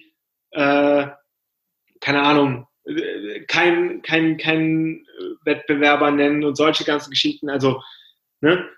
[0.52, 1.08] äh,
[2.00, 2.66] keine Ahnung,
[3.46, 5.06] kein, kein, kein
[5.44, 7.50] Wettbewerber nennen und solche ganzen Geschichten.
[7.50, 7.82] Also,
[8.40, 8.68] ne,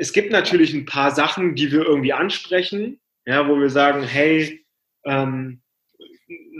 [0.00, 4.64] es gibt natürlich ein paar Sachen, die wir irgendwie ansprechen, ja, wo wir sagen, hey,
[5.04, 5.60] ähm,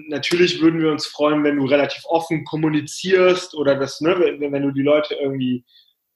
[0.09, 4.63] natürlich würden wir uns freuen, wenn du relativ offen kommunizierst oder das, ne, wenn, wenn
[4.63, 5.65] du die Leute irgendwie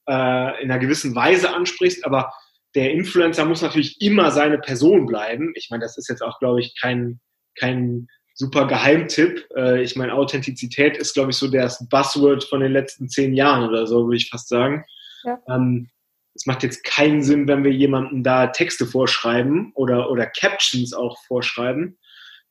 [0.06, 2.30] äh, in einer gewissen Weise ansprichst, aber
[2.74, 5.52] der Influencer muss natürlich immer seine Person bleiben.
[5.54, 7.20] Ich meine, das ist jetzt auch, glaube ich, kein,
[7.58, 9.48] kein super Geheimtipp.
[9.56, 13.66] Äh, ich meine, Authentizität ist, glaube ich, so das Buzzword von den letzten zehn Jahren
[13.66, 14.84] oder so, würde ich fast sagen.
[15.22, 15.38] Ja.
[15.48, 15.88] Ähm,
[16.34, 21.16] es macht jetzt keinen Sinn, wenn wir jemandem da Texte vorschreiben oder, oder Captions auch
[21.26, 21.98] vorschreiben.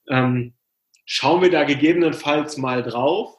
[0.09, 0.53] Ähm,
[1.05, 3.35] schauen wir da gegebenenfalls mal drauf?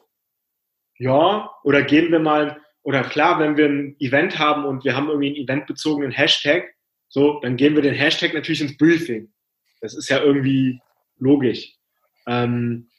[0.97, 5.07] Ja, oder gehen wir mal, oder klar, wenn wir ein Event haben und wir haben
[5.07, 6.75] irgendwie einen eventbezogenen Hashtag,
[7.09, 9.31] so, dann geben wir den Hashtag natürlich ins Briefing.
[9.81, 10.79] Das ist ja irgendwie
[11.17, 11.73] logisch.
[12.27, 12.89] Ähm,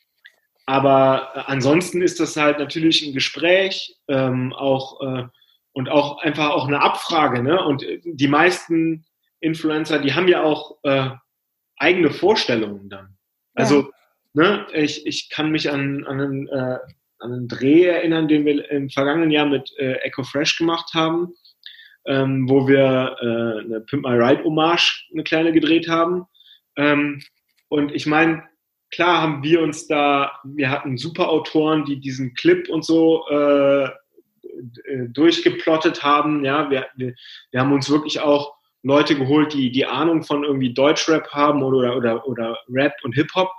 [0.67, 5.25] aber ansonsten ist das halt natürlich ein Gespräch, ähm, auch äh,
[5.77, 7.43] und auch einfach auch eine Abfrage.
[7.43, 7.63] Ne?
[7.63, 9.05] Und die meisten
[9.41, 11.11] Influencer, die haben ja auch äh,
[11.77, 13.19] eigene Vorstellungen dann.
[13.53, 13.89] Also, ja.
[14.33, 16.79] ne, ich, ich kann mich an, an, einen, äh,
[17.19, 21.35] an einen Dreh erinnern, den wir im vergangenen Jahr mit äh, Echo Fresh gemacht haben,
[22.07, 26.25] ähm, wo wir äh, eine Pimp My Ride Hommage, eine kleine gedreht haben.
[26.77, 27.21] Ähm,
[27.69, 28.43] und ich meine,
[28.91, 33.85] klar haben wir uns da, wir hatten super Autoren, die diesen Clip und so äh,
[33.85, 33.89] äh,
[35.09, 36.45] durchgeplottet haben.
[36.45, 37.15] Ja, wir, wir,
[37.51, 41.97] wir haben uns wirklich auch Leute geholt, die die Ahnung von irgendwie Deutschrap haben oder,
[41.97, 43.51] oder, oder Rap und Hip-Hop.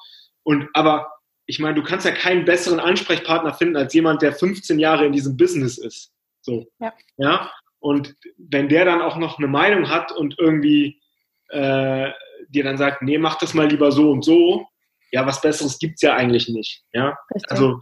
[0.43, 1.11] Und aber
[1.47, 5.13] ich meine, du kannst ja keinen besseren Ansprechpartner finden als jemand, der 15 Jahre in
[5.13, 6.11] diesem Business ist.
[6.41, 6.65] So.
[6.79, 6.93] Ja.
[7.17, 7.51] ja?
[7.79, 11.01] Und wenn der dann auch noch eine Meinung hat und irgendwie
[11.49, 12.11] äh,
[12.49, 14.65] dir dann sagt, nee, mach das mal lieber so und so,
[15.11, 16.83] ja, was Besseres gibt's ja eigentlich nicht.
[16.91, 17.17] Ja.
[17.33, 17.51] Richtig.
[17.51, 17.79] Also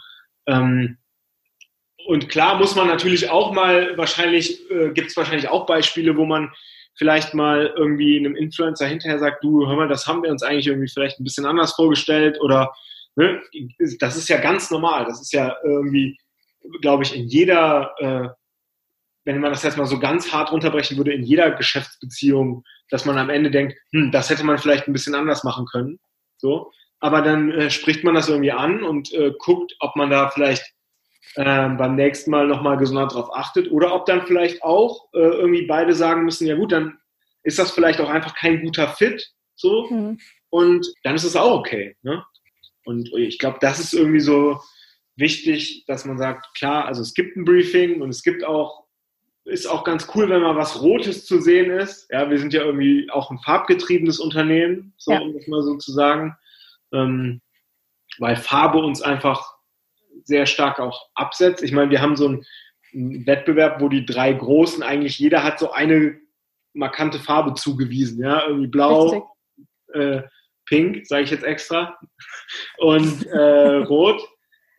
[0.48, 0.98] ähm,
[2.06, 6.26] und klar muss man natürlich auch mal, wahrscheinlich äh, gibt es wahrscheinlich auch Beispiele, wo
[6.26, 6.52] man
[6.96, 10.68] vielleicht mal irgendwie einem Influencer hinterher sagt, du, hör mal, das haben wir uns eigentlich
[10.68, 12.74] irgendwie vielleicht ein bisschen anders vorgestellt oder
[13.16, 13.42] ne,
[14.00, 15.06] das ist ja ganz normal.
[15.06, 16.18] Das ist ja irgendwie,
[16.82, 18.30] glaube ich, in jeder, äh,
[19.26, 23.18] wenn man das jetzt mal so ganz hart runterbrechen würde, in jeder Geschäftsbeziehung, dass man
[23.18, 26.00] am Ende denkt, hm, das hätte man vielleicht ein bisschen anders machen können.
[26.38, 26.72] So.
[27.00, 30.75] Aber dann äh, spricht man das irgendwie an und äh, guckt, ob man da vielleicht
[31.38, 35.66] ähm, beim nächsten Mal nochmal gesondert darauf achtet oder ob dann vielleicht auch äh, irgendwie
[35.66, 36.98] beide sagen müssen, ja gut, dann
[37.44, 40.20] ist das vielleicht auch einfach kein guter Fit, so mhm.
[40.50, 41.96] und dann ist es auch okay.
[42.02, 42.24] Ne?
[42.86, 44.60] Und ich glaube, das ist irgendwie so
[45.16, 48.86] wichtig, dass man sagt, klar, also es gibt ein Briefing und es gibt auch,
[49.46, 52.08] ist auch ganz cool, wenn mal was Rotes zu sehen ist.
[52.12, 55.20] Ja, wir sind ja irgendwie auch ein farbgetriebenes Unternehmen, so ja.
[55.20, 56.36] um das mal so zu sagen,
[56.94, 57.42] ähm,
[58.20, 59.55] weil Farbe uns einfach
[60.24, 61.64] sehr stark auch absetzt.
[61.64, 62.46] Ich meine, wir haben so einen,
[62.96, 66.18] Wettbewerb, wo die drei Großen eigentlich, jeder hat so eine
[66.74, 69.36] markante Farbe zugewiesen, ja, irgendwie blau,
[69.94, 70.22] äh,
[70.66, 72.00] pink, sage ich jetzt extra,
[72.78, 74.22] und äh, rot.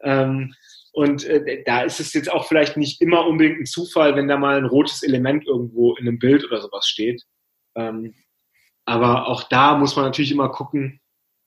[0.03, 0.55] Ähm,
[0.93, 4.39] und äh, da ist es jetzt auch vielleicht nicht immer unbedingt ein Zufall, wenn da
[4.39, 7.23] mal ein rotes Element irgendwo in einem Bild oder sowas steht.
[7.75, 8.15] Ähm,
[8.87, 11.01] aber auch da muss man natürlich immer gucken,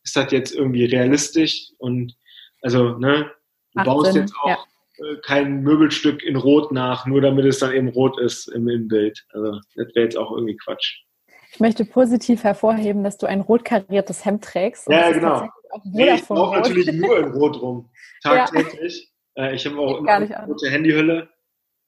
[0.03, 1.71] ist das jetzt irgendwie realistisch?
[1.79, 2.15] Und
[2.61, 3.31] also, ne,
[3.75, 4.57] du baust Sinn, jetzt auch ja.
[4.97, 8.87] Äh, kein Möbelstück in Rot nach, nur damit es dann eben rot ist im, im
[8.87, 9.25] Bild.
[9.31, 11.03] Also, das wäre jetzt auch irgendwie Quatsch.
[11.51, 14.87] Ich möchte positiv hervorheben, dass du ein rot kariertes Hemd trägst.
[14.89, 15.49] Ja, genau.
[15.83, 17.89] Nee, ich brauche natürlich nur in Rot rum.
[18.23, 19.11] Tagtäglich.
[19.35, 19.45] Ja.
[19.45, 21.29] Äh, ich habe auch immer eine rote Handyhülle.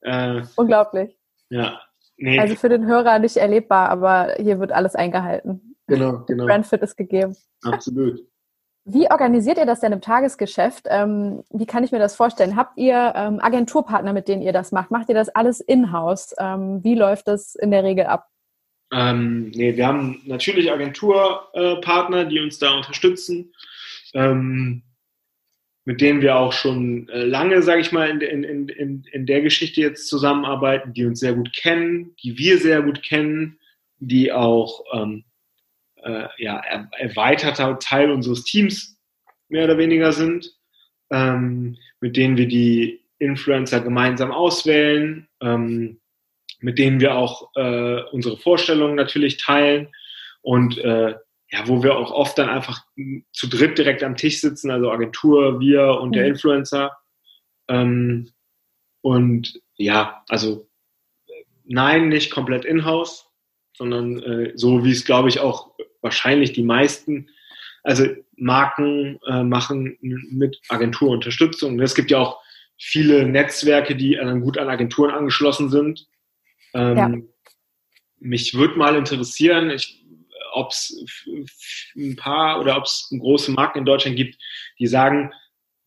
[0.00, 1.16] Äh, Unglaublich.
[1.50, 1.80] Ja.
[2.16, 2.38] Nee.
[2.38, 5.76] Also für den Hörer nicht erlebbar, aber hier wird alles eingehalten.
[5.86, 6.46] Genau, genau.
[6.46, 7.36] Brandfit ist gegeben.
[7.62, 8.20] Absolut.
[8.84, 10.86] Wie organisiert ihr das denn im Tagesgeschäft?
[10.88, 12.56] Ähm, wie kann ich mir das vorstellen?
[12.56, 14.90] Habt ihr ähm, Agenturpartner, mit denen ihr das macht?
[14.90, 16.34] Macht ihr das alles in-house?
[16.38, 18.28] Ähm, wie läuft das in der Regel ab?
[18.92, 23.54] Ähm, nee, wir haben natürlich Agenturpartner, die uns da unterstützen,
[24.14, 24.82] ähm,
[25.84, 29.42] mit denen wir auch schon äh, lange, sage ich mal, in, in, in, in der
[29.42, 33.58] Geschichte jetzt zusammenarbeiten, die uns sehr gut kennen, die wir sehr gut kennen,
[33.98, 35.24] die auch ähm,
[36.02, 38.98] äh, ja, er, erweiterter Teil unseres Teams
[39.48, 40.50] mehr oder weniger sind,
[41.10, 45.28] ähm, mit denen wir die Influencer gemeinsam auswählen.
[45.40, 46.00] Ähm,
[46.62, 49.88] mit denen wir auch äh, unsere Vorstellungen natürlich teilen
[50.42, 51.14] und äh,
[51.50, 52.82] ja, wo wir auch oft dann einfach
[53.32, 56.12] zu dritt direkt am Tisch sitzen, also Agentur, wir und mhm.
[56.12, 56.96] der Influencer.
[57.68, 58.30] Ähm,
[59.02, 60.66] und ja, also
[61.64, 63.26] nein, nicht komplett in-house,
[63.76, 67.30] sondern äh, so wie es, glaube ich, auch wahrscheinlich die meisten,
[67.82, 68.06] also
[68.36, 71.80] Marken äh, machen mit Agenturunterstützung.
[71.80, 72.40] Es gibt ja auch
[72.78, 76.06] viele Netzwerke, die dann gut an Agenturen angeschlossen sind
[76.74, 77.12] ähm, ja.
[78.20, 79.76] Mich würde mal interessieren,
[80.52, 80.94] ob es
[81.96, 84.38] ein paar oder ob es große Marken in Deutschland gibt,
[84.78, 85.32] die sagen,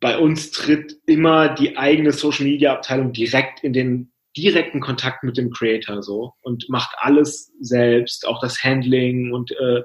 [0.02, 5.38] bei uns tritt immer die eigene Social Media Abteilung direkt in den direkten Kontakt mit
[5.38, 9.84] dem Creator so und macht alles selbst, auch das Handling und äh,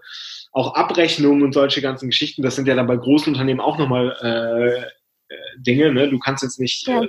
[0.53, 2.43] auch Abrechnungen und solche ganzen Geschichten.
[2.43, 4.81] Das sind ja dann bei großen Unternehmen auch nochmal äh,
[5.35, 5.93] äh, Dinge.
[5.93, 6.09] Ne?
[6.09, 7.03] Du kannst jetzt nicht, ja.
[7.03, 7.09] äh,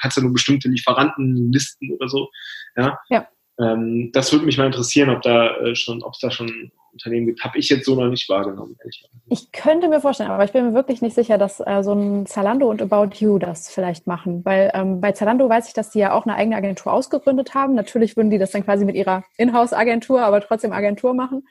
[0.00, 2.28] kannst ja nur bestimmte Lieferantenlisten oder so.
[2.76, 2.98] Ja.
[3.08, 3.28] ja.
[3.60, 7.26] Ähm, das würde mich mal interessieren, ob da äh, schon, ob es da schon Unternehmen
[7.26, 7.44] gibt.
[7.44, 10.66] Habe ich jetzt so noch nicht wahrgenommen, ehrlich Ich könnte mir vorstellen, aber ich bin
[10.66, 14.44] mir wirklich nicht sicher, dass äh, so ein Zalando und About You das vielleicht machen.
[14.44, 17.74] Weil ähm, bei Zalando weiß ich, dass die ja auch eine eigene Agentur ausgegründet haben.
[17.74, 21.46] Natürlich würden die das dann quasi mit ihrer Inhouse-Agentur, aber trotzdem Agentur machen.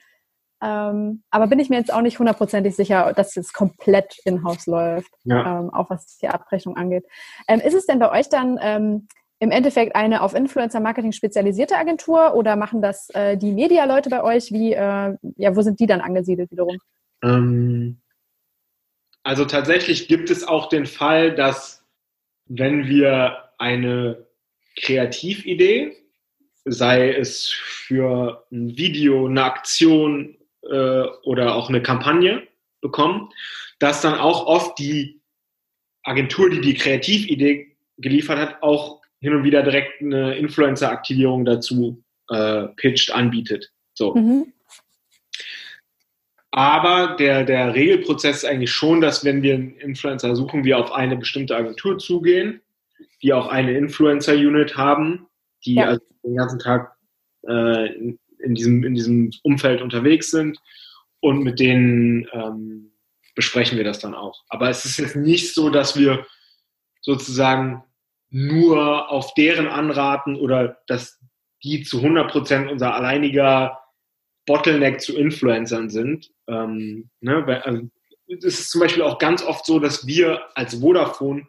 [0.63, 5.11] Ähm, aber bin ich mir jetzt auch nicht hundertprozentig sicher, dass es komplett in-house läuft,
[5.25, 5.59] ja.
[5.59, 7.05] ähm, auch was die Abrechnung angeht.
[7.49, 9.07] Ähm, ist es denn bei euch dann ähm,
[9.43, 14.53] im Endeffekt eine auf Influencer-Marketing spezialisierte Agentur oder machen das äh, die Media-Leute bei euch?
[14.53, 16.77] Wie, äh, ja, wo sind die dann angesiedelt wiederum?
[17.21, 17.99] Ähm,
[19.21, 21.83] also tatsächlich gibt es auch den Fall, dass
[22.45, 24.25] wenn wir eine
[24.81, 25.97] Kreatividee,
[26.63, 32.47] sei es für ein Video, eine Aktion äh, oder auch eine Kampagne
[32.79, 33.29] bekommen,
[33.79, 35.21] dass dann auch oft die
[36.03, 42.67] Agentur, die die Kreatividee geliefert hat, auch hin und wieder direkt eine Influencer-Aktivierung dazu äh,
[42.75, 43.71] pitcht, anbietet.
[43.93, 44.13] So.
[44.13, 44.51] Mhm.
[46.51, 50.91] Aber der, der Regelprozess ist eigentlich schon, dass wenn wir einen Influencer suchen, wir auf
[50.91, 52.61] eine bestimmte Agentur zugehen,
[53.21, 55.25] die auch eine Influencer-Unit haben,
[55.65, 55.85] die ja.
[55.85, 56.95] also den ganzen Tag
[57.47, 60.59] äh, in, in, diesem, in diesem Umfeld unterwegs sind
[61.21, 62.91] und mit denen ähm,
[63.35, 64.43] besprechen wir das dann auch.
[64.49, 66.27] Aber es ist jetzt nicht so, dass wir
[66.99, 67.83] sozusagen
[68.33, 71.19] nur auf deren Anraten oder dass
[71.63, 73.79] die zu 100% unser alleiniger
[74.47, 76.31] Bottleneck zu Influencern sind.
[76.47, 77.61] Ähm, ne?
[77.63, 77.83] also,
[78.27, 81.47] es ist zum Beispiel auch ganz oft so, dass wir als Vodafone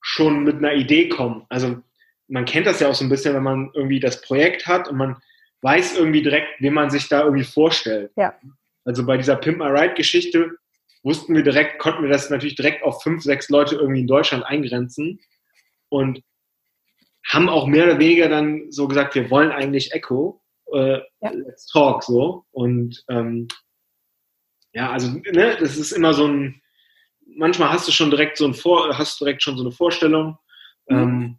[0.00, 1.46] schon mit einer Idee kommen.
[1.48, 1.80] Also
[2.26, 4.96] man kennt das ja auch so ein bisschen, wenn man irgendwie das Projekt hat und
[4.96, 5.16] man
[5.60, 8.10] weiß irgendwie direkt, wen man sich da irgendwie vorstellt.
[8.16, 8.34] Ja.
[8.84, 10.50] Also bei dieser Pimp My Ride Geschichte
[11.04, 14.44] wussten wir direkt, konnten wir das natürlich direkt auf fünf, sechs Leute irgendwie in Deutschland
[14.44, 15.20] eingrenzen
[15.92, 16.22] und
[17.28, 20.42] haben auch mehr oder weniger dann so gesagt, wir wollen eigentlich Echo,
[20.72, 21.30] äh, ja.
[21.30, 22.44] let's talk so.
[22.50, 23.46] Und ähm,
[24.72, 26.62] ja, also ne, das ist immer so ein,
[27.36, 30.38] manchmal hast du schon direkt so ein Vor, hast direkt schon so eine Vorstellung.
[30.88, 30.96] Mhm.
[30.96, 31.38] Ähm,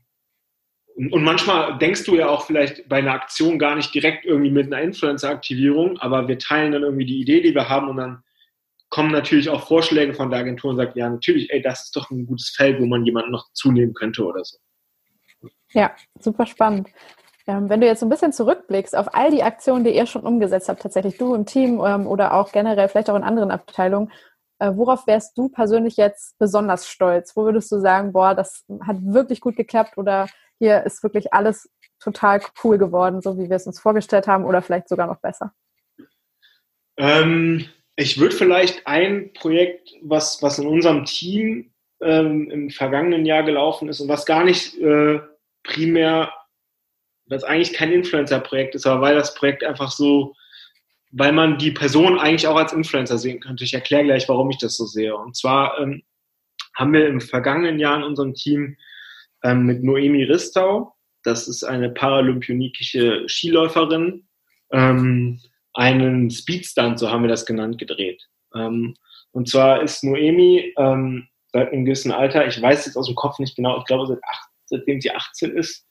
[0.95, 4.51] und, und, manchmal denkst du ja auch vielleicht bei einer Aktion gar nicht direkt irgendwie
[4.51, 8.23] mit einer Influencer-Aktivierung, aber wir teilen dann irgendwie die Idee, die wir haben und dann
[8.93, 12.11] kommen natürlich auch Vorschläge von der Agentur und sagt, ja, natürlich, ey, das ist doch
[12.11, 14.57] ein gutes Feld, wo man jemanden noch zunehmen könnte oder so.
[15.71, 16.89] Ja, super spannend.
[17.47, 20.21] Ähm, wenn du jetzt so ein bisschen zurückblickst auf all die Aktionen, die ihr schon
[20.21, 24.11] umgesetzt habt, tatsächlich du im Team ähm, oder auch generell vielleicht auch in anderen Abteilungen,
[24.59, 27.35] äh, worauf wärst du persönlich jetzt besonders stolz?
[27.35, 30.27] Wo würdest du sagen, boah, das hat wirklich gut geklappt oder
[30.59, 31.67] hier ist wirklich alles
[31.99, 35.51] total cool geworden, so wie wir es uns vorgestellt haben oder vielleicht sogar noch besser?
[36.95, 37.65] Ähm,
[37.95, 41.71] ich würde vielleicht ein Projekt, was, was in unserem Team
[42.01, 45.19] ähm, im vergangenen Jahr gelaufen ist und was gar nicht äh,
[45.63, 46.33] primär,
[47.27, 50.35] was eigentlich kein Influencer-Projekt ist, aber weil das Projekt einfach so,
[51.11, 53.63] weil man die Person eigentlich auch als Influencer sehen könnte.
[53.63, 55.15] Ich erkläre gleich, warum ich das so sehe.
[55.15, 56.01] Und zwar ähm,
[56.75, 58.75] haben wir im vergangenen Jahr in unserem Team
[59.43, 64.27] ähm, mit Noemi Ristau, das ist eine paralympionikische Skiläuferin,
[64.71, 65.39] ähm,
[65.73, 68.21] einen Speedstunt, so haben wir das genannt, gedreht.
[68.55, 68.95] Ähm,
[69.31, 73.39] und zwar ist Noemi ähm, seit einem gewissen Alter, ich weiß jetzt aus dem Kopf
[73.39, 75.85] nicht genau, ich glaube seit acht, seitdem sie 18 ist,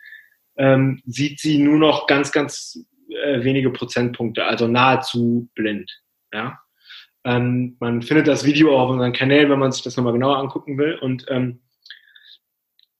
[0.56, 5.90] ähm, sieht sie nur noch ganz, ganz äh, wenige Prozentpunkte, also nahezu blind.
[6.32, 6.58] Ja?
[7.24, 10.38] Ähm, man findet das Video auch auf unseren Kanälen, wenn man sich das nochmal genauer
[10.38, 10.96] angucken will.
[10.96, 11.60] Und ähm,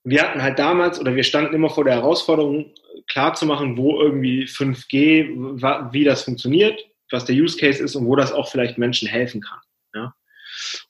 [0.05, 2.73] wir hatten halt damals, oder wir standen immer vor der Herausforderung,
[3.09, 6.81] klar zu machen, wo irgendwie 5G, wie das funktioniert,
[7.11, 9.59] was der Use Case ist und wo das auch vielleicht Menschen helfen kann.
[9.95, 10.15] Ja?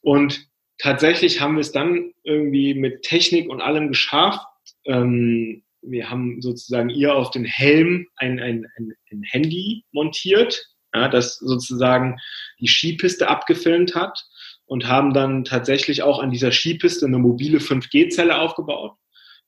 [0.00, 0.46] Und
[0.78, 4.46] tatsächlich haben wir es dann irgendwie mit Technik und allem geschafft.
[4.84, 10.64] Ähm, wir haben sozusagen ihr auf den Helm ein, ein, ein, ein Handy montiert,
[10.94, 12.18] ja, das sozusagen
[12.60, 14.24] die Skipiste abgefilmt hat
[14.66, 18.96] und haben dann tatsächlich auch an dieser Skipiste eine mobile 5G-Zelle aufgebaut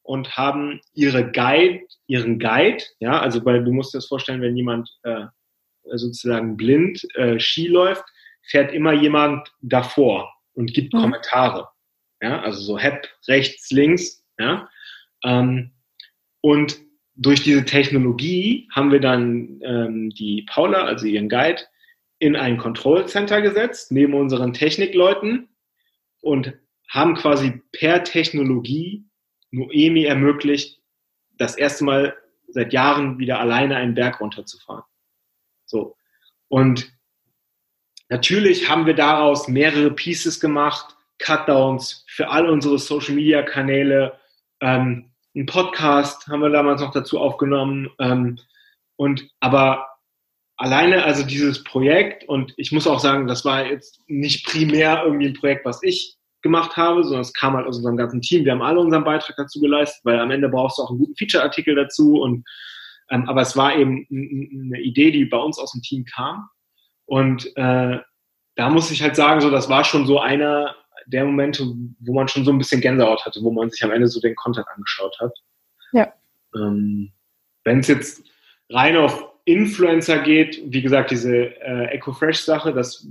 [0.05, 4.57] und haben ihre Guide, ihren Guide, ja, also weil du musst dir das vorstellen, wenn
[4.57, 5.27] jemand äh,
[5.83, 8.05] sozusagen blind äh, Ski läuft,
[8.43, 10.99] fährt immer jemand davor und gibt mhm.
[10.99, 11.69] Kommentare.
[12.21, 14.69] Ja, also so Hep rechts, links, ja.
[15.25, 15.73] Ähm,
[16.43, 16.79] und
[17.17, 21.63] durch diese Technologie haben wir dann ähm, die Paula, also ihren Guide,
[22.19, 25.49] in ein Control Center gesetzt, neben unseren Technikleuten
[26.21, 26.53] und
[26.89, 29.05] haben quasi per Technologie
[29.55, 30.81] Noemi ermöglicht,
[31.39, 32.17] das erste Mal
[32.49, 34.85] seit Jahren wieder alleine einen Berg runterzufahren.
[35.67, 35.97] So.
[36.49, 36.95] Und
[38.11, 44.19] Natürlich haben wir daraus mehrere Pieces gemacht, Cutdowns für all unsere Social Media Kanäle,
[44.61, 47.91] ähm, einen Podcast haben wir damals noch dazu aufgenommen.
[47.99, 48.39] Ähm,
[48.97, 49.89] und aber
[50.57, 55.27] alleine also dieses Projekt und ich muss auch sagen, das war jetzt nicht primär irgendwie
[55.27, 58.45] ein Projekt, was ich gemacht habe, sondern es kam halt aus unserem ganzen Team.
[58.45, 61.17] Wir haben alle unseren Beitrag dazu geleistet, weil am Ende brauchst du auch einen guten
[61.17, 62.45] Feature-Artikel dazu und
[63.11, 66.49] ähm, aber es war eben eine Idee, die bei uns aus dem Team kam
[67.07, 67.99] und äh,
[68.57, 70.77] da muss ich halt sagen, so das war schon so einer
[71.07, 71.65] der Momente,
[72.01, 74.37] wo man schon so ein bisschen Gänsehaut hatte, wo man sich am Ende so den
[74.37, 75.33] Content angeschaut hat.
[75.93, 76.13] Ja.
[76.55, 77.11] Ähm,
[77.65, 78.23] Wenn es jetzt
[78.71, 83.07] rein auf Influencer geht, wie gesagt, diese äh, EcoFresh-Sache, das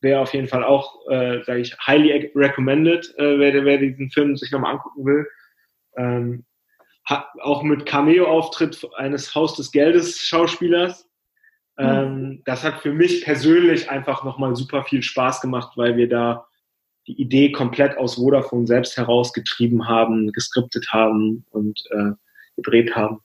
[0.00, 4.36] wäre auf jeden Fall auch, äh, sage ich, highly recommended, äh, wer, wer diesen Film
[4.36, 5.26] sich nochmal angucken will.
[5.96, 6.44] Ähm,
[7.04, 11.08] hat, auch mit Cameo-Auftritt eines Haus des Geldes Schauspielers.
[11.78, 11.84] Mhm.
[11.84, 16.46] Ähm, das hat für mich persönlich einfach nochmal super viel Spaß gemacht, weil wir da
[17.06, 22.12] die Idee komplett aus Vodafone selbst herausgetrieben haben, geskriptet haben und äh,
[22.56, 23.20] gedreht haben.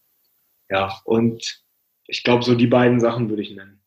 [0.70, 1.64] Ja, und
[2.06, 3.81] ich glaube, so die beiden Sachen würde ich nennen.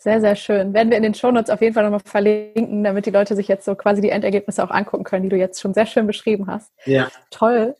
[0.00, 0.74] Sehr, sehr schön.
[0.74, 3.64] Werden wir in den Shownotes auf jeden Fall nochmal verlinken, damit die Leute sich jetzt
[3.64, 6.72] so quasi die Endergebnisse auch angucken können, die du jetzt schon sehr schön beschrieben hast.
[6.84, 7.08] Ja.
[7.30, 7.74] Toll.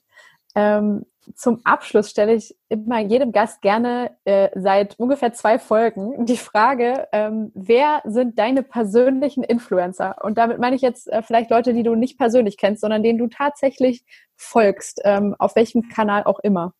[0.56, 6.36] Ähm, zum Abschluss stelle ich immer jedem Gast gerne äh, seit ungefähr zwei Folgen die
[6.36, 10.16] Frage, ähm, wer sind deine persönlichen Influencer?
[10.22, 13.18] Und damit meine ich jetzt äh, vielleicht Leute, die du nicht persönlich kennst, sondern denen
[13.18, 14.04] du tatsächlich
[14.34, 16.72] folgst, ähm, auf welchem Kanal auch immer.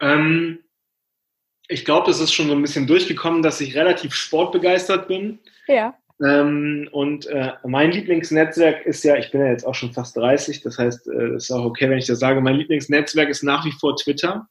[0.00, 0.60] Ähm,
[1.68, 5.38] ich glaube, es ist schon so ein bisschen durchgekommen, dass ich relativ sportbegeistert bin.
[5.66, 5.96] Ja.
[6.24, 10.62] Ähm, und äh, mein Lieblingsnetzwerk ist ja, ich bin ja jetzt auch schon fast 30,
[10.62, 13.66] das heißt, es äh, ist auch okay, wenn ich das sage, mein Lieblingsnetzwerk ist nach
[13.66, 14.48] wie vor Twitter.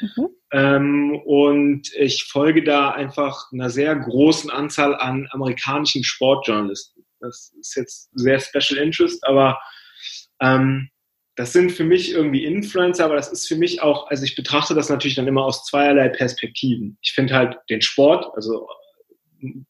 [0.00, 0.28] Mhm.
[0.52, 7.04] Ähm, und ich folge da einfach einer sehr großen Anzahl an amerikanischen Sportjournalisten.
[7.20, 9.58] Das ist jetzt sehr Special Interest, aber
[10.40, 10.90] ähm,
[11.36, 14.74] das sind für mich irgendwie Influencer, aber das ist für mich auch, also ich betrachte
[14.74, 16.96] das natürlich dann immer aus zweierlei Perspektiven.
[17.02, 18.68] Ich finde halt den Sport, also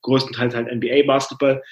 [0.02, 1.62] größtenteils halt NBA-Basketball,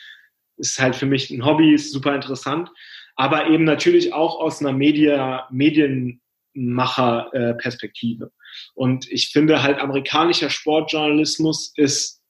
[0.57, 2.71] ist halt für mich ein Hobby, ist super interessant,
[3.17, 8.33] aber eben natürlich auch aus einer Media, Medienmacher-Perspektive.
[8.75, 12.21] Und ich finde halt amerikanischer Sportjournalismus ist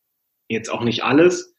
[0.49, 1.55] jetzt auch nicht alles,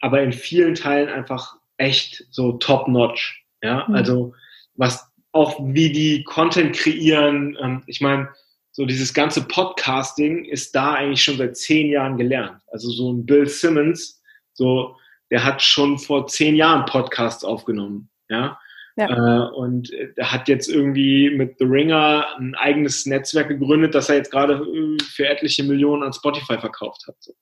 [0.00, 3.44] aber in vielen Teilen einfach echt so top-notch.
[3.62, 3.94] Ja, mhm.
[3.94, 4.34] also
[4.74, 5.05] was
[5.36, 7.56] auch wie die Content kreieren.
[7.60, 8.28] Ähm, ich meine,
[8.72, 12.60] so dieses ganze Podcasting ist da eigentlich schon seit zehn Jahren gelernt.
[12.68, 14.22] Also so ein Bill Simmons,
[14.52, 14.96] so,
[15.30, 18.58] der hat schon vor zehn Jahren Podcasts aufgenommen, ja.
[18.96, 19.46] ja.
[19.46, 24.16] Äh, und er hat jetzt irgendwie mit The Ringer ein eigenes Netzwerk gegründet, das er
[24.16, 27.16] jetzt gerade äh, für etliche Millionen an Spotify verkauft hat.
[27.20, 27.32] So.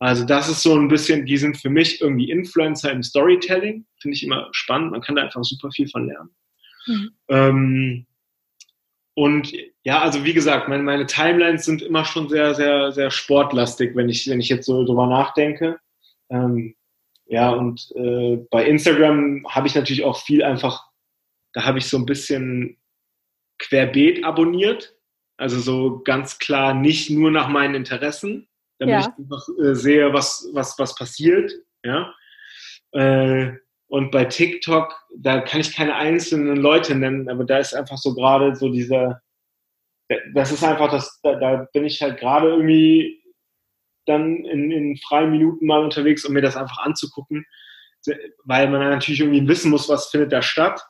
[0.00, 3.84] Also das ist so ein bisschen, die sind für mich irgendwie Influencer im Storytelling.
[4.00, 4.92] Finde ich immer spannend.
[4.92, 6.30] Man kann da einfach super viel von lernen.
[6.86, 7.10] Mhm.
[7.28, 8.06] Ähm,
[9.14, 9.52] und
[9.82, 14.08] ja, also wie gesagt, meine, meine Timelines sind immer schon sehr, sehr, sehr sportlastig, wenn
[14.08, 15.80] ich, wenn ich jetzt so drüber nachdenke.
[16.30, 16.76] Ähm,
[17.26, 20.86] ja, und äh, bei Instagram habe ich natürlich auch viel einfach,
[21.52, 22.78] da habe ich so ein bisschen
[23.58, 24.94] querbeet abonniert.
[25.36, 28.48] Also so ganz klar nicht nur nach meinen Interessen,
[28.78, 29.00] damit ja.
[29.00, 31.52] ich einfach äh, sehe, was, was, was passiert.
[31.84, 32.14] Ja.
[32.92, 33.52] Äh,
[33.88, 38.14] und bei TikTok, da kann ich keine einzelnen Leute nennen, aber da ist einfach so
[38.14, 39.22] gerade so dieser,
[40.34, 43.22] das ist einfach das, da, da bin ich halt gerade irgendwie
[44.04, 47.46] dann in, in freien Minuten mal unterwegs, um mir das einfach anzugucken,
[48.44, 50.82] weil man natürlich irgendwie wissen muss, was findet da statt.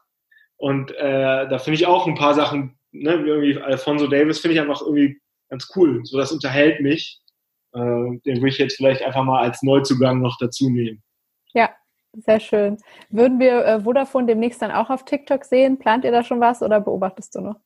[0.56, 4.54] Und äh, da finde ich auch ein paar Sachen, ne, wie irgendwie Alfonso Davis finde
[4.56, 5.20] ich einfach irgendwie
[5.50, 6.00] ganz cool.
[6.04, 7.20] So, das unterhält mich.
[7.74, 11.02] Äh, den würde ich jetzt vielleicht einfach mal als Neuzugang noch dazu nehmen.
[11.54, 11.70] Ja,
[12.12, 12.78] sehr schön.
[13.10, 15.78] Würden wir äh, Vodafone demnächst dann auch auf TikTok sehen?
[15.78, 17.56] Plant ihr da schon was oder beobachtest du noch?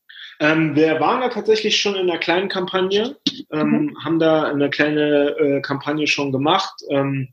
[0.40, 3.16] Ähm, wir waren da tatsächlich schon in einer kleinen Kampagne,
[3.52, 4.04] ähm, mhm.
[4.04, 7.28] haben da eine kleine äh, Kampagne schon gemacht ähm,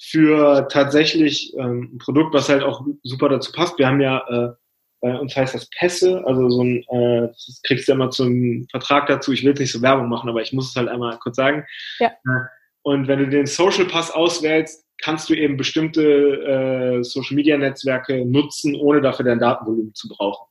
[0.00, 3.78] für tatsächlich ähm, ein Produkt, was halt auch super dazu passt.
[3.78, 4.52] Wir haben ja, äh,
[5.00, 9.06] bei uns heißt das Pässe, also so ein, äh, das kriegst du immer zum Vertrag
[9.06, 9.32] dazu.
[9.32, 11.64] Ich will jetzt nicht so Werbung machen, aber ich muss es halt einmal kurz sagen.
[11.98, 12.08] Ja.
[12.08, 12.46] Äh,
[12.82, 18.24] und wenn du den Social Pass auswählst, kannst du eben bestimmte äh, Social Media Netzwerke
[18.24, 20.46] nutzen, ohne dafür dein Datenvolumen zu brauchen.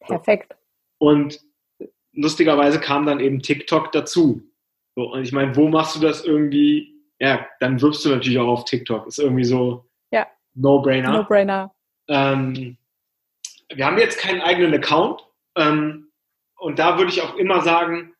[0.00, 0.54] Perfekt.
[0.98, 1.40] Und
[2.12, 4.42] lustigerweise kam dann eben TikTok dazu.
[4.96, 6.94] So, und ich meine, wo machst du das irgendwie?
[7.20, 9.06] Ja, dann wirbst du natürlich auch auf TikTok.
[9.06, 10.26] Ist irgendwie so ja.
[10.54, 11.12] No-Brainer.
[11.12, 11.74] No-Brainer.
[12.08, 12.76] Ähm,
[13.72, 15.22] wir haben jetzt keinen eigenen Account.
[15.56, 16.10] Ähm,
[16.58, 18.14] und da würde ich auch immer sagen,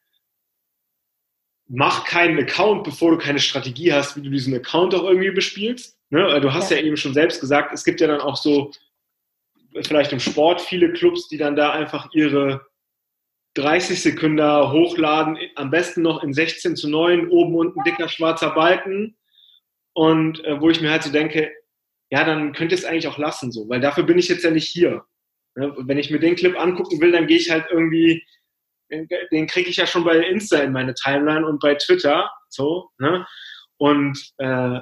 [1.68, 5.98] mach keinen Account, bevor du keine Strategie hast, wie du diesen Account auch irgendwie bespielst.
[6.10, 6.40] Ne?
[6.40, 6.78] Du hast ja.
[6.78, 8.72] ja eben schon selbst gesagt, es gibt ja dann auch so,
[9.82, 12.66] vielleicht im Sport, viele Clubs, die dann da einfach ihre
[13.54, 19.16] 30 Sekunden hochladen, am besten noch in 16 zu 9, oben unten dicker schwarzer Balken.
[19.92, 21.52] Und äh, wo ich mir halt so denke,
[22.10, 24.50] ja, dann könnt ihr es eigentlich auch lassen so, weil dafür bin ich jetzt ja
[24.50, 25.04] nicht hier.
[25.56, 25.74] Ne?
[25.76, 28.24] Wenn ich mir den Clip angucken will, dann gehe ich halt irgendwie
[28.90, 32.30] den kriege ich ja schon bei Insta in meine Timeline und bei Twitter.
[32.48, 33.26] So, ne?
[33.76, 34.80] Und äh,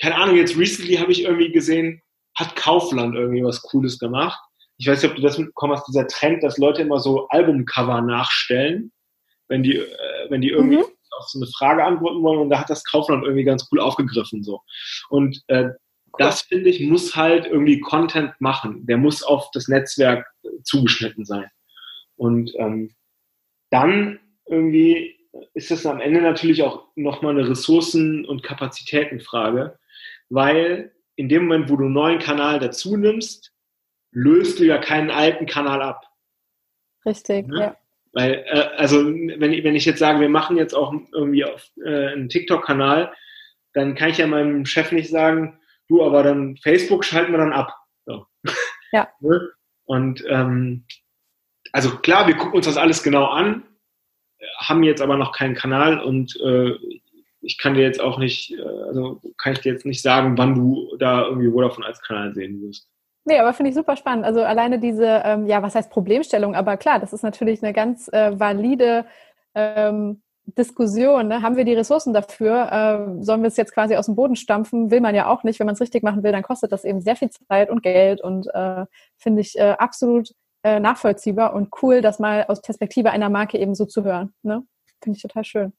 [0.00, 2.02] keine Ahnung, jetzt recently habe ich irgendwie gesehen,
[2.36, 4.38] hat Kaufland irgendwie was Cooles gemacht.
[4.76, 8.00] Ich weiß nicht, ob du das mitbekommen hast, dieser Trend, dass Leute immer so Albumcover
[8.00, 8.92] nachstellen,
[9.48, 10.84] wenn die, äh, wenn die irgendwie mhm.
[11.18, 14.44] auf so eine Frage antworten wollen und da hat das Kaufland irgendwie ganz cool aufgegriffen.
[14.44, 14.60] so.
[15.08, 15.70] Und äh,
[16.18, 18.86] das, finde ich, muss halt irgendwie Content machen.
[18.86, 20.26] Der muss auf das Netzwerk
[20.64, 21.48] zugeschnitten sein.
[22.16, 22.94] Und ähm,
[23.70, 25.18] dann irgendwie
[25.54, 29.78] ist das am Ende natürlich auch nochmal eine Ressourcen- und Kapazitätenfrage,
[30.30, 33.52] weil in dem Moment, wo du einen neuen Kanal dazu nimmst,
[34.12, 36.04] löst du ja keinen alten Kanal ab.
[37.04, 37.60] Richtig, ja.
[37.60, 37.76] ja.
[38.12, 41.70] Weil, äh, also wenn ich, wenn ich jetzt sage, wir machen jetzt auch irgendwie auf
[41.84, 43.12] äh, einen TikTok-Kanal,
[43.74, 47.52] dann kann ich ja meinem Chef nicht sagen, du, aber dann Facebook schalten wir dann
[47.52, 47.74] ab.
[48.06, 48.26] So.
[48.92, 49.08] Ja.
[49.20, 49.50] Ne?
[49.84, 50.84] Und ähm,
[51.72, 53.62] also klar, wir gucken uns das alles genau an,
[54.58, 56.72] haben jetzt aber noch keinen Kanal und äh,
[57.40, 60.54] ich kann dir jetzt auch nicht, äh, also kann ich dir jetzt nicht sagen, wann
[60.54, 62.88] du da irgendwie Vodafone als Kanal sehen wirst.
[63.24, 64.24] Nee, aber finde ich super spannend.
[64.24, 68.08] Also alleine diese, ähm, ja, was heißt Problemstellung, aber klar, das ist natürlich eine ganz
[68.08, 69.04] äh, valide
[69.54, 70.22] ähm,
[70.56, 71.28] Diskussion.
[71.28, 71.42] Ne?
[71.42, 72.72] Haben wir die Ressourcen dafür?
[72.72, 74.90] Äh, sollen wir es jetzt quasi aus dem Boden stampfen?
[74.90, 75.58] Will man ja auch nicht.
[75.58, 78.22] Wenn man es richtig machen will, dann kostet das eben sehr viel Zeit und Geld
[78.22, 78.86] und äh,
[79.18, 80.34] finde ich äh, absolut
[80.68, 84.34] äh, nachvollziehbar und cool, das mal aus Perspektive einer Marke eben so zu hören.
[84.42, 84.62] Ne?
[85.02, 85.72] Finde ich total schön.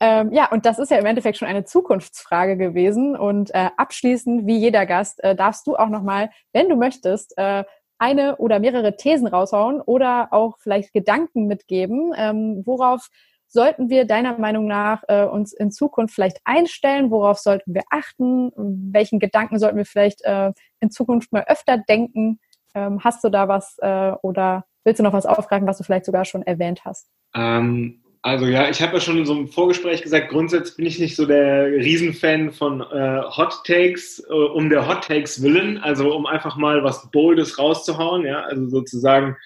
[0.00, 3.16] Ähm, ja, und das ist ja im Endeffekt schon eine Zukunftsfrage gewesen.
[3.16, 7.64] Und äh, abschließend, wie jeder Gast, äh, darfst du auch nochmal, wenn du möchtest, äh,
[7.98, 12.12] eine oder mehrere Thesen raushauen oder auch vielleicht Gedanken mitgeben.
[12.16, 13.08] Ähm, worauf
[13.48, 17.10] sollten wir deiner Meinung nach äh, uns in Zukunft vielleicht einstellen?
[17.10, 18.52] Worauf sollten wir achten?
[18.92, 22.38] Welchen Gedanken sollten wir vielleicht äh, in Zukunft mal öfter denken?
[22.74, 26.06] Ähm, hast du da was äh, oder willst du noch was aufgreifen, was du vielleicht
[26.06, 27.08] sogar schon erwähnt hast?
[27.34, 30.98] Ähm, also ja, ich habe ja schon in so einem Vorgespräch gesagt, grundsätzlich bin ich
[30.98, 36.14] nicht so der Riesenfan von äh, Hot Takes äh, um der Hot Takes willen, also
[36.14, 39.36] um einfach mal was Boldes rauszuhauen, ja, also sozusagen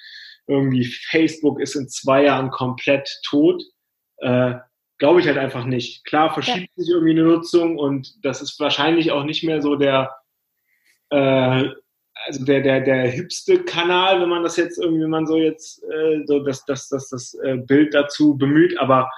[0.47, 3.63] irgendwie Facebook ist in zwei Jahren komplett tot.
[4.19, 4.55] Äh,
[4.99, 6.05] Glaube ich halt einfach nicht.
[6.05, 6.83] Klar verschiebt ja.
[6.83, 10.15] sich irgendwie eine Nutzung und das ist wahrscheinlich auch nicht mehr so der,
[11.11, 11.65] äh,
[12.27, 15.83] also der, der, der hipste Kanal, wenn man das jetzt irgendwie, wenn man so jetzt
[15.85, 19.11] äh, so das, das, das, das äh, Bild dazu bemüht, aber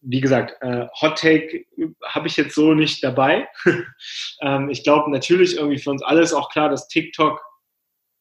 [0.00, 1.66] wie gesagt, äh, Hot Take
[2.04, 3.48] habe ich jetzt so nicht dabei.
[4.40, 7.40] ähm, ich glaube natürlich irgendwie für uns alles auch klar, dass TikTok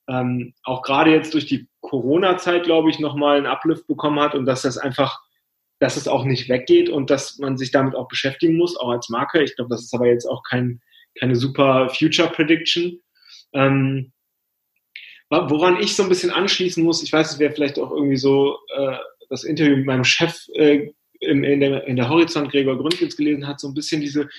[0.10, 4.46] ähm, auch gerade jetzt durch die Corona-Zeit, glaube ich, nochmal einen Uplift bekommen hat und
[4.46, 5.20] dass das einfach,
[5.80, 9.10] dass es auch nicht weggeht und dass man sich damit auch beschäftigen muss, auch als
[9.10, 9.44] Marke.
[9.44, 10.82] Ich glaube, das ist aber jetzt auch kein,
[11.20, 13.02] keine super Future Prediction.
[13.54, 14.12] Ähm,
[15.30, 18.58] woran ich so ein bisschen anschließen muss, ich weiß, es wäre vielleicht auch irgendwie so
[18.76, 18.98] äh,
[19.30, 23.48] das Interview mit meinem Chef äh, in, in, der, in der Horizont Gregor Gründgens gelesen
[23.48, 24.30] hat, so ein bisschen diese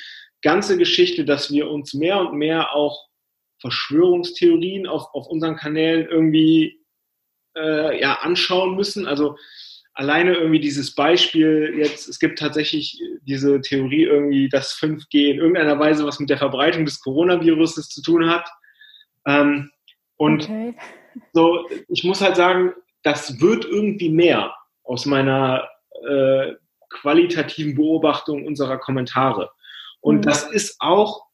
[0.43, 3.09] ganze Geschichte, dass wir uns mehr und mehr auch
[3.61, 6.81] Verschwörungstheorien auf, auf unseren Kanälen irgendwie
[7.57, 9.07] äh, ja, anschauen müssen.
[9.07, 9.37] Also
[9.95, 15.79] alleine irgendwie dieses Beispiel jetzt, es gibt tatsächlich diese Theorie irgendwie, dass 5G in irgendeiner
[15.79, 18.49] Weise was mit der Verbreitung des Coronaviruses zu tun hat.
[19.27, 19.71] Ähm,
[20.17, 20.75] und okay.
[21.33, 22.73] so, ich muss halt sagen,
[23.03, 25.69] das wird irgendwie mehr aus meiner
[26.07, 26.55] äh,
[26.91, 29.51] qualitativen Beobachtung unserer Kommentare.
[30.01, 30.23] Und mhm.
[30.23, 31.27] das ist auch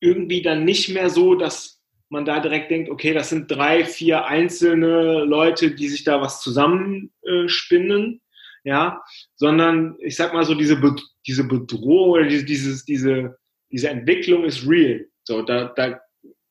[0.00, 4.26] irgendwie dann nicht mehr so, dass man da direkt denkt, okay, das sind drei, vier
[4.26, 8.20] einzelne Leute, die sich da was zusammenspinnen,
[8.64, 9.02] äh, ja,
[9.34, 10.96] sondern ich sag mal so, diese, Be
[11.26, 13.38] diese Bedrohung oder diese, dieses, diese,
[13.70, 15.06] diese Entwicklung ist real.
[15.24, 16.00] So, da, da,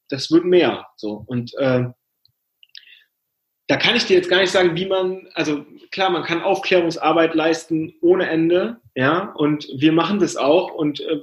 [0.09, 0.88] das wird mehr.
[0.95, 1.85] So, und äh,
[3.67, 7.35] da kann ich dir jetzt gar nicht sagen, wie man, also klar, man kann Aufklärungsarbeit
[7.35, 11.21] leisten ohne Ende, ja, und wir machen das auch und äh,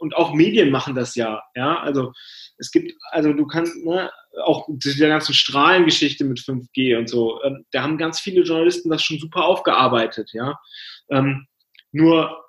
[0.00, 2.12] und auch Medien machen das ja, ja, also
[2.58, 4.10] es gibt, also du kannst, ne,
[4.44, 9.02] auch der ganzen Strahlengeschichte mit 5G und so, ähm, da haben ganz viele Journalisten das
[9.02, 10.58] schon super aufgearbeitet, ja.
[11.08, 11.46] Ähm,
[11.92, 12.43] nur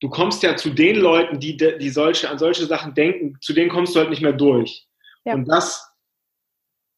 [0.00, 3.70] du kommst ja zu den Leuten, die, die solche, an solche Sachen denken, zu denen
[3.70, 4.86] kommst du halt nicht mehr durch.
[5.24, 5.34] Ja.
[5.34, 5.86] Und das,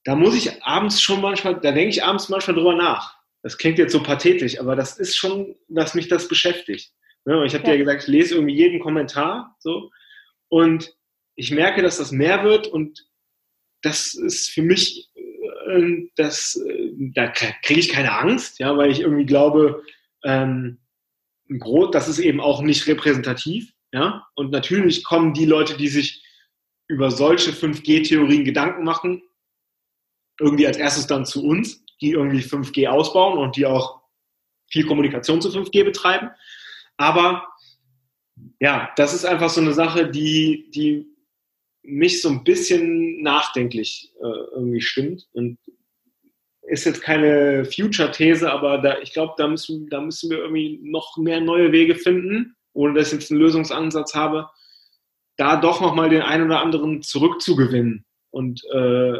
[0.05, 3.17] da muss ich abends schon manchmal, da denke ich abends manchmal drüber nach.
[3.43, 6.93] Das klingt jetzt so pathetisch, aber das ist schon, dass mich das beschäftigt.
[7.25, 7.45] Ne?
[7.45, 7.73] Ich habe ja.
[7.73, 9.91] dir gesagt, ich lese irgendwie jeden Kommentar so
[10.49, 10.95] und
[11.35, 13.05] ich merke, dass das mehr wird und
[13.83, 19.01] das ist für mich, äh, das, äh, da kriege ich keine Angst, ja, weil ich
[19.01, 19.83] irgendwie glaube,
[20.25, 20.79] ähm,
[21.93, 26.25] das ist eben auch nicht repräsentativ, ja, und natürlich kommen die Leute, die sich
[26.89, 29.23] über solche 5G-Theorien Gedanken machen,
[30.41, 34.03] irgendwie als erstes dann zu uns, die irgendwie 5G ausbauen und die auch
[34.71, 36.31] viel Kommunikation zu 5G betreiben.
[36.97, 37.47] Aber
[38.61, 41.07] ja, das ist einfach so eine Sache, die, die
[41.83, 45.29] mich so ein bisschen nachdenklich äh, irgendwie stimmt.
[45.33, 45.59] Und
[46.73, 51.19] ist jetzt keine Future-These, aber da, ich glaube, da müssen, da müssen wir irgendwie noch
[51.19, 54.49] mehr neue Wege finden, ohne dass ich jetzt einen Lösungsansatz habe,
[55.37, 59.19] da doch nochmal den einen oder anderen zurückzugewinnen und äh,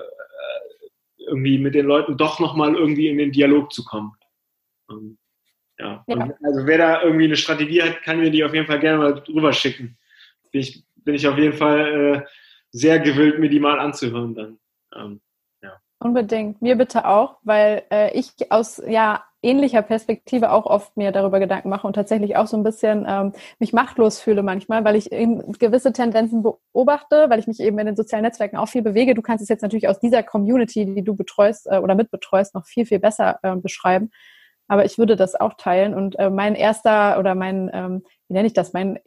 [1.19, 4.13] irgendwie mit den Leuten doch nochmal irgendwie in den Dialog zu kommen.
[4.91, 5.19] Ähm,
[5.79, 6.03] ja.
[6.07, 6.35] ja.
[6.43, 9.13] also wer da irgendwie eine Strategie hat, kann mir die auf jeden Fall gerne mal
[9.13, 9.99] drüber schicken.
[10.53, 12.29] Bin ich, bin ich auf jeden Fall äh,
[12.71, 14.59] sehr gewillt, mir die mal anzuhören dann.
[14.97, 15.21] Ähm.
[16.03, 16.61] Unbedingt.
[16.61, 21.69] Mir bitte auch, weil äh, ich aus ja ähnlicher Perspektive auch oft mir darüber Gedanken
[21.69, 25.53] mache und tatsächlich auch so ein bisschen ähm, mich machtlos fühle manchmal, weil ich eben
[25.59, 29.15] gewisse Tendenzen beobachte, weil ich mich eben in den sozialen Netzwerken auch viel bewege.
[29.15, 32.67] Du kannst es jetzt natürlich aus dieser Community, die du betreust äh, oder mitbetreust, noch
[32.67, 34.11] viel, viel besser äh, beschreiben.
[34.69, 35.95] Aber ich würde das auch teilen.
[35.95, 38.99] Und äh, mein erster oder mein, ähm, wie nenne ich das, mein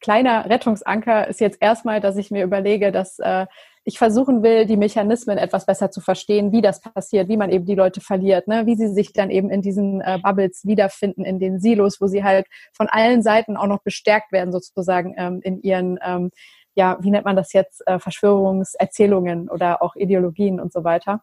[0.00, 3.46] kleiner Rettungsanker ist jetzt erstmal, dass ich mir überlege, dass äh,
[3.84, 7.64] ich versuchen will, die Mechanismen etwas besser zu verstehen, wie das passiert, wie man eben
[7.64, 8.66] die Leute verliert, ne?
[8.66, 12.22] wie sie sich dann eben in diesen äh, Bubbles wiederfinden, in den Silos, wo sie
[12.22, 16.30] halt von allen Seiten auch noch bestärkt werden, sozusagen ähm, in ihren, ähm,
[16.74, 21.22] ja, wie nennt man das jetzt, äh, Verschwörungserzählungen oder auch Ideologien und so weiter.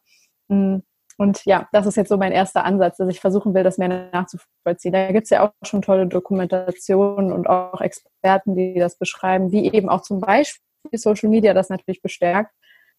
[0.50, 0.78] Mm.
[1.18, 4.10] Und ja, das ist jetzt so mein erster Ansatz, dass ich versuchen will, das mehr
[4.14, 4.94] nachzuvollziehen.
[4.94, 9.70] Da gibt es ja auch schon tolle Dokumentationen und auch Experten, die das beschreiben, wie
[9.70, 12.54] eben auch zum Beispiel Social Media das natürlich bestärkt.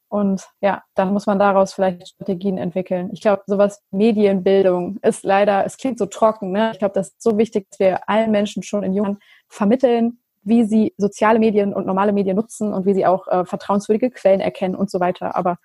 [0.09, 3.11] Und ja, dann muss man daraus vielleicht Strategien entwickeln.
[3.13, 6.51] Ich glaube, sowas Medienbildung ist leider, es klingt so trocken.
[6.51, 6.73] Ne?
[6.73, 9.19] Ich glaube, das ist so wichtig, dass wir allen Menschen schon in Jungen
[9.49, 14.11] vermitteln, wie sie soziale Medien und normale Medien nutzen und wie sie auch äh, vertrauenswürdige
[14.11, 15.37] Quellen erkennen und so weiter.
[15.37, 15.59] Aber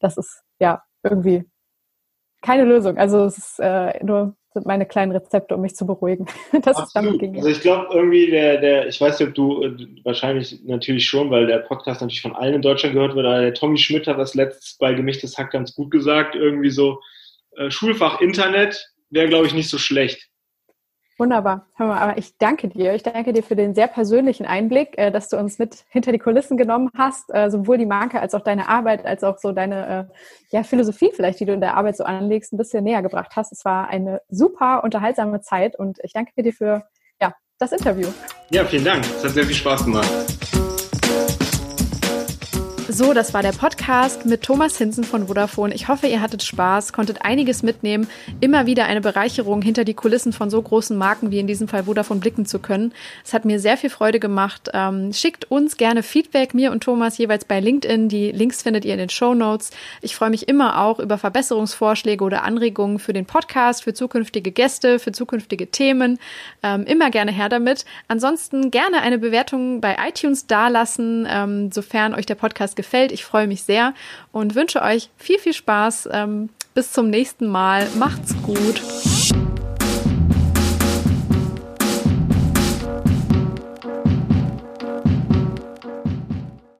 [0.00, 1.44] das ist ja irgendwie
[2.42, 2.98] keine Lösung.
[2.98, 6.26] Also es ist äh, nur sind meine kleinen Rezepte, um mich zu beruhigen.
[6.62, 7.36] Das ist damit ging.
[7.36, 11.30] Also ich glaube irgendwie, der, der, ich weiß nicht, ob du äh, wahrscheinlich natürlich schon,
[11.30, 14.18] weil der Podcast natürlich von allen in Deutschland gehört wird, aber der Tommy Schmidt hat
[14.18, 17.00] das letztes bei Gemischtes Hack ganz gut gesagt, irgendwie so,
[17.56, 20.28] äh, Schulfach Internet wäre, glaube ich, nicht so schlecht.
[21.18, 21.66] Wunderbar.
[21.76, 22.94] Aber ich danke dir.
[22.94, 26.18] Ich danke dir für den sehr persönlichen Einblick, äh, dass du uns mit hinter die
[26.18, 30.08] Kulissen genommen hast, äh, sowohl die Marke als auch deine Arbeit, als auch so deine
[30.10, 33.32] äh, ja, Philosophie vielleicht, die du in der Arbeit so anlegst, ein bisschen näher gebracht
[33.36, 33.52] hast.
[33.52, 36.84] Es war eine super unterhaltsame Zeit und ich danke dir für
[37.20, 38.08] ja, das Interview.
[38.50, 39.04] Ja, vielen Dank.
[39.04, 40.41] Es hat sehr viel Spaß gemacht.
[42.94, 45.74] So, das war der Podcast mit Thomas Hinsen von Vodafone.
[45.74, 48.06] Ich hoffe, ihr hattet Spaß, konntet einiges mitnehmen,
[48.42, 51.84] immer wieder eine Bereicherung hinter die Kulissen von so großen Marken wie in diesem Fall
[51.84, 52.92] Vodafone blicken zu können.
[53.24, 54.68] Es hat mir sehr viel Freude gemacht.
[54.74, 58.10] Ähm, schickt uns gerne Feedback, mir und Thomas jeweils bei LinkedIn.
[58.10, 59.70] Die Links findet ihr in den Show Notes.
[60.02, 64.98] Ich freue mich immer auch über Verbesserungsvorschläge oder Anregungen für den Podcast, für zukünftige Gäste,
[64.98, 66.18] für zukünftige Themen.
[66.62, 67.86] Ähm, immer gerne her damit.
[68.08, 73.12] Ansonsten gerne eine Bewertung bei iTunes dalassen, ähm, sofern euch der Podcast gefällt gefällt.
[73.12, 73.94] Ich freue mich sehr
[74.32, 76.08] und wünsche euch viel, viel Spaß.
[76.12, 77.88] Ähm, bis zum nächsten Mal.
[77.98, 78.82] Macht's gut.